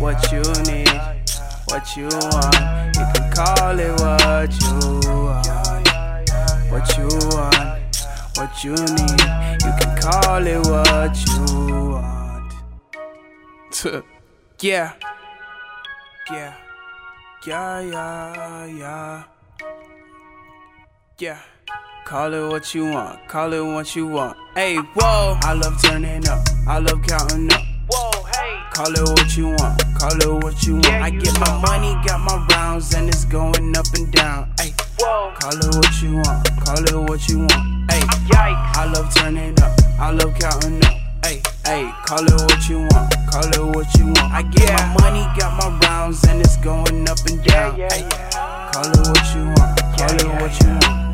what 0.00 0.18
you 0.32 0.42
need, 0.66 0.90
what 1.66 1.96
you 1.96 2.08
want. 2.10 2.96
You 2.96 3.06
can 3.14 3.30
call 3.32 3.78
it 3.78 3.94
what 4.00 4.50
you 4.60 5.00
want. 5.14 5.46
What 6.70 6.98
you 6.98 7.08
want, 7.30 7.78
what 8.36 8.64
you 8.64 8.74
need. 8.74 9.22
You 9.62 9.72
can 9.78 9.96
call 9.96 10.44
it 10.44 10.66
what 10.66 11.14
you 11.26 11.44
want. 11.94 12.52
yeah, 14.60 14.92
yeah, 16.28 16.54
yeah, 17.46 17.80
yeah, 17.80 18.64
yeah. 18.66 19.24
Yeah. 21.18 21.38
Call 22.10 22.34
it 22.34 22.44
what 22.50 22.74
you 22.74 22.86
want, 22.86 23.28
call 23.28 23.52
it 23.52 23.62
what 23.64 23.94
you 23.94 24.04
want. 24.08 24.36
Hey, 24.56 24.74
whoa, 24.74 25.38
I 25.42 25.52
love 25.52 25.80
turning 25.80 26.26
up, 26.26 26.44
I 26.66 26.80
love 26.80 27.00
counting 27.06 27.52
up. 27.52 27.62
Whoa, 27.88 28.24
hey, 28.34 28.58
call 28.72 28.90
it 28.90 29.08
what 29.10 29.36
you 29.36 29.50
want, 29.50 29.80
call 29.96 30.18
it 30.18 30.42
what 30.42 30.60
you 30.66 30.74
want. 30.74 30.86
I 30.86 31.10
get 31.10 31.38
my 31.38 31.60
money, 31.62 31.94
got 32.04 32.18
my 32.18 32.44
rounds, 32.50 32.92
and 32.94 33.08
it's 33.08 33.24
going 33.24 33.76
up 33.76 33.86
and 33.94 34.10
down. 34.10 34.52
Hey, 34.58 34.74
whoa, 34.98 35.32
call 35.38 35.54
it 35.54 35.72
what 35.72 36.02
you 36.02 36.16
want, 36.16 36.50
call 36.58 36.82
it 36.82 37.08
what 37.08 37.28
you 37.28 37.38
want. 37.46 37.92
Hey, 37.92 38.00
yikes, 38.26 38.76
I 38.76 38.90
love 38.92 39.14
turning 39.14 39.62
up, 39.62 39.70
I 40.00 40.10
love 40.10 40.34
counting 40.36 40.84
up. 40.84 40.94
Hey, 41.24 41.40
hey, 41.64 41.92
call 42.06 42.24
it 42.24 42.40
what 42.42 42.68
you 42.68 42.78
want, 42.90 43.14
call 43.30 43.46
it 43.46 43.76
what 43.76 43.86
you 43.94 44.06
want. 44.06 44.34
I 44.34 44.42
get 44.42 44.72
my 44.72 44.96
money, 44.98 45.22
got 45.38 45.56
my 45.62 45.78
rounds, 45.86 46.24
and 46.24 46.40
it's 46.40 46.56
going 46.56 47.08
up 47.08 47.18
and 47.28 47.40
down. 47.44 47.76
Hey, 47.76 48.02
call 48.72 48.90
it 48.90 48.98
what 48.98 49.32
you 49.32 49.44
want, 49.54 49.78
call 49.96 50.10
it 50.10 50.42
what 50.42 50.60
you 50.60 50.70
want. 50.88 51.09